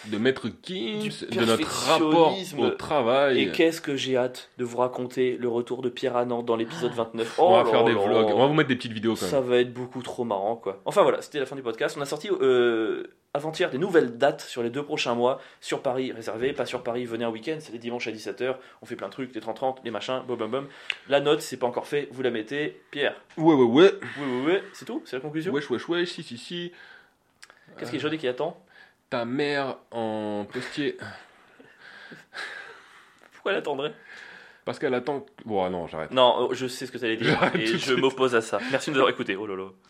[0.07, 3.39] de Maître Gims, de notre rapport au travail.
[3.41, 6.91] Et qu'est-ce que j'ai hâte de vous raconter le retour de Pierre Nantes dans l'épisode
[6.93, 7.39] 29.
[7.39, 9.39] On va Oh faire des vlogs, on va vous mettre des petites vidéos quand Ça
[9.41, 9.49] même.
[9.49, 10.81] va être beaucoup trop marrant quoi.
[10.85, 11.95] Enfin voilà, c'était la fin du podcast.
[11.97, 15.39] On a sorti euh, avant-hier des nouvelles dates sur les deux prochains mois.
[15.61, 16.53] Sur Paris, réservé.
[16.53, 17.57] Pas sur Paris, venez un week-end.
[17.59, 18.55] C'est les dimanches à 17h.
[18.81, 20.67] On fait plein de trucs, les 30-30, les machins, bum bum bum.
[21.09, 22.07] La note, c'est pas encore fait.
[22.11, 22.81] Vous la mettez.
[22.91, 23.15] Pierre.
[23.37, 23.91] Ouais, ouais, ouais.
[24.19, 24.53] Oui, oui, oui.
[24.73, 25.01] C'est tout?
[25.05, 25.53] C'est la conclusion?
[25.53, 26.71] Wesh, wesh, wesh, si, si, si.
[27.77, 28.57] Qu'est-ce qui est joli qui attend?
[29.11, 30.97] Ta mère en postier.
[33.33, 33.93] Pourquoi elle attendrait?
[34.63, 35.25] Parce qu'elle attend.
[35.45, 36.11] Bon, ah non, j'arrête.
[36.11, 37.27] Non, je sais ce que tu allais dire.
[37.39, 37.97] J'arrête Et de je suite.
[37.97, 38.59] m'oppose à ça.
[38.71, 39.35] Merci de nous avoir écoutés.
[39.35, 39.69] Oh là là.